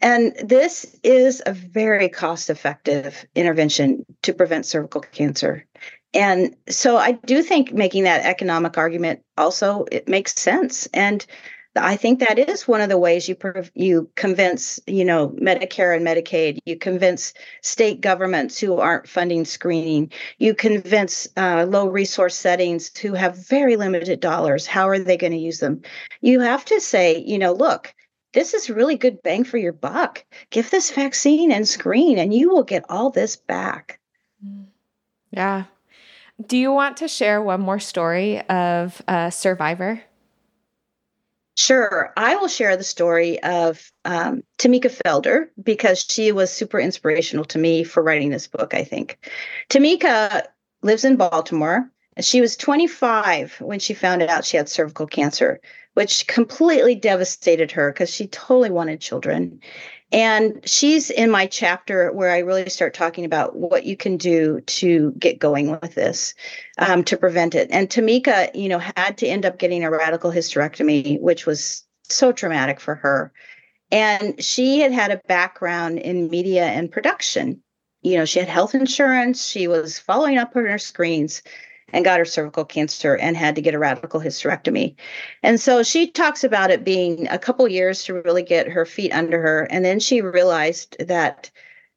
And 0.00 0.34
this 0.44 0.96
is 1.02 1.42
a 1.44 1.52
very 1.52 2.08
cost 2.08 2.50
effective 2.50 3.26
intervention 3.34 4.06
to 4.22 4.32
prevent 4.32 4.66
cervical 4.66 5.00
cancer. 5.00 5.66
And 6.14 6.56
so 6.68 6.96
I 6.96 7.12
do 7.12 7.42
think 7.42 7.72
making 7.72 8.04
that 8.04 8.24
economic 8.24 8.78
argument 8.78 9.22
also 9.36 9.86
it 9.90 10.08
makes 10.08 10.34
sense. 10.34 10.86
And 10.94 11.24
I 11.76 11.96
think 11.96 12.18
that 12.20 12.38
is 12.38 12.66
one 12.66 12.80
of 12.80 12.88
the 12.88 12.98
ways 12.98 13.28
you 13.28 13.36
you 13.74 14.10
convince, 14.16 14.80
you 14.86 15.04
know, 15.04 15.28
Medicare 15.40 15.94
and 15.96 16.06
Medicaid. 16.06 16.58
You 16.64 16.76
convince 16.76 17.32
state 17.62 18.00
governments 18.00 18.58
who 18.58 18.78
aren't 18.78 19.08
funding 19.08 19.44
screening. 19.44 20.10
You 20.38 20.54
convince 20.54 21.28
uh, 21.36 21.66
low 21.68 21.88
resource 21.88 22.34
settings 22.34 22.96
who 22.98 23.12
have 23.14 23.46
very 23.46 23.76
limited 23.76 24.20
dollars. 24.20 24.66
How 24.66 24.88
are 24.88 24.98
they 24.98 25.16
going 25.16 25.32
to 25.32 25.38
use 25.38 25.60
them? 25.60 25.82
You 26.20 26.40
have 26.40 26.64
to 26.66 26.80
say, 26.80 27.18
you 27.18 27.38
know, 27.38 27.52
look, 27.52 27.94
this 28.32 28.54
is 28.54 28.70
really 28.70 28.96
good 28.96 29.22
bang 29.22 29.44
for 29.44 29.58
your 29.58 29.72
buck. 29.72 30.24
Give 30.50 30.68
this 30.70 30.90
vaccine 30.90 31.50
and 31.52 31.66
screen, 31.66 32.18
and 32.18 32.34
you 32.34 32.50
will 32.50 32.64
get 32.64 32.84
all 32.88 33.10
this 33.10 33.36
back. 33.36 34.00
Yeah. 35.30 35.64
Do 36.46 36.56
you 36.56 36.72
want 36.72 36.98
to 36.98 37.08
share 37.08 37.42
one 37.42 37.60
more 37.60 37.80
story 37.80 38.40
of 38.42 39.02
a 39.08 39.30
survivor? 39.30 40.02
Sure. 41.58 42.12
I 42.16 42.36
will 42.36 42.46
share 42.46 42.76
the 42.76 42.84
story 42.84 43.42
of 43.42 43.90
um, 44.04 44.44
Tamika 44.58 44.92
Felder 44.92 45.48
because 45.60 46.06
she 46.08 46.30
was 46.30 46.52
super 46.52 46.78
inspirational 46.78 47.44
to 47.46 47.58
me 47.58 47.82
for 47.82 48.00
writing 48.00 48.30
this 48.30 48.46
book, 48.46 48.74
I 48.74 48.84
think. 48.84 49.18
Tamika 49.68 50.44
lives 50.82 51.04
in 51.04 51.16
Baltimore. 51.16 51.90
and 52.16 52.24
She 52.24 52.40
was 52.40 52.56
25 52.56 53.60
when 53.60 53.80
she 53.80 53.92
found 53.92 54.22
out 54.22 54.44
she 54.44 54.56
had 54.56 54.68
cervical 54.68 55.08
cancer, 55.08 55.60
which 55.94 56.28
completely 56.28 56.94
devastated 56.94 57.72
her 57.72 57.90
because 57.90 58.14
she 58.14 58.28
totally 58.28 58.70
wanted 58.70 59.00
children. 59.00 59.58
And 60.10 60.66
she's 60.66 61.10
in 61.10 61.30
my 61.30 61.46
chapter 61.46 62.10
where 62.12 62.30
I 62.30 62.38
really 62.38 62.70
start 62.70 62.94
talking 62.94 63.26
about 63.26 63.56
what 63.56 63.84
you 63.84 63.96
can 63.96 64.16
do 64.16 64.60
to 64.62 65.12
get 65.18 65.38
going 65.38 65.70
with 65.70 65.94
this, 65.94 66.34
um, 66.78 67.04
to 67.04 67.16
prevent 67.18 67.54
it. 67.54 67.68
And 67.70 67.90
Tamika, 67.90 68.54
you 68.54 68.70
know, 68.70 68.78
had 68.78 69.18
to 69.18 69.26
end 69.26 69.44
up 69.44 69.58
getting 69.58 69.84
a 69.84 69.90
radical 69.90 70.32
hysterectomy, 70.32 71.20
which 71.20 71.44
was 71.44 71.84
so 72.04 72.32
traumatic 72.32 72.80
for 72.80 72.94
her. 72.94 73.32
And 73.90 74.42
she 74.42 74.80
had 74.80 74.92
had 74.92 75.10
a 75.10 75.20
background 75.28 75.98
in 75.98 76.30
media 76.30 76.64
and 76.64 76.90
production. 76.90 77.62
You 78.00 78.16
know, 78.16 78.24
she 78.24 78.38
had 78.38 78.48
health 78.48 78.74
insurance, 78.74 79.44
she 79.44 79.68
was 79.68 79.98
following 79.98 80.38
up 80.38 80.56
on 80.56 80.64
her 80.64 80.78
screens 80.78 81.42
and 81.92 82.04
got 82.04 82.18
her 82.18 82.24
cervical 82.24 82.64
cancer 82.64 83.16
and 83.16 83.36
had 83.36 83.54
to 83.54 83.62
get 83.62 83.74
a 83.74 83.78
radical 83.78 84.20
hysterectomy. 84.20 84.94
And 85.42 85.60
so 85.60 85.82
she 85.82 86.10
talks 86.10 86.44
about 86.44 86.70
it 86.70 86.84
being 86.84 87.28
a 87.28 87.38
couple 87.38 87.66
years 87.68 88.04
to 88.04 88.14
really 88.14 88.42
get 88.42 88.68
her 88.68 88.84
feet 88.84 89.12
under 89.12 89.40
her. 89.40 89.66
And 89.70 89.84
then 89.84 90.00
she 90.00 90.20
realized 90.20 90.96
that 91.06 91.50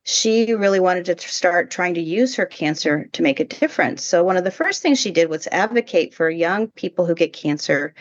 she 0.04 0.54
really 0.54 0.80
wanted 0.80 1.06
to 1.06 1.20
start 1.20 1.70
trying 1.70 1.94
to 1.94 2.02
use 2.02 2.36
her 2.36 2.46
cancer 2.46 3.08
to 3.14 3.22
make 3.22 3.40
a 3.40 3.46
difference. 3.46 4.04
So, 4.04 4.24
one 4.24 4.36
of 4.36 4.44
the 4.44 4.50
first 4.50 4.82
things 4.82 5.00
she 5.00 5.12
did 5.12 5.30
was 5.30 5.48
advocate 5.52 6.14
for 6.14 6.30
young 6.30 6.68
people 6.70 7.06
who 7.06 7.14
get 7.14 7.34
cancer 7.34 7.94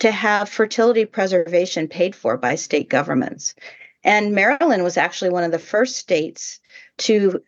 to 0.00 0.10
have 0.10 0.50
fertility 0.50 1.06
preservation 1.06 1.88
paid 1.88 2.14
for 2.14 2.36
by 2.36 2.56
state 2.56 2.90
governments. 2.90 3.54
And 4.04 4.34
Maryland 4.34 4.84
was 4.84 4.98
actually 4.98 5.30
one 5.30 5.44
of 5.44 5.50
the 5.50 5.58
first 5.58 5.96
states 5.96 6.60
to 6.98 7.42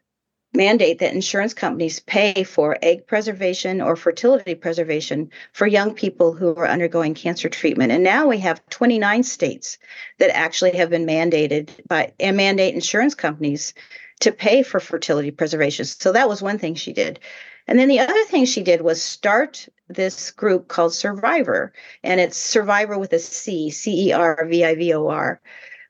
mandate 0.54 0.98
that 0.98 1.14
insurance 1.14 1.54
companies 1.54 2.00
pay 2.00 2.42
for 2.42 2.78
egg 2.82 3.06
preservation 3.06 3.80
or 3.80 3.96
fertility 3.96 4.54
preservation 4.54 5.30
for 5.52 5.66
young 5.66 5.94
people 5.94 6.32
who 6.32 6.54
are 6.56 6.66
undergoing 6.66 7.14
cancer 7.14 7.48
treatment. 7.48 7.92
And 7.92 8.02
now 8.02 8.26
we 8.26 8.38
have 8.38 8.66
29 8.70 9.22
states 9.22 9.78
that 10.18 10.34
actually 10.34 10.72
have 10.72 10.90
been 10.90 11.06
mandated 11.06 11.70
by 11.86 12.12
and 12.18 12.36
mandate 12.36 12.74
insurance 12.74 13.14
companies 13.14 13.74
to 14.20 14.32
pay 14.32 14.62
for 14.62 14.80
fertility 14.80 15.30
preservation. 15.30 15.84
So 15.84 16.12
that 16.12 16.28
was 16.28 16.42
one 16.42 16.58
thing 16.58 16.74
she 16.74 16.92
did. 16.92 17.20
And 17.66 17.78
then 17.78 17.88
the 17.88 18.00
other 18.00 18.24
thing 18.24 18.46
she 18.46 18.62
did 18.62 18.80
was 18.80 19.02
start 19.02 19.68
this 19.88 20.30
group 20.30 20.68
called 20.68 20.92
Cervivor, 20.92 21.70
and 22.02 22.18
it's 22.18 22.38
Cervivor 22.38 22.98
with 22.98 23.12
a 23.12 23.18
C, 23.18 23.70
C 23.70 24.08
E 24.08 24.12
R 24.12 24.46
V 24.46 24.64
I 24.64 24.74
V 24.74 24.94
O 24.94 25.08
R 25.08 25.40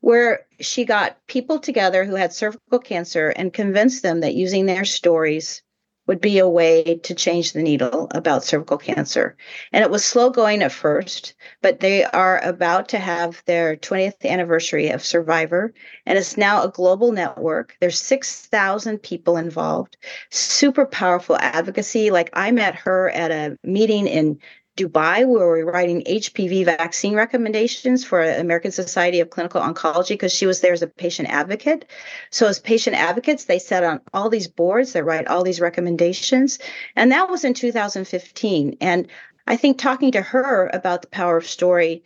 where 0.01 0.47
she 0.61 0.85
got 0.85 1.17
people 1.27 1.59
together 1.59 2.05
who 2.05 2.15
had 2.15 2.33
cervical 2.33 2.79
cancer 2.79 3.29
and 3.31 3.53
convinced 3.53 4.03
them 4.03 4.21
that 4.21 4.35
using 4.35 4.67
their 4.67 4.85
stories 4.85 5.63
would 6.09 6.21
be 6.23 6.39
a 6.39 6.49
way 6.49 6.99
to 7.05 7.15
change 7.15 7.53
the 7.53 7.63
needle 7.63 8.09
about 8.13 8.43
cervical 8.43 8.79
cancer. 8.79 9.37
And 9.73 9.85
it 9.85 9.91
was 9.91 10.05
slow 10.05 10.31
going 10.31 10.63
at 10.63 10.73
first, 10.73 11.35
but 11.61 11.81
they 11.81 12.03
are 12.03 12.43
about 12.43 12.89
to 12.89 12.99
have 12.99 13.43
their 13.45 13.77
20th 13.77 14.25
anniversary 14.25 14.89
of 14.89 15.03
Cervivor. 15.03 15.75
And 16.07 16.19
it's 16.19 16.39
now 16.39 16.63
a 16.63 16.71
global 16.71 17.13
network. 17.13 17.77
There's 17.81 18.01
6,000 18.01 18.99
people 19.03 19.37
involved, 19.37 19.99
super 20.31 20.87
powerful 20.87 21.37
advocacy. 21.37 22.11
Like 22.11 22.31
I 22.33 22.53
met 22.53 22.75
her 22.77 23.11
at 23.11 23.31
a 23.31 23.59
meeting 23.63 24.07
in 24.07 24.39
Dubai, 24.79 25.27
where 25.27 25.53
we 25.53 25.61
are 25.61 25.67
writing 25.67 26.05
HPV 26.05 26.65
vaccine 26.65 27.15
recommendations 27.15 28.05
for 28.05 28.23
American 28.23 28.71
Society 28.71 29.21
of 29.21 29.31
Clinical 29.31 29.61
Oncology 29.61 30.11
because 30.11 30.33
she 30.33 30.47
was 30.47 30.61
there 30.61 30.73
as 30.73 30.83
a 30.83 30.87
patient 30.87 31.29
advocate. 31.29 31.85
So, 32.31 32.47
as 32.47 32.59
patient 32.61 32.97
advocates, 32.97 33.45
they 33.45 33.59
sat 33.59 33.85
on 33.85 34.01
all 34.15 34.31
these 34.31 34.49
boards, 34.49 34.93
they 34.93 35.03
write 35.03 35.27
all 35.27 35.43
these 35.43 35.61
recommendations. 35.61 36.59
And 36.97 37.13
that 37.13 37.29
was 37.29 37.45
in 37.45 37.55
2015. 37.55 38.77
And 38.81 39.09
I 39.47 39.57
think 39.57 39.79
talking 39.79 40.13
to 40.13 40.23
her 40.23 40.71
about 40.73 41.03
the 41.03 41.09
power 41.09 41.37
of 41.37 41.47
story 41.47 42.05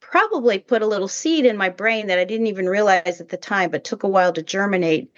probably 0.00 0.58
put 0.58 0.82
a 0.82 0.86
little 0.86 1.08
seed 1.08 1.44
in 1.44 1.56
my 1.56 1.68
brain 1.68 2.06
that 2.08 2.18
I 2.18 2.24
didn't 2.24 2.46
even 2.46 2.68
realize 2.68 3.20
at 3.20 3.28
the 3.28 3.36
time, 3.36 3.70
but 3.70 3.84
took 3.84 4.02
a 4.02 4.08
while 4.08 4.32
to 4.32 4.42
germinate 4.42 5.12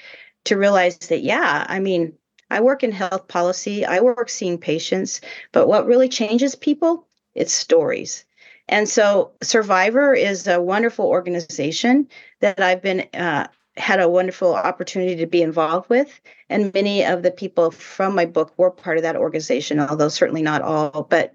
to 0.45 0.57
realize 0.57 0.99
that, 0.99 1.23
yeah, 1.23 1.65
I 1.69 1.81
mean, 1.81 2.15
I 2.51 2.61
work 2.61 2.83
in 2.83 2.93
health 2.93 3.29
policy, 3.29 3.85
I 3.85 4.01
work 4.01 4.29
seeing 4.29 4.59
patients, 4.59 5.21
but 5.53 5.69
what 5.69 5.87
really 5.87 6.09
changes 6.09 6.55
people? 6.55 7.07
It's 7.35 7.53
stories. 7.53 8.25
And 8.69 8.89
so 8.89 9.33
Cervivor 9.41 10.17
is 10.17 10.47
a 10.47 10.61
wonderful 10.61 11.07
organization 11.07 12.09
that 12.41 12.61
I've 12.61 12.83
been 12.83 13.09
uh, 13.15 13.49
had 13.77 14.01
a 14.01 14.09
wonderful 14.09 14.55
opportunity 14.55 15.17
to 15.17 15.27
be 15.27 15.43
involved 15.43 15.89
with. 15.89 16.21
And 16.49 16.73
many 16.75 17.05
of 17.05 17.23
the 17.23 17.31
people 17.31 17.71
from 17.71 18.15
my 18.15 18.27
book 18.27 18.53
were 18.57 18.71
part 18.71 18.97
of 18.97 19.03
that 19.03 19.17
organization, 19.17 19.81
although 19.81 20.09
certainly 20.09 20.43
not 20.43 20.63
all. 20.63 21.05
But 21.09 21.35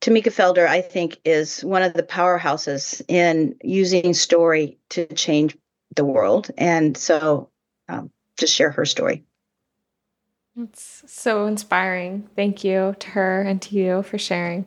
Tamika 0.00 0.32
Felder, 0.32 0.66
I 0.66 0.80
think, 0.80 1.18
is 1.24 1.62
one 1.62 1.82
of 1.82 1.92
the 1.92 2.02
powerhouses 2.02 3.02
in 3.08 3.56
using 3.62 4.14
story 4.14 4.78
to 4.90 5.06
change 5.06 5.56
the 5.94 6.04
world. 6.04 6.50
And 6.56 6.96
so 6.96 7.50
um, 7.88 8.10
just 8.38 8.54
share 8.54 8.70
her 8.70 8.86
story. 8.86 9.24
It's 10.62 11.02
so 11.06 11.46
inspiring. 11.46 12.28
Thank 12.36 12.64
you 12.64 12.94
to 12.98 13.10
her 13.10 13.42
and 13.42 13.62
to 13.62 13.74
you 13.74 14.02
for 14.02 14.18
sharing. 14.18 14.66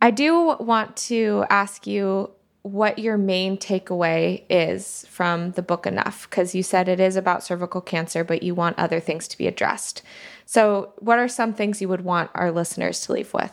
I 0.00 0.10
do 0.10 0.56
want 0.60 0.96
to 1.08 1.44
ask 1.50 1.86
you 1.86 2.30
what 2.62 2.98
your 2.98 3.16
main 3.16 3.58
takeaway 3.58 4.42
is 4.50 5.06
from 5.08 5.52
the 5.52 5.62
book 5.62 5.86
Enough, 5.86 6.28
because 6.28 6.54
you 6.54 6.62
said 6.62 6.88
it 6.88 6.98
is 6.98 7.14
about 7.14 7.44
cervical 7.44 7.80
cancer, 7.80 8.24
but 8.24 8.42
you 8.42 8.54
want 8.54 8.78
other 8.78 8.98
things 8.98 9.28
to 9.28 9.38
be 9.38 9.46
addressed. 9.46 10.02
So, 10.46 10.92
what 10.98 11.18
are 11.18 11.28
some 11.28 11.52
things 11.52 11.80
you 11.80 11.88
would 11.88 12.04
want 12.04 12.30
our 12.34 12.50
listeners 12.50 13.02
to 13.02 13.12
leave 13.12 13.32
with? 13.32 13.52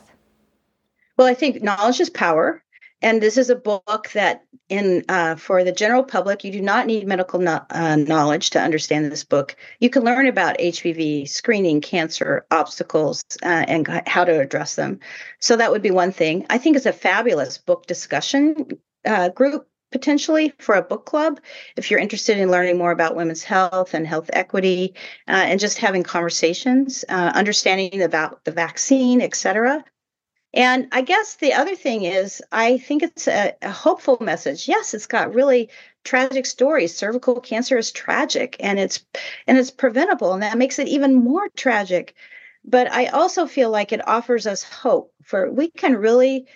Well, 1.18 1.28
I 1.28 1.36
think 1.36 1.62
knowledge 1.62 2.00
is 2.00 2.10
power. 2.10 2.63
And 3.04 3.22
this 3.22 3.38
is 3.38 3.50
a 3.50 3.56
book 3.56 4.10
that, 4.14 4.46
in 4.70 5.04
uh, 5.10 5.36
for 5.36 5.66
the 5.66 5.74
general 5.74 6.04
public, 6.04 6.46
you 6.46 6.54
do 6.54 6.62
not 6.62 6.88
need 6.88 7.06
medical 7.06 7.38
no- 7.38 7.66
uh, 7.70 7.98
knowledge 7.98 8.50
to 8.52 8.62
understand 8.62 9.12
this 9.12 9.26
book. 9.26 9.58
You 9.82 9.90
can 9.90 10.04
learn 10.04 10.26
about 10.26 10.58
HPV 10.58 11.28
screening, 11.28 11.82
cancer, 11.82 12.46
obstacles, 12.50 13.22
uh, 13.44 13.66
and 13.68 13.86
how 14.08 14.24
to 14.24 14.40
address 14.40 14.76
them. 14.76 15.02
So 15.40 15.58
that 15.58 15.70
would 15.70 15.82
be 15.82 15.92
one 15.92 16.14
thing. 16.14 16.46
I 16.50 16.58
think 16.58 16.78
it's 16.78 16.86
a 16.86 16.94
fabulous 16.94 17.58
book 17.58 17.88
discussion 17.88 18.80
uh, 19.06 19.30
group 19.30 19.68
potentially 19.92 20.54
for 20.58 20.74
a 20.74 20.82
book 20.82 21.06
club 21.06 21.40
if 21.78 21.92
you're 21.92 22.00
interested 22.00 22.38
in 22.40 22.50
learning 22.50 22.80
more 22.80 22.92
about 22.92 23.16
women's 23.16 23.44
health 23.44 23.94
and 23.94 24.08
health 24.08 24.28
equity 24.34 24.96
uh, 25.28 25.32
and 25.34 25.60
just 25.60 25.78
having 25.78 26.02
conversations 26.02 27.06
uh, 27.10 27.32
understanding 27.36 28.02
about 28.02 28.44
the 28.44 28.52
vaccine 28.52 29.22
et 29.22 29.36
cetera 29.36 29.84
and 30.54 30.88
I 30.92 31.02
guess 31.02 31.36
the 31.36 31.54
other 31.54 31.76
thing 31.76 32.04
is, 32.04 32.42
I 32.52 32.78
think 32.78 33.04
it's 33.04 33.28
a, 33.28 33.56
a, 33.62 33.72
hopeful 33.72 34.18
message. 34.22 34.68
Yes, 34.68 34.94
it's 34.94 35.08
got 35.08 35.34
really 35.34 35.70
tragic 36.04 36.46
stories. 36.46 36.96
Cervical 36.96 37.42
cancer 37.42 37.78
is 37.78 37.92
tragic, 37.92 38.56
and 38.60 38.80
it's 38.80 39.04
and 39.48 39.58
it's 39.58 39.72
preventable, 39.72 40.34
and 40.34 40.44
that 40.44 40.58
makes 40.58 40.80
it 40.80 40.88
even 40.88 41.14
more 41.16 41.50
tragic. 41.56 42.14
But 42.66 42.92
I 42.92 43.08
also 43.08 43.46
feel 43.48 43.72
like 43.72 43.92
it 43.92 44.08
offers 44.08 44.48
us 44.48 44.64
hope 44.64 45.14
for 45.24 45.52
we 45.52 45.70
can 45.70 45.96
really 45.96 46.48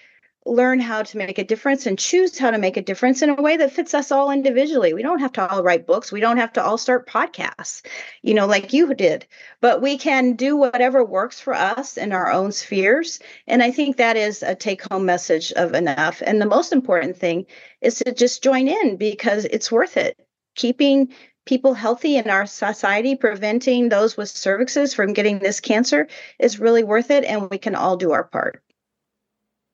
learn 0.47 0.79
how 0.79 1.03
to 1.03 1.17
make 1.17 1.37
a 1.37 1.43
difference 1.43 1.85
and 1.85 1.99
choose 1.99 2.37
how 2.37 2.51
to 2.51 2.57
make 2.57 2.77
a 2.77 2.81
difference 2.81 3.21
in 3.21 3.29
a 3.29 3.41
way 3.41 3.57
that 3.57 3.71
fits 3.71 3.93
us 3.93 4.11
all 4.11 4.31
individually. 4.31 4.93
We 4.93 5.01
don't 5.01 5.19
have 5.19 5.33
to 5.33 5.47
all 5.47 5.63
write 5.63 5.85
books. 5.85 6.11
We 6.11 6.19
don't 6.19 6.37
have 6.37 6.53
to 6.53 6.63
all 6.63 6.77
start 6.77 7.07
podcasts, 7.07 7.85
you 8.21 8.33
know, 8.33 8.47
like 8.47 8.73
you 8.73 8.93
did, 8.93 9.25
but 9.61 9.81
we 9.81 9.97
can 9.97 10.33
do 10.33 10.55
whatever 10.55 11.03
works 11.03 11.39
for 11.39 11.53
us 11.53 11.97
in 11.97 12.11
our 12.11 12.31
own 12.31 12.51
spheres. 12.51 13.19
And 13.47 13.61
I 13.61 13.71
think 13.71 13.97
that 13.97 14.17
is 14.17 14.43
a 14.43 14.55
take 14.55 14.81
home 14.91 15.05
message 15.05 15.51
of 15.53 15.73
enough. 15.73 16.21
And 16.25 16.41
the 16.41 16.45
most 16.45 16.71
important 16.71 17.17
thing 17.17 17.45
is 17.81 17.95
to 17.99 18.13
just 18.13 18.43
join 18.43 18.67
in 18.67 18.97
because 18.97 19.45
it's 19.45 19.71
worth 19.71 19.97
it. 19.97 20.17
Keeping 20.55 21.13
people 21.45 21.73
healthy 21.73 22.17
in 22.17 22.29
our 22.29 22.45
society, 22.45 23.15
preventing 23.15 23.89
those 23.89 24.17
with 24.17 24.27
cervixes 24.27 24.95
from 24.95 25.13
getting 25.13 25.39
this 25.39 25.59
cancer 25.59 26.07
is 26.39 26.59
really 26.59 26.83
worth 26.83 27.09
it. 27.09 27.23
And 27.23 27.49
we 27.49 27.57
can 27.57 27.75
all 27.75 27.97
do 27.97 28.11
our 28.11 28.23
part. 28.23 28.61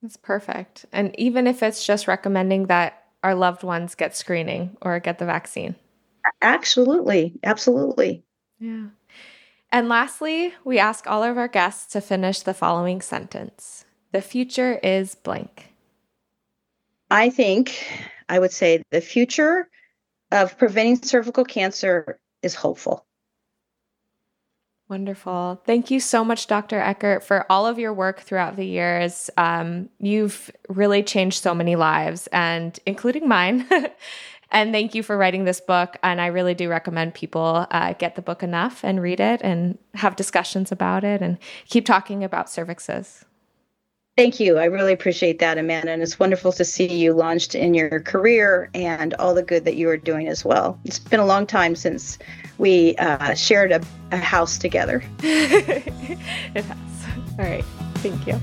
That's 0.03 0.17
perfect. 0.17 0.85
And 0.91 1.17
even 1.17 1.47
if 1.47 1.63
it's 1.63 1.85
just 1.85 2.09
recommending 2.09 2.67
that 2.67 3.05
our 3.23 3.33
loved 3.33 3.63
ones 3.63 3.95
get 3.95 4.17
screening 4.17 4.75
or 4.81 4.99
get 4.99 5.17
the 5.17 5.25
vaccine. 5.25 5.75
Absolutely. 6.41 7.39
Absolutely. 7.41 8.25
Yeah. 8.59 8.87
And 9.71 9.87
lastly, 9.87 10.53
we 10.65 10.77
ask 10.77 11.07
all 11.07 11.23
of 11.23 11.37
our 11.37 11.47
guests 11.47 11.93
to 11.93 12.01
finish 12.01 12.41
the 12.41 12.53
following 12.53 12.99
sentence 12.99 13.85
The 14.11 14.21
future 14.21 14.77
is 14.83 15.15
blank. 15.15 15.73
I 17.09 17.29
think 17.29 17.73
I 18.27 18.39
would 18.39 18.51
say 18.51 18.83
the 18.91 18.99
future 18.99 19.69
of 20.31 20.57
preventing 20.57 21.01
cervical 21.01 21.45
cancer 21.45 22.19
is 22.41 22.55
hopeful. 22.55 23.05
Wonderful. 24.89 25.61
Thank 25.65 25.89
you 25.91 25.99
so 25.99 26.25
much, 26.25 26.47
Dr. 26.47 26.79
Eckert, 26.79 27.23
for 27.23 27.45
all 27.49 27.65
of 27.65 27.79
your 27.79 27.93
work 27.93 28.19
throughout 28.21 28.55
the 28.57 28.65
years. 28.65 29.29
Um, 29.37 29.89
you've 29.99 30.51
really 30.67 31.01
changed 31.03 31.41
so 31.41 31.55
many 31.55 31.75
lives, 31.75 32.27
and 32.27 32.77
including 32.85 33.27
mine. 33.27 33.67
and 34.51 34.71
thank 34.73 34.93
you 34.93 35.01
for 35.01 35.17
writing 35.17 35.45
this 35.45 35.61
book. 35.61 35.97
And 36.03 36.19
I 36.19 36.27
really 36.27 36.53
do 36.53 36.69
recommend 36.69 37.13
people 37.13 37.65
uh, 37.71 37.93
get 37.93 38.15
the 38.15 38.21
book 38.21 38.43
enough 38.43 38.83
and 38.83 39.01
read 39.01 39.19
it 39.19 39.41
and 39.41 39.77
have 39.95 40.15
discussions 40.15 40.71
about 40.71 41.03
it 41.03 41.21
and 41.21 41.37
keep 41.69 41.85
talking 41.85 42.23
about 42.23 42.47
cervixes. 42.47 43.23
Thank 44.15 44.39
you. 44.39 44.59
I 44.59 44.65
really 44.65 44.93
appreciate 44.93 45.39
that, 45.39 45.57
Amanda. 45.57 45.91
And 45.91 46.03
it's 46.03 46.19
wonderful 46.19 46.51
to 46.53 46.63
see 46.63 46.85
you 46.85 47.13
launched 47.13 47.55
in 47.55 47.73
your 47.73 47.99
career 47.99 48.69
and 48.75 49.15
all 49.15 49.33
the 49.33 49.41
good 49.41 49.65
that 49.65 49.75
you 49.75 49.89
are 49.89 49.97
doing 49.97 50.27
as 50.27 50.45
well. 50.45 50.79
It's 50.85 50.99
been 50.99 51.19
a 51.19 51.25
long 51.25 51.47
time 51.47 51.75
since 51.75 52.19
we 52.59 52.95
uh, 52.97 53.33
shared 53.33 53.71
a, 53.71 53.81
a 54.11 54.17
house 54.17 54.59
together. 54.59 55.03
it 55.19 56.63
has. 56.63 56.77
All 57.39 57.45
right. 57.45 57.65
Thank 57.95 58.27
you. 58.27 58.39